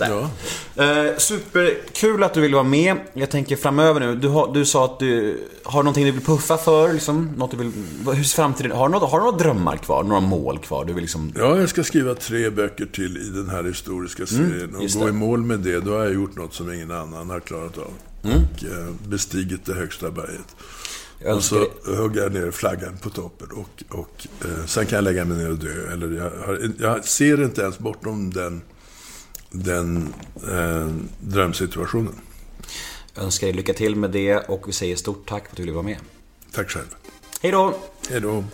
Här. 0.00 0.28
Eh, 0.76 1.16
superkul 1.18 2.22
att 2.22 2.34
du 2.34 2.40
vill 2.40 2.54
vara 2.54 2.64
med. 2.64 2.96
Jag 3.14 3.30
tänker 3.30 3.56
framöver 3.56 4.00
nu. 4.00 4.16
Du, 4.16 4.28
har, 4.28 4.54
du 4.54 4.64
sa 4.64 4.84
att 4.84 4.98
du 4.98 5.40
har 5.62 5.82
någonting 5.82 6.04
du 6.04 6.10
vill 6.12 6.24
puffa 6.24 6.56
för. 6.56 6.92
Liksom, 6.92 7.30
något 7.36 7.50
du 7.50 7.56
vill, 7.56 7.72
hur 8.14 8.24
framtiden 8.24 8.72
Har 8.72 8.88
du, 8.88 8.92
något, 8.92 9.10
har 9.10 9.18
du 9.18 9.24
några 9.24 9.38
drömmar 9.38 9.76
kvar? 9.76 10.02
Några 10.02 10.20
mål 10.20 10.58
kvar? 10.58 10.84
Du 10.84 10.92
vill 10.92 11.02
liksom... 11.02 11.32
Ja, 11.36 11.58
jag 11.60 11.68
ska 11.68 11.84
skriva 11.84 12.14
tre 12.14 12.50
böcker 12.50 12.86
till 12.86 13.16
i 13.16 13.30
den 13.30 13.50
här 13.50 13.64
historiska 13.64 14.26
serien. 14.26 14.74
och 14.76 14.82
just 14.82 14.98
gå 14.98 15.08
i 15.08 15.12
mål 15.12 15.42
med 15.42 15.58
det, 15.58 15.80
då 15.80 15.90
har 15.90 16.04
jag 16.04 16.14
gjort 16.14 16.36
något 16.36 16.54
som 16.54 16.72
ingen 16.72 16.90
annan 16.90 17.30
har 17.30 17.40
klarat 17.40 17.78
av. 17.78 17.90
Och 18.22 18.64
eh, 18.64 18.94
bestigit 19.08 19.66
det 19.66 19.74
högsta 19.74 20.10
berget. 20.10 20.56
Och 21.24 21.44
så 21.44 21.66
hugger 21.86 22.22
jag 22.22 22.32
ner 22.32 22.50
flaggan 22.50 22.96
på 23.02 23.10
toppen 23.10 23.48
och, 23.50 23.98
och 23.98 24.26
eh, 24.44 24.66
sen 24.66 24.86
kan 24.86 24.96
jag 24.96 25.04
lägga 25.04 25.24
mig 25.24 25.38
ner 25.38 25.50
och 25.50 25.58
dö. 25.58 25.92
Eller 25.92 26.12
jag, 26.12 26.46
har, 26.46 26.70
jag 26.78 27.04
ser 27.04 27.44
inte 27.44 27.62
ens 27.62 27.78
bortom 27.78 28.32
den, 28.32 28.62
den 29.50 30.14
eh, 30.50 30.88
drömsituationen. 31.20 32.14
Jag 33.14 33.24
önskar 33.24 33.46
dig 33.46 33.56
lycka 33.56 33.72
till 33.74 33.96
med 33.96 34.10
det 34.10 34.36
och 34.36 34.68
vi 34.68 34.72
säger 34.72 34.96
stort 34.96 35.28
tack 35.28 35.44
för 35.44 35.50
att 35.50 35.56
du 35.56 35.62
ville 35.62 35.72
vara 35.72 35.82
med. 35.82 35.98
Tack 36.52 36.70
själv. 36.70 36.94
Hej 37.42 37.52
då! 37.52 37.74
Hej 38.10 38.20
då. 38.20 38.44